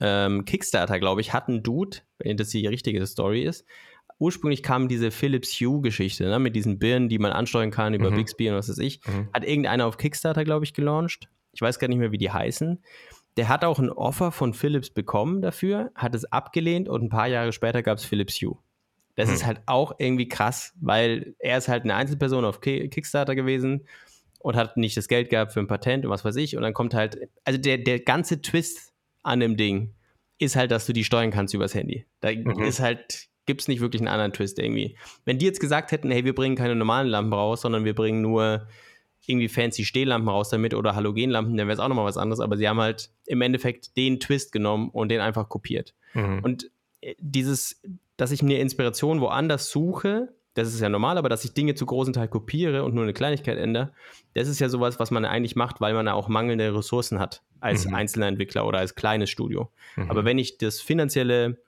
ähm, 0.00 0.44
Kickstarter, 0.44 0.98
glaube 0.98 1.20
ich, 1.20 1.32
hat 1.32 1.48
ein 1.48 1.62
Dude, 1.62 1.98
wenn 2.18 2.36
das 2.36 2.48
die 2.48 2.66
richtige 2.66 3.04
Story 3.06 3.42
ist, 3.42 3.64
ursprünglich 4.20 4.62
kam 4.62 4.88
diese 4.88 5.10
Philips 5.10 5.52
Hue-Geschichte, 5.60 6.24
ne, 6.24 6.38
mit 6.38 6.54
diesen 6.54 6.78
Birnen, 6.78 7.08
die 7.08 7.18
man 7.18 7.32
ansteuern 7.32 7.70
kann 7.70 7.94
über 7.94 8.10
mhm. 8.10 8.16
Bixby 8.16 8.50
und 8.50 8.56
was 8.56 8.68
weiß 8.68 8.78
ich, 8.78 9.00
mhm. 9.06 9.28
hat 9.32 9.44
irgendeiner 9.44 9.86
auf 9.86 9.96
Kickstarter, 9.96 10.44
glaube 10.44 10.64
ich, 10.64 10.74
gelauncht. 10.74 11.28
Ich 11.52 11.62
weiß 11.62 11.78
gar 11.78 11.88
nicht 11.88 11.98
mehr, 11.98 12.12
wie 12.12 12.18
die 12.18 12.30
heißen. 12.30 12.82
Der 13.36 13.48
hat 13.48 13.64
auch 13.64 13.78
ein 13.78 13.90
Offer 13.90 14.30
von 14.30 14.52
Philips 14.52 14.90
bekommen 14.90 15.40
dafür, 15.40 15.90
hat 15.94 16.14
es 16.14 16.26
abgelehnt 16.26 16.88
und 16.88 17.02
ein 17.02 17.08
paar 17.08 17.28
Jahre 17.28 17.52
später 17.52 17.82
gab 17.82 17.98
es 17.98 18.04
Philips 18.04 18.34
Hue. 18.42 18.58
Das 19.20 19.28
mhm. 19.28 19.34
ist 19.34 19.46
halt 19.46 19.60
auch 19.66 19.94
irgendwie 19.98 20.28
krass, 20.28 20.72
weil 20.80 21.34
er 21.38 21.58
ist 21.58 21.68
halt 21.68 21.84
eine 21.84 21.94
Einzelperson 21.94 22.44
auf 22.44 22.60
Kickstarter 22.60 23.34
gewesen 23.34 23.86
und 24.40 24.56
hat 24.56 24.76
nicht 24.76 24.96
das 24.96 25.08
Geld 25.08 25.30
gehabt 25.30 25.52
für 25.52 25.60
ein 25.60 25.66
Patent 25.66 26.04
und 26.04 26.10
was 26.10 26.24
weiß 26.24 26.36
ich. 26.36 26.56
Und 26.56 26.62
dann 26.62 26.74
kommt 26.74 26.94
halt, 26.94 27.18
also 27.44 27.60
der, 27.60 27.78
der 27.78 28.00
ganze 28.00 28.40
Twist 28.40 28.92
an 29.22 29.40
dem 29.40 29.56
Ding 29.56 29.94
ist 30.38 30.56
halt, 30.56 30.70
dass 30.70 30.86
du 30.86 30.92
die 30.92 31.04
steuern 31.04 31.30
kannst 31.30 31.54
übers 31.54 31.74
Handy. 31.74 32.06
Da 32.20 32.32
mhm. 32.32 32.62
ist 32.62 32.80
halt, 32.80 33.28
gibt 33.44 33.60
es 33.60 33.68
nicht 33.68 33.80
wirklich 33.80 34.00
einen 34.00 34.08
anderen 34.08 34.32
Twist 34.32 34.58
irgendwie. 34.58 34.96
Wenn 35.24 35.38
die 35.38 35.46
jetzt 35.46 35.60
gesagt 35.60 35.92
hätten, 35.92 36.10
hey, 36.10 36.24
wir 36.24 36.34
bringen 36.34 36.56
keine 36.56 36.74
normalen 36.74 37.08
Lampen 37.08 37.34
raus, 37.34 37.60
sondern 37.60 37.84
wir 37.84 37.94
bringen 37.94 38.22
nur 38.22 38.66
irgendwie 39.26 39.48
fancy 39.48 39.84
Stehlampen 39.84 40.28
raus 40.28 40.48
damit 40.48 40.72
oder 40.72 40.94
Halogenlampen, 40.94 41.56
dann 41.56 41.66
wäre 41.66 41.74
es 41.74 41.80
auch 41.80 41.88
nochmal 41.88 42.06
was 42.06 42.16
anderes. 42.16 42.40
Aber 42.40 42.56
sie 42.56 42.66
haben 42.66 42.80
halt 42.80 43.10
im 43.26 43.42
Endeffekt 43.42 43.96
den 43.96 44.18
Twist 44.18 44.52
genommen 44.52 44.88
und 44.88 45.10
den 45.10 45.20
einfach 45.20 45.48
kopiert. 45.50 45.94
Mhm. 46.14 46.40
Und 46.42 46.70
dieses, 47.18 47.80
dass 48.16 48.30
ich 48.30 48.42
mir 48.42 48.60
Inspiration 48.60 49.20
woanders 49.20 49.70
suche, 49.70 50.34
das 50.54 50.68
ist 50.68 50.80
ja 50.80 50.88
normal, 50.88 51.16
aber 51.16 51.28
dass 51.28 51.44
ich 51.44 51.54
Dinge 51.54 51.74
zu 51.74 51.86
großen 51.86 52.12
Teil 52.12 52.28
kopiere 52.28 52.84
und 52.84 52.94
nur 52.94 53.04
eine 53.04 53.12
Kleinigkeit 53.12 53.56
ändere, 53.56 53.92
das 54.34 54.48
ist 54.48 54.58
ja 54.58 54.68
sowas, 54.68 54.98
was 54.98 55.10
man 55.10 55.24
eigentlich 55.24 55.56
macht, 55.56 55.80
weil 55.80 55.94
man 55.94 56.06
ja 56.06 56.14
auch 56.14 56.28
mangelnde 56.28 56.74
Ressourcen 56.74 57.18
hat 57.18 57.42
als 57.60 57.86
mhm. 57.86 57.94
einzelner 57.94 58.26
Entwickler 58.26 58.66
oder 58.66 58.78
als 58.78 58.94
kleines 58.94 59.30
Studio. 59.30 59.70
Mhm. 59.96 60.10
Aber 60.10 60.24
wenn 60.24 60.38
ich 60.38 60.58
das 60.58 60.80
finanzielle, 60.80 61.58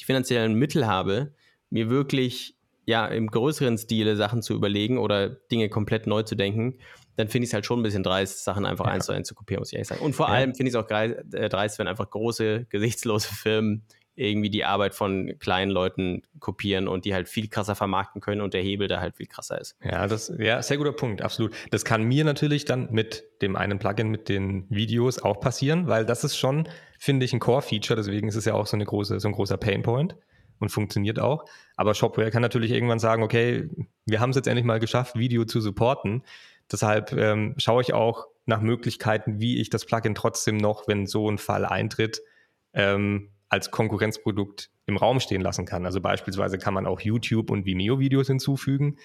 die 0.00 0.04
finanziellen 0.04 0.54
Mittel 0.54 0.86
habe, 0.86 1.32
mir 1.70 1.90
wirklich 1.90 2.56
ja 2.86 3.06
im 3.06 3.28
größeren 3.28 3.76
Stile 3.76 4.16
Sachen 4.16 4.42
zu 4.42 4.54
überlegen 4.54 4.98
oder 4.98 5.28
Dinge 5.28 5.68
komplett 5.68 6.06
neu 6.06 6.22
zu 6.22 6.34
denken, 6.34 6.78
dann 7.16 7.28
finde 7.28 7.44
ich 7.44 7.50
es 7.50 7.54
halt 7.54 7.66
schon 7.66 7.80
ein 7.80 7.82
bisschen 7.82 8.02
dreist, 8.02 8.44
Sachen 8.44 8.64
einfach 8.64 8.86
ja. 8.86 8.92
eins 8.92 9.06
zu 9.06 9.12
eins 9.12 9.28
zu 9.28 9.34
kopieren, 9.34 9.60
muss 9.60 9.68
ich 9.68 9.74
ehrlich 9.74 9.88
sagen. 9.88 10.00
Und 10.00 10.14
vor 10.14 10.28
ja. 10.28 10.34
allem 10.34 10.54
finde 10.54 10.70
ich 10.70 10.74
es 10.74 10.82
auch 10.82 10.88
äh, 10.90 11.48
dreist, 11.48 11.78
wenn 11.78 11.86
einfach 11.86 12.08
große, 12.08 12.66
gesichtslose 12.70 13.28
Firmen 13.34 13.84
irgendwie 14.18 14.50
die 14.50 14.64
Arbeit 14.64 14.94
von 14.94 15.34
kleinen 15.38 15.70
Leuten 15.70 16.22
kopieren 16.40 16.88
und 16.88 17.04
die 17.04 17.14
halt 17.14 17.28
viel 17.28 17.48
krasser 17.48 17.74
vermarkten 17.74 18.20
können 18.20 18.40
und 18.40 18.52
der 18.52 18.62
Hebel 18.62 18.88
da 18.88 19.00
halt 19.00 19.16
viel 19.16 19.26
krasser 19.26 19.60
ist. 19.60 19.76
Ja, 19.82 20.06
das 20.06 20.32
ja 20.38 20.60
sehr 20.62 20.76
guter 20.76 20.92
Punkt, 20.92 21.22
absolut. 21.22 21.54
Das 21.70 21.84
kann 21.84 22.02
mir 22.02 22.24
natürlich 22.24 22.64
dann 22.64 22.88
mit 22.90 23.24
dem 23.42 23.56
einen 23.56 23.78
Plugin 23.78 24.08
mit 24.08 24.28
den 24.28 24.66
Videos 24.68 25.22
auch 25.22 25.40
passieren, 25.40 25.86
weil 25.86 26.04
das 26.04 26.24
ist 26.24 26.36
schon, 26.36 26.68
finde 26.98 27.24
ich, 27.24 27.32
ein 27.32 27.40
Core-Feature. 27.40 27.96
Deswegen 27.96 28.28
ist 28.28 28.36
es 28.36 28.44
ja 28.44 28.54
auch 28.54 28.66
so 28.66 28.76
eine 28.76 28.84
große, 28.84 29.20
so 29.20 29.28
ein 29.28 29.32
großer 29.32 29.56
Painpoint 29.56 30.16
und 30.58 30.70
funktioniert 30.70 31.20
auch. 31.20 31.44
Aber 31.76 31.94
Shopware 31.94 32.30
kann 32.30 32.42
natürlich 32.42 32.72
irgendwann 32.72 32.98
sagen, 32.98 33.22
okay, 33.22 33.68
wir 34.06 34.20
haben 34.20 34.30
es 34.30 34.36
jetzt 34.36 34.48
endlich 34.48 34.66
mal 34.66 34.80
geschafft, 34.80 35.16
Video 35.16 35.44
zu 35.44 35.60
supporten. 35.60 36.24
Deshalb 36.70 37.12
ähm, 37.12 37.54
schaue 37.56 37.82
ich 37.82 37.94
auch 37.94 38.26
nach 38.46 38.60
Möglichkeiten, 38.60 39.40
wie 39.40 39.60
ich 39.60 39.70
das 39.70 39.84
Plugin 39.84 40.14
trotzdem 40.14 40.56
noch, 40.56 40.88
wenn 40.88 41.06
so 41.06 41.30
ein 41.30 41.38
Fall 41.38 41.64
eintritt, 41.64 42.20
ähm, 42.72 43.30
als 43.48 43.70
Konkurrenzprodukt 43.70 44.70
im 44.86 44.96
Raum 44.96 45.20
stehen 45.20 45.40
lassen 45.40 45.64
kann. 45.64 45.86
Also 45.86 46.00
beispielsweise 46.00 46.58
kann 46.58 46.74
man 46.74 46.86
auch 46.86 47.00
YouTube 47.00 47.50
und 47.50 47.64
Vimeo-Videos 47.64 48.26
hinzufügen. 48.26 48.98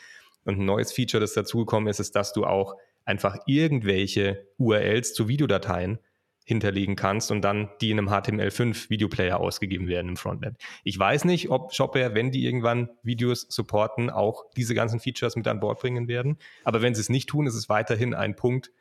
Und 0.45 0.60
ein 0.60 0.65
neues 0.65 0.91
Feature, 0.91 1.21
das 1.21 1.34
dazugekommen 1.34 1.88
ist, 1.89 1.99
ist, 1.99 2.15
dass 2.15 2.34
du 2.34 2.45
auch 2.45 2.75
einfach 3.06 3.38
irgendwelche 3.45 4.47
URLs 4.58 5.13
zu 5.13 5.27
Videodateien 5.27 5.99
hinterlegen 6.45 6.95
kannst 6.95 7.32
und 7.32 7.41
dann 7.41 7.69
die 7.79 7.91
in 7.91 7.99
einem 7.99 8.10
HTML5 8.10 8.89
Videoplayer 8.89 9.39
ausgegeben 9.39 9.88
werden 9.88 10.10
im 10.10 10.17
Frontend. 10.17 10.58
Ich 10.84 10.99
weiß 10.99 11.23
nicht, 11.25 11.49
ob 11.49 11.73
Shopware, 11.73 12.15
wenn 12.15 12.32
die 12.32 12.45
irgendwann 12.45 12.89
Videos 13.01 13.47
supporten, 13.49 14.10
auch 14.10 14.43
diese 14.58 14.75
ganzen 14.75 14.99
Features 14.99 15.38
mit 15.38 15.47
an 15.47 15.62
Bord 15.62 15.79
bringen 15.79 16.08
werden. 16.10 16.38
Aber 16.65 16.82
wenn 16.82 16.95
sie 16.95 17.01
es 17.01 17.10
nicht 17.10 17.29
tun, 17.29 17.47
ist 17.47 17.56
es 17.56 17.69
weiterhin 17.69 18.13
ein 18.13 18.36
Punkt, 18.36 18.71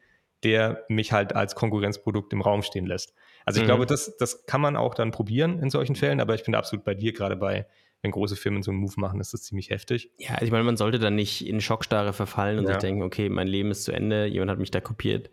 der 0.42 0.84
mich 0.88 1.12
halt 1.12 1.36
als 1.36 1.54
Konkurrenzprodukt 1.54 2.32
im 2.32 2.40
Raum 2.40 2.62
stehen 2.62 2.86
lässt. 2.86 3.14
Also 3.44 3.58
ich 3.58 3.64
mhm. 3.64 3.68
glaube, 3.68 3.86
das, 3.86 4.16
das 4.16 4.46
kann 4.46 4.60
man 4.60 4.76
auch 4.76 4.94
dann 4.94 5.10
probieren 5.10 5.58
in 5.58 5.70
solchen 5.70 5.96
Fällen, 5.96 6.20
aber 6.20 6.34
ich 6.34 6.44
bin 6.44 6.54
absolut 6.54 6.84
bei 6.84 6.94
dir, 6.94 7.12
gerade 7.12 7.36
bei, 7.36 7.66
wenn 8.02 8.10
große 8.10 8.36
Firmen 8.36 8.62
so 8.62 8.70
einen 8.70 8.80
Move 8.80 8.94
machen, 8.96 9.20
ist 9.20 9.32
das 9.32 9.42
ziemlich 9.42 9.70
heftig. 9.70 10.10
Ja, 10.18 10.30
also 10.30 10.44
ich 10.44 10.50
meine, 10.50 10.64
man 10.64 10.76
sollte 10.76 10.98
dann 10.98 11.14
nicht 11.14 11.46
in 11.46 11.60
Schockstarre 11.60 12.12
verfallen 12.12 12.58
und 12.58 12.66
ja. 12.66 12.72
sich 12.72 12.80
denken, 12.80 13.02
okay, 13.02 13.28
mein 13.28 13.48
Leben 13.48 13.70
ist 13.70 13.84
zu 13.84 13.92
Ende, 13.92 14.26
jemand 14.26 14.50
hat 14.50 14.58
mich 14.58 14.70
da 14.70 14.80
kopiert. 14.80 15.30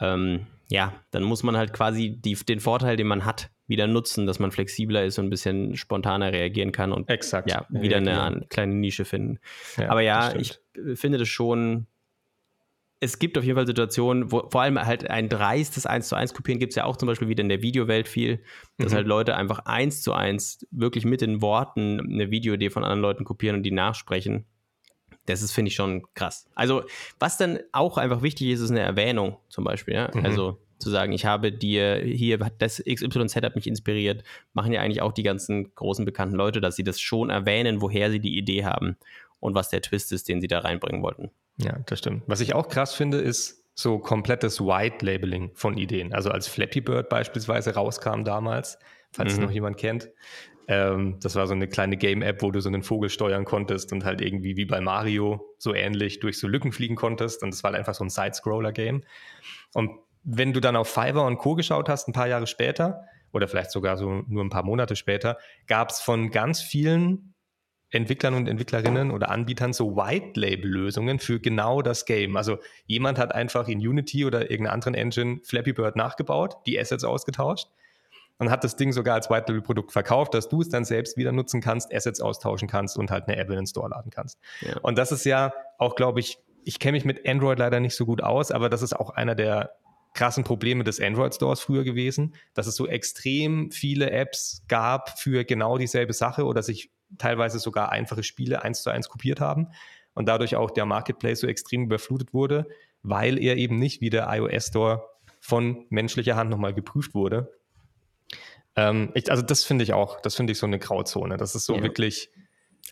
Ähm, 0.00 0.46
ja, 0.70 0.92
dann 1.10 1.22
muss 1.22 1.42
man 1.42 1.56
halt 1.56 1.72
quasi 1.72 2.10
die, 2.20 2.34
den 2.34 2.60
Vorteil, 2.60 2.96
den 2.96 3.06
man 3.06 3.24
hat, 3.24 3.50
wieder 3.66 3.86
nutzen, 3.86 4.26
dass 4.26 4.38
man 4.38 4.50
flexibler 4.50 5.04
ist 5.04 5.18
und 5.18 5.26
ein 5.26 5.30
bisschen 5.30 5.76
spontaner 5.76 6.32
reagieren 6.32 6.72
kann 6.72 6.92
und 6.92 7.08
Exakt. 7.08 7.50
ja, 7.50 7.66
wieder 7.68 8.02
ja, 8.02 8.26
eine 8.26 8.46
kleine 8.48 8.74
Nische 8.74 9.04
finden. 9.04 9.38
Ja, 9.76 9.90
Aber 9.90 10.00
ja, 10.00 10.34
ich 10.36 10.58
finde 10.94 11.18
das 11.18 11.28
schon 11.28 11.86
es 13.00 13.18
gibt 13.18 13.38
auf 13.38 13.44
jeden 13.44 13.56
Fall 13.56 13.66
Situationen, 13.66 14.32
wo 14.32 14.48
vor 14.50 14.62
allem 14.62 14.78
halt 14.84 15.08
ein 15.08 15.28
dreistes 15.28 15.86
1 15.86 16.08
zu 16.08 16.16
1 16.16 16.34
Kopieren 16.34 16.58
gibt 16.58 16.72
es 16.72 16.76
ja 16.76 16.84
auch 16.84 16.96
zum 16.96 17.06
Beispiel 17.06 17.28
wieder 17.28 17.42
in 17.42 17.48
der 17.48 17.62
Videowelt 17.62 18.08
viel, 18.08 18.42
dass 18.76 18.92
mhm. 18.92 18.96
halt 18.96 19.06
Leute 19.06 19.36
einfach 19.36 19.60
1 19.66 20.02
zu 20.02 20.12
1 20.12 20.66
wirklich 20.70 21.04
mit 21.04 21.20
den 21.20 21.40
Worten 21.40 22.00
eine 22.00 22.30
Videoidee 22.30 22.70
von 22.70 22.82
anderen 22.82 23.02
Leuten 23.02 23.24
kopieren 23.24 23.56
und 23.56 23.62
die 23.62 23.70
nachsprechen. 23.70 24.46
Das 25.26 25.42
ist, 25.42 25.52
finde 25.52 25.68
ich, 25.68 25.74
schon 25.74 26.06
krass. 26.14 26.48
Also, 26.54 26.82
was 27.18 27.36
dann 27.36 27.58
auch 27.72 27.98
einfach 27.98 28.22
wichtig 28.22 28.48
ist, 28.48 28.60
ist 28.60 28.70
eine 28.70 28.80
Erwähnung 28.80 29.36
zum 29.48 29.62
Beispiel. 29.62 29.94
Ja? 29.94 30.10
Mhm. 30.12 30.24
Also 30.24 30.58
zu 30.78 30.90
sagen, 30.90 31.12
ich 31.12 31.24
habe 31.24 31.52
dir 31.52 31.96
hier, 31.96 32.38
das 32.38 32.82
XYZ 32.82 33.36
hat 33.36 33.56
mich 33.56 33.66
inspiriert, 33.66 34.22
machen 34.54 34.72
ja 34.72 34.80
eigentlich 34.80 35.02
auch 35.02 35.12
die 35.12 35.24
ganzen 35.24 35.74
großen 35.74 36.04
bekannten 36.04 36.36
Leute, 36.36 36.60
dass 36.60 36.76
sie 36.76 36.84
das 36.84 37.00
schon 37.00 37.30
erwähnen, 37.30 37.82
woher 37.82 38.10
sie 38.10 38.20
die 38.20 38.38
Idee 38.38 38.64
haben 38.64 38.96
und 39.40 39.54
was 39.54 39.68
der 39.68 39.82
Twist 39.82 40.12
ist, 40.12 40.28
den 40.28 40.40
sie 40.40 40.48
da 40.48 40.60
reinbringen 40.60 41.02
wollten. 41.02 41.30
Ja, 41.58 41.78
das 41.86 41.98
stimmt. 41.98 42.22
Was 42.26 42.40
ich 42.40 42.54
auch 42.54 42.68
krass 42.68 42.94
finde, 42.94 43.18
ist 43.18 43.64
so 43.74 43.98
komplettes 43.98 44.60
White-Labeling 44.60 45.52
von 45.54 45.76
Ideen. 45.76 46.12
Also 46.12 46.30
als 46.30 46.48
Flappy 46.48 46.80
Bird 46.80 47.08
beispielsweise 47.08 47.74
rauskam 47.74 48.24
damals, 48.24 48.78
falls 49.12 49.32
mhm. 49.32 49.38
es 49.38 49.44
noch 49.44 49.52
jemand 49.52 49.76
kennt. 49.76 50.10
Ähm, 50.66 51.18
das 51.20 51.34
war 51.34 51.46
so 51.46 51.54
eine 51.54 51.68
kleine 51.68 51.96
Game-App, 51.96 52.42
wo 52.42 52.50
du 52.50 52.60
so 52.60 52.68
einen 52.68 52.82
Vogel 52.82 53.08
steuern 53.08 53.44
konntest 53.44 53.92
und 53.92 54.04
halt 54.04 54.20
irgendwie 54.20 54.56
wie 54.56 54.66
bei 54.66 54.80
Mario 54.80 55.54
so 55.58 55.74
ähnlich 55.74 56.20
durch 56.20 56.38
so 56.38 56.46
Lücken 56.46 56.72
fliegen 56.72 56.96
konntest. 56.96 57.42
Und 57.42 57.54
das 57.54 57.62
war 57.62 57.70
halt 57.70 57.78
einfach 57.78 57.94
so 57.94 58.04
ein 58.04 58.10
Side-Scroller-Game. 58.10 59.04
Und 59.74 59.90
wenn 60.24 60.52
du 60.52 60.60
dann 60.60 60.76
auf 60.76 60.88
Fiverr 60.88 61.24
und 61.24 61.38
Co. 61.38 61.54
geschaut 61.54 61.88
hast, 61.88 62.08
ein 62.08 62.12
paar 62.12 62.28
Jahre 62.28 62.46
später, 62.46 63.04
oder 63.32 63.48
vielleicht 63.48 63.70
sogar 63.70 63.96
so 63.96 64.24
nur 64.26 64.44
ein 64.44 64.50
paar 64.50 64.64
Monate 64.64 64.96
später, 64.96 65.38
gab 65.66 65.90
es 65.90 66.00
von 66.00 66.30
ganz 66.30 66.60
vielen 66.60 67.34
Entwicklern 67.90 68.34
und 68.34 68.48
Entwicklerinnen 68.48 69.10
oder 69.10 69.30
Anbietern 69.30 69.72
so 69.72 69.96
White-Label-Lösungen 69.96 71.18
für 71.18 71.40
genau 71.40 71.80
das 71.80 72.04
Game. 72.04 72.36
Also 72.36 72.58
jemand 72.86 73.18
hat 73.18 73.34
einfach 73.34 73.68
in 73.68 73.78
Unity 73.78 74.24
oder 74.24 74.50
irgendeiner 74.50 74.74
anderen 74.74 74.94
Engine 74.94 75.40
Flappy 75.42 75.72
Bird 75.72 75.96
nachgebaut, 75.96 76.56
die 76.66 76.78
Assets 76.78 77.04
ausgetauscht 77.04 77.68
und 78.38 78.50
hat 78.50 78.62
das 78.62 78.76
Ding 78.76 78.92
sogar 78.92 79.14
als 79.14 79.30
White-Label-Produkt 79.30 79.92
verkauft, 79.92 80.34
dass 80.34 80.48
du 80.48 80.60
es 80.60 80.68
dann 80.68 80.84
selbst 80.84 81.16
wieder 81.16 81.32
nutzen 81.32 81.60
kannst, 81.60 81.92
Assets 81.92 82.20
austauschen 82.20 82.68
kannst 82.68 82.96
und 82.96 83.10
halt 83.10 83.26
eine 83.26 83.36
App 83.36 83.48
in 83.50 83.56
den 83.56 83.66
Store 83.66 83.88
laden 83.88 84.10
kannst. 84.10 84.38
Ja. 84.60 84.78
Und 84.82 84.98
das 84.98 85.10
ist 85.10 85.24
ja 85.24 85.52
auch, 85.78 85.96
glaube 85.96 86.20
ich, 86.20 86.38
ich 86.64 86.78
kenne 86.78 86.92
mich 86.92 87.04
mit 87.04 87.26
Android 87.26 87.58
leider 87.58 87.80
nicht 87.80 87.94
so 87.94 88.04
gut 88.04 88.22
aus, 88.22 88.52
aber 88.52 88.68
das 88.68 88.82
ist 88.82 88.94
auch 88.94 89.10
einer 89.10 89.34
der 89.34 89.72
krassen 90.14 90.44
Probleme 90.44 90.84
des 90.84 91.00
Android 91.00 91.34
Stores 91.34 91.60
früher 91.60 91.84
gewesen, 91.84 92.34
dass 92.54 92.66
es 92.66 92.76
so 92.76 92.86
extrem 92.86 93.70
viele 93.70 94.10
Apps 94.10 94.64
gab 94.68 95.18
für 95.18 95.44
genau 95.44 95.78
dieselbe 95.78 96.12
Sache 96.12 96.44
oder 96.44 96.62
sich 96.62 96.90
teilweise 97.16 97.58
sogar 97.58 97.90
einfache 97.90 98.22
Spiele 98.22 98.62
eins 98.62 98.82
zu 98.82 98.90
eins 98.90 99.08
kopiert 99.08 99.40
haben 99.40 99.68
und 100.14 100.26
dadurch 100.28 100.56
auch 100.56 100.70
der 100.70 100.84
Marketplace 100.84 101.40
so 101.40 101.46
extrem 101.46 101.84
überflutet 101.84 102.34
wurde, 102.34 102.66
weil 103.02 103.38
er 103.38 103.56
eben 103.56 103.78
nicht 103.78 104.00
wie 104.00 104.10
der 104.10 104.28
iOS 104.30 104.66
Store 104.66 105.08
von 105.40 105.86
menschlicher 105.88 106.36
Hand 106.36 106.50
nochmal 106.50 106.74
geprüft 106.74 107.14
wurde. 107.14 107.52
Ähm, 108.76 109.10
ich, 109.14 109.30
also 109.30 109.42
das 109.42 109.64
finde 109.64 109.84
ich 109.84 109.92
auch, 109.92 110.20
das 110.20 110.34
finde 110.34 110.52
ich 110.52 110.58
so 110.58 110.66
eine 110.66 110.78
Grauzone. 110.78 111.36
Das 111.36 111.54
ist 111.54 111.66
so 111.66 111.76
ja. 111.76 111.82
wirklich. 111.82 112.30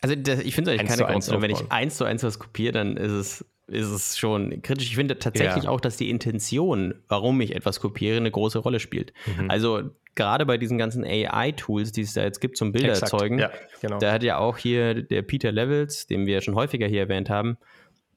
Also 0.01 0.15
das, 0.15 0.41
ich 0.41 0.55
finde 0.55 0.73
es 0.73 0.81
eigentlich 0.81 0.99
keine 0.99 1.13
Grauzone. 1.13 1.43
Wenn 1.43 1.51
ich 1.51 1.71
eins 1.71 1.97
zu 1.97 2.05
eins 2.05 2.23
was 2.23 2.39
kopiere, 2.39 2.73
dann 2.73 2.97
ist 2.97 3.13
es 3.13 3.47
ist 3.69 3.89
es 3.89 4.19
schon 4.19 4.63
kritisch. 4.63 4.87
Ich 4.87 4.97
finde 4.97 5.19
tatsächlich 5.19 5.65
ja. 5.65 5.71
auch, 5.71 5.81
dass 5.81 5.97
die 5.97 6.11
Intention, 6.11 6.95
warum 7.09 7.41
ich 7.41 7.55
etwas 7.55 7.81
kopiere, 7.81 8.17
eine 8.17 8.31
große 8.31 8.59
Rolle 8.59 8.81
spielt. 8.81 9.13
Mhm. 9.27 9.51
Also 9.51 9.91
gerade 10.15 10.47
bei 10.47 10.57
diesen 10.57 10.79
ganzen 10.79 11.05
AI-Tools, 11.05 11.93
die 11.93 12.03
es 12.03 12.15
da 12.15 12.23
jetzt 12.23 12.41
gibt 12.41 12.57
zum 12.57 12.73
Bilder 12.73 12.95
erzeugen, 12.95 13.39
ja, 13.39 13.51
genau. 13.81 13.99
da 13.99 14.13
hat 14.13 14.23
ja 14.23 14.39
auch 14.39 14.57
hier 14.59 15.03
der 15.03 15.23
Peter 15.23 15.53
Levels, 15.53 16.07
den 16.07 16.27
wir 16.27 16.41
schon 16.41 16.55
häufiger 16.55 16.87
hier 16.87 17.01
erwähnt 17.01 17.29
haben, 17.29 17.59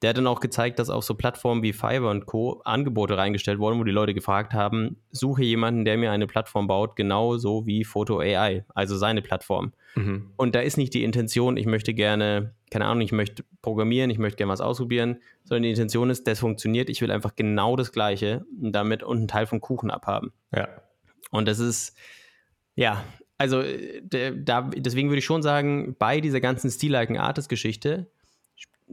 Der 0.02 0.10
hat 0.10 0.16
dann 0.16 0.26
auch 0.26 0.40
gezeigt, 0.40 0.78
dass 0.78 0.88
auf 0.88 1.04
so 1.04 1.14
Plattformen 1.14 1.62
wie 1.62 1.72
Fiverr 1.72 2.10
und 2.10 2.24
Co. 2.24 2.62
Angebote 2.64 3.18
reingestellt 3.18 3.58
wurden, 3.58 3.78
wo 3.78 3.84
die 3.84 3.90
Leute 3.90 4.14
gefragt 4.14 4.54
haben, 4.54 4.96
suche 5.10 5.42
jemanden, 5.42 5.84
der 5.84 5.98
mir 5.98 6.10
eine 6.10 6.26
Plattform 6.26 6.66
baut, 6.66 6.96
genauso 6.96 7.66
wie 7.66 7.84
Photo 7.84 8.18
AI, 8.18 8.64
also 8.74 8.96
seine 8.96 9.20
Plattform. 9.20 9.72
Mhm. 9.94 10.30
Und 10.36 10.54
da 10.54 10.60
ist 10.60 10.78
nicht 10.78 10.94
die 10.94 11.04
Intention, 11.04 11.56
ich 11.56 11.66
möchte 11.66 11.92
gerne, 11.92 12.54
keine 12.70 12.86
Ahnung, 12.86 13.02
ich 13.02 13.12
möchte 13.12 13.44
programmieren, 13.60 14.10
ich 14.10 14.18
möchte 14.18 14.38
gerne 14.38 14.52
was 14.52 14.62
ausprobieren, 14.62 15.18
sondern 15.44 15.64
die 15.64 15.70
Intention 15.70 16.08
ist, 16.08 16.26
das 16.26 16.40
funktioniert, 16.40 16.88
ich 16.88 17.02
will 17.02 17.10
einfach 17.10 17.36
genau 17.36 17.76
das 17.76 17.92
Gleiche 17.92 18.46
damit 18.58 19.02
und 19.02 19.18
einen 19.18 19.28
Teil 19.28 19.46
vom 19.46 19.60
Kuchen 19.60 19.90
abhaben. 19.90 20.32
Ja. 20.54 20.68
Und 21.30 21.46
das 21.46 21.58
ist, 21.58 21.96
ja, 22.74 23.04
also 23.36 23.62
da, 24.04 24.62
deswegen 24.62 25.08
würde 25.08 25.18
ich 25.18 25.24
schon 25.24 25.42
sagen, 25.42 25.96
bei 25.98 26.20
dieser 26.20 26.40
ganzen 26.40 26.70
Steel-Like 26.70 27.10
Artist-Geschichte, 27.18 28.10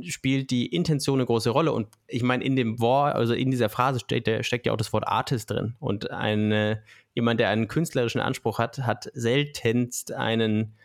spielt 0.03 0.51
die 0.51 0.67
Intention 0.67 1.19
eine 1.19 1.25
große 1.25 1.49
Rolle. 1.49 1.71
Und 1.71 1.87
ich 2.07 2.23
meine, 2.23 2.43
in 2.43 2.55
dem 2.55 2.79
Wort, 2.79 3.15
also 3.15 3.33
in 3.33 3.51
dieser 3.51 3.69
Phrase 3.69 3.99
steckt, 3.99 4.45
steckt 4.45 4.65
ja 4.65 4.73
auch 4.73 4.77
das 4.77 4.93
Wort 4.93 5.07
Artist 5.07 5.51
drin. 5.51 5.75
Und 5.79 6.11
eine, 6.11 6.83
jemand, 7.13 7.39
der 7.39 7.49
einen 7.49 7.67
künstlerischen 7.67 8.21
Anspruch 8.21 8.59
hat, 8.59 8.79
hat 8.79 9.09
seltenst 9.13 10.11
einen 10.11 10.75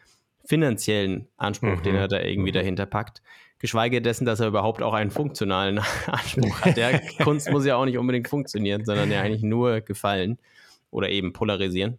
finanziellen 0.44 1.28
Anspruch, 1.36 1.78
mhm. 1.78 1.82
den 1.82 1.94
er 1.94 2.08
da 2.08 2.20
irgendwie 2.20 2.50
mhm. 2.50 2.56
dahinter 2.56 2.86
packt. 2.86 3.22
Geschweige 3.58 4.02
dessen, 4.02 4.24
dass 4.24 4.40
er 4.40 4.48
überhaupt 4.48 4.82
auch 4.82 4.94
einen 4.94 5.10
funktionalen 5.10 5.78
Anspruch 6.06 6.60
hat. 6.62 6.76
Der 6.76 7.00
Kunst 7.22 7.50
muss 7.50 7.64
ja 7.64 7.76
auch 7.76 7.84
nicht 7.84 7.98
unbedingt 7.98 8.28
funktionieren, 8.28 8.84
sondern 8.84 9.10
ja 9.10 9.20
eigentlich 9.20 9.42
nur 9.42 9.80
gefallen 9.80 10.38
oder 10.90 11.10
eben 11.10 11.32
polarisieren. 11.32 11.98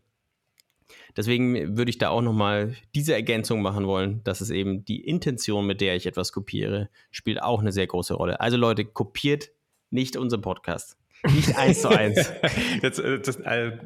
Deswegen 1.15 1.77
würde 1.77 1.89
ich 1.89 1.97
da 1.97 2.09
auch 2.09 2.21
nochmal 2.21 2.75
diese 2.95 3.13
Ergänzung 3.13 3.61
machen 3.61 3.85
wollen, 3.87 4.23
dass 4.23 4.41
es 4.41 4.49
eben 4.49 4.85
die 4.85 5.01
Intention, 5.01 5.65
mit 5.65 5.81
der 5.81 5.95
ich 5.95 6.05
etwas 6.05 6.31
kopiere, 6.31 6.89
spielt 7.11 7.41
auch 7.41 7.61
eine 7.61 7.71
sehr 7.71 7.87
große 7.87 8.13
Rolle. 8.13 8.39
Also 8.39 8.57
Leute, 8.57 8.85
kopiert 8.85 9.51
nicht 9.89 10.17
unseren 10.17 10.41
Podcast. 10.41 10.97
Nicht 11.31 11.55
eins 11.57 11.81
zu 11.81 11.89
eins. 11.89 12.31
Jetzt, 12.81 12.99
äh, 12.99 13.19
das, 13.19 13.37
äh, 13.37 13.77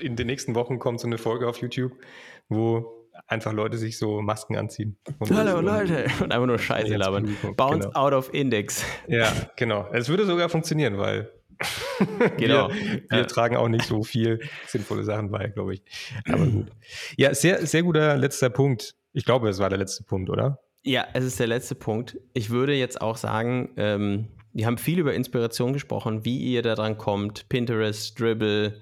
in 0.00 0.16
den 0.16 0.26
nächsten 0.26 0.54
Wochen 0.54 0.78
kommt 0.78 1.00
so 1.00 1.06
eine 1.06 1.18
Folge 1.18 1.48
auf 1.48 1.58
YouTube, 1.58 1.92
wo 2.48 3.02
einfach 3.26 3.52
Leute 3.52 3.78
sich 3.78 3.98
so 3.98 4.20
Masken 4.20 4.56
anziehen. 4.56 4.96
Hallo 5.30 5.60
Leute. 5.60 6.06
Und 6.20 6.32
einfach 6.32 6.46
nur 6.46 6.58
Scheiße 6.58 6.96
labern. 6.96 7.36
Bounce 7.56 7.88
genau. 7.88 7.98
out 7.98 8.12
of 8.12 8.32
Index. 8.34 8.84
Ja, 9.08 9.32
genau. 9.56 9.88
Es 9.92 10.08
würde 10.08 10.26
sogar 10.26 10.48
funktionieren, 10.48 10.98
weil 10.98 11.30
genau. 12.36 12.70
Wir, 12.70 13.02
wir 13.08 13.18
ja. 13.18 13.24
tragen 13.24 13.56
auch 13.56 13.68
nicht 13.68 13.84
so 13.84 14.02
viel 14.02 14.40
sinnvolle 14.66 15.04
Sachen 15.04 15.30
bei, 15.30 15.48
glaube 15.48 15.74
ich. 15.74 15.82
Aber 16.26 16.46
gut. 16.46 16.70
Ja, 17.16 17.34
sehr, 17.34 17.66
sehr 17.66 17.82
guter 17.82 18.16
letzter 18.16 18.50
Punkt. 18.50 18.94
Ich 19.12 19.24
glaube, 19.24 19.48
es 19.48 19.58
war 19.58 19.68
der 19.68 19.78
letzte 19.78 20.04
Punkt, 20.04 20.30
oder? 20.30 20.58
Ja, 20.84 21.06
es 21.12 21.24
ist 21.24 21.38
der 21.38 21.46
letzte 21.46 21.74
Punkt. 21.74 22.18
Ich 22.34 22.50
würde 22.50 22.74
jetzt 22.74 23.00
auch 23.00 23.16
sagen, 23.16 23.70
ähm, 23.76 24.28
wir 24.52 24.66
haben 24.66 24.78
viel 24.78 24.98
über 24.98 25.14
Inspiration 25.14 25.72
gesprochen, 25.72 26.24
wie 26.24 26.38
ihr 26.38 26.62
da 26.62 26.74
dran 26.74 26.98
kommt, 26.98 27.48
Pinterest, 27.48 28.18
Dribble, 28.18 28.80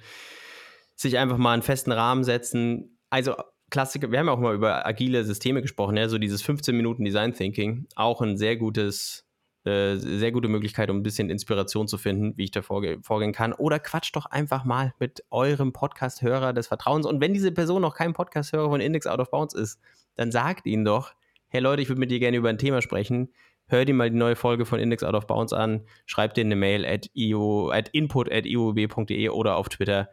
sich 0.97 1.18
einfach 1.18 1.37
mal 1.37 1.53
einen 1.53 1.62
festen 1.62 1.93
Rahmen 1.93 2.24
setzen. 2.24 2.99
Also 3.11 3.35
Klassiker, 3.70 4.11
wir 4.11 4.18
haben 4.18 4.26
ja 4.26 4.33
auch 4.33 4.41
mal 4.41 4.55
über 4.55 4.87
agile 4.87 5.24
Systeme 5.24 5.62
gesprochen, 5.62 5.97
ja, 5.97 6.09
so 6.09 6.18
dieses 6.18 6.43
15 6.43 6.76
Minuten 6.76 7.05
Design 7.05 7.35
Thinking, 7.35 7.87
auch 7.95 8.20
ein 8.20 8.37
sehr 8.37 8.57
gutes 8.57 9.30
äh, 9.65 9.97
sehr 9.97 10.33
gute 10.33 10.49
Möglichkeit, 10.49 10.89
um 10.89 10.99
ein 10.99 11.03
bisschen 11.03 11.29
Inspiration 11.29 11.87
zu 11.87 11.99
finden, 11.99 12.37
wie 12.37 12.45
ich 12.45 12.51
da 12.51 12.63
vorge 12.63 12.99
vorgehen 13.03 13.33
kann. 13.33 13.53
Oder 13.53 13.79
quatscht 13.79 14.17
doch 14.17 14.27
einfach 14.27 14.65
mal 14.65 14.95
mit 14.99 15.23
eurem 15.31 15.73
Podcast-Hörer 15.73 16.53
des 16.53 16.69
Vertrauens. 16.69 17.05
Und 17.05 17.21
wenn 17.21 17.35
diese 17.35 17.53
Person 17.53 17.83
noch 17.83 17.95
kein 17.95 18.15
Podcast-Hörer 18.15 18.71
von 18.71 18.81
Index 18.81 19.07
Out 19.07 19.21
of 19.21 19.31
Bounds 19.31 19.55
ist, 19.55 19.79
dann 20.17 20.33
sagt 20.33 20.67
ihnen 20.67 20.85
doch, 20.85 21.13
hey 21.49 21.61
Leute, 21.61 21.83
ich 21.83 21.89
würde 21.89 22.01
mit 22.01 22.11
dir 22.11 22.21
gerne 22.21 22.39
über 22.39 22.49
ein 22.49 22.59
Thema 22.59 22.81
sprechen. 22.81 23.33
Hör 23.67 23.85
dir 23.85 23.95
mal 23.95 24.11
die 24.11 24.17
neue 24.17 24.35
Folge 24.35 24.67
von 24.67 24.81
Index 24.81 25.05
Out 25.05 25.15
of 25.15 25.27
Bounds 25.27 25.53
an, 25.53 25.87
schreib 26.05 26.35
dir 26.35 26.45
eine 26.45 26.57
Mail 26.57 26.85
at, 26.85 27.09
io, 27.15 27.71
at 27.71 27.89
input 27.91 28.33
at 28.33 28.45
oder 28.47 29.57
auf 29.57 29.69
Twitter 29.69 30.09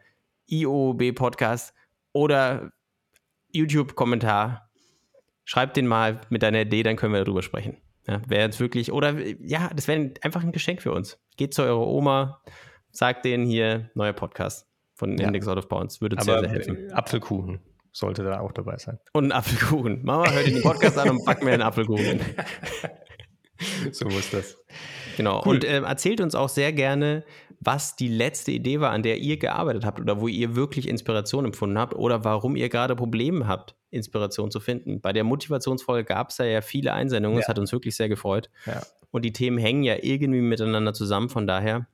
IOB 0.46 1.14
Podcast 1.14 1.74
oder 2.12 2.72
YouTube-Kommentar. 3.50 4.70
Schreib 5.44 5.74
den 5.74 5.86
mal 5.86 6.20
mit 6.28 6.42
deiner 6.42 6.60
Idee, 6.60 6.82
dann 6.82 6.96
können 6.96 7.14
wir 7.14 7.24
darüber 7.24 7.42
sprechen. 7.42 7.78
Ja, 8.08 8.22
wäre 8.26 8.42
jetzt 8.42 8.58
wirklich, 8.58 8.90
oder 8.90 9.14
ja, 9.40 9.70
das 9.74 9.86
wäre 9.86 10.12
einfach 10.22 10.42
ein 10.42 10.52
Geschenk 10.52 10.80
für 10.80 10.92
uns. 10.92 11.18
Geht 11.36 11.52
zu 11.52 11.62
eurer 11.62 11.86
Oma, 11.86 12.42
sagt 12.90 13.24
denen 13.24 13.46
hier, 13.46 13.90
neuer 13.94 14.14
Podcast 14.14 14.66
von 14.94 15.16
ja. 15.18 15.26
Index 15.26 15.46
Out 15.46 15.58
of 15.58 15.68
Bounds. 15.68 16.00
Würde 16.00 16.16
sehr, 16.20 16.40
sehr 16.40 16.48
helfen. 16.48 16.90
Apfelkuchen 16.92 17.60
sollte 17.92 18.22
da 18.22 18.40
auch 18.40 18.52
dabei 18.52 18.78
sein. 18.78 18.98
Und 19.12 19.26
ein 19.26 19.32
Apfelkuchen. 19.32 20.04
Mama, 20.04 20.30
hört 20.30 20.46
den 20.46 20.62
Podcast 20.62 20.98
an 20.98 21.10
und 21.10 21.24
back 21.24 21.42
mir 21.42 21.52
einen 21.52 21.62
Apfelkuchen. 21.62 22.20
so 23.92 24.06
muss 24.06 24.30
das. 24.30 24.56
Genau. 25.16 25.42
Cool. 25.44 25.56
Und 25.56 25.64
äh, 25.64 25.80
erzählt 25.80 26.20
uns 26.20 26.34
auch 26.34 26.48
sehr 26.48 26.72
gerne, 26.72 27.24
was 27.60 27.96
die 27.96 28.08
letzte 28.08 28.52
Idee 28.52 28.80
war, 28.80 28.90
an 28.90 29.02
der 29.02 29.18
ihr 29.18 29.36
gearbeitet 29.36 29.84
habt 29.84 30.00
oder 30.00 30.20
wo 30.20 30.28
ihr 30.28 30.54
wirklich 30.54 30.88
Inspiration 30.88 31.44
empfunden 31.44 31.78
habt 31.78 31.94
oder 31.94 32.24
warum 32.24 32.56
ihr 32.56 32.68
gerade 32.68 32.94
Probleme 32.94 33.48
habt, 33.48 33.74
Inspiration 33.90 34.50
zu 34.50 34.60
finden. 34.60 35.00
Bei 35.00 35.12
der 35.12 35.24
Motivationsfolge 35.24 36.04
gab 36.04 36.30
es 36.30 36.38
ja 36.38 36.60
viele 36.60 36.92
Einsendungen. 36.92 37.36
Ja. 37.36 37.42
Das 37.42 37.48
hat 37.48 37.58
uns 37.58 37.72
wirklich 37.72 37.96
sehr 37.96 38.08
gefreut. 38.08 38.50
Ja. 38.66 38.82
Und 39.10 39.24
die 39.24 39.32
Themen 39.32 39.58
hängen 39.58 39.82
ja 39.82 39.96
irgendwie 40.00 40.40
miteinander 40.40 40.92
zusammen. 40.92 41.28
Von 41.28 41.46
daher 41.46 41.86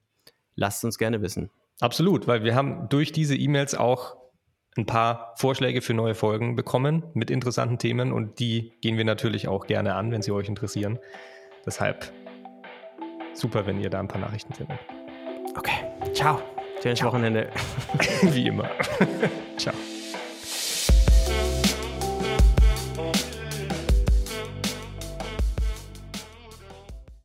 lasst 0.56 0.84
uns 0.84 0.98
gerne 0.98 1.22
wissen. 1.22 1.50
Absolut, 1.80 2.26
weil 2.26 2.44
wir 2.44 2.54
haben 2.54 2.88
durch 2.88 3.12
diese 3.12 3.36
E-Mails 3.36 3.74
auch 3.74 4.16
ein 4.76 4.86
paar 4.86 5.34
Vorschläge 5.36 5.82
für 5.82 5.94
neue 5.94 6.14
Folgen 6.14 6.56
bekommen 6.56 7.04
mit 7.14 7.30
interessanten 7.30 7.78
Themen 7.78 8.12
und 8.12 8.40
die 8.40 8.72
gehen 8.80 8.96
wir 8.96 9.04
natürlich 9.04 9.46
auch 9.46 9.66
gerne 9.66 9.94
an, 9.94 10.10
wenn 10.10 10.22
sie 10.22 10.32
euch 10.32 10.48
interessieren. 10.48 10.98
Deshalb 11.64 12.12
super, 13.34 13.66
wenn 13.66 13.80
ihr 13.80 13.90
da 13.90 14.00
ein 14.00 14.08
paar 14.08 14.20
Nachrichten 14.20 14.52
findet. 14.52 14.78
Okay, 15.56 15.84
ciao. 16.12 16.40
Schönes 16.82 17.02
Wochenende. 17.02 17.48
Wie 18.22 18.46
immer. 18.46 18.68
ciao. 19.56 19.74